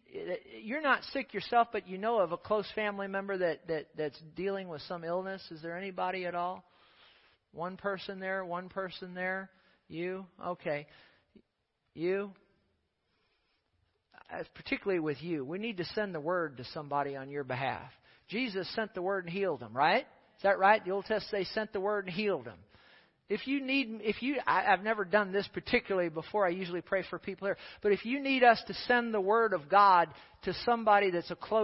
You're 0.63 0.81
not 0.81 1.03
sick 1.13 1.35
yourself, 1.35 1.69
but 1.71 1.87
you 1.87 1.99
know 1.99 2.19
of 2.19 2.33
a 2.33 2.37
close 2.39 2.67
family 2.75 3.09
member 3.09 3.37
that 3.39 3.67
that 3.69 3.87
that's 3.97 4.19
dealing 4.35 4.69
with 4.69 4.81
some 4.83 5.05
illness. 5.05 5.43
Is 5.51 5.61
there 5.61 5.77
anybody 5.77 6.25
at 6.25 6.35
all? 6.35 6.65
One 7.53 7.77
person 7.77 8.19
there. 8.19 8.45
One 8.45 8.71
person 8.71 9.15
there. 9.15 9.51
You 9.89 10.27
okay? 10.45 10.87
You. 11.95 12.33
As 14.31 14.47
particularly 14.55 15.01
with 15.01 15.23
you, 15.23 15.45
we 15.45 15.59
need 15.59 15.77
to 15.77 15.85
send 15.95 16.15
the 16.15 16.21
word 16.21 16.57
to 16.57 16.65
somebody 16.73 17.17
on 17.17 17.29
your 17.29 17.45
behalf. 17.45 17.91
Jesus 18.29 18.67
sent 18.75 18.95
the 18.95 19.03
word 19.03 19.25
and 19.25 19.33
healed 19.33 19.61
them, 19.61 19.77
right? 19.77 20.07
Is 20.43 20.45
that 20.45 20.59
right? 20.59 20.85
The 20.85 20.91
Old 20.91 21.05
Testament 21.05 21.47
they 21.47 21.55
sent 21.55 21.73
the 21.73 21.79
word 21.79 22.07
and 22.07 22.13
healed 22.13 22.47
them. 22.47 22.59
If 23.29 23.47
you 23.47 23.65
need, 23.65 24.01
if 24.03 24.21
you, 24.25 24.39
I, 24.45 24.65
I've 24.65 24.83
never 24.83 25.05
done 25.05 25.31
this 25.31 25.49
particularly 25.55 26.09
before. 26.09 26.45
I 26.45 26.49
usually 26.49 26.81
pray 26.81 27.05
for 27.09 27.21
people 27.21 27.47
here. 27.47 27.57
But 27.81 27.93
if 27.93 28.05
you 28.05 28.19
need 28.19 28.43
us 28.43 28.61
to 28.67 28.75
send 28.89 29.15
the 29.15 29.21
word 29.21 29.53
of 29.53 29.69
God 29.69 30.09
to 30.43 30.53
somebody 30.65 31.13
that's 31.13 31.31
a 31.31 31.37
close 31.37 31.61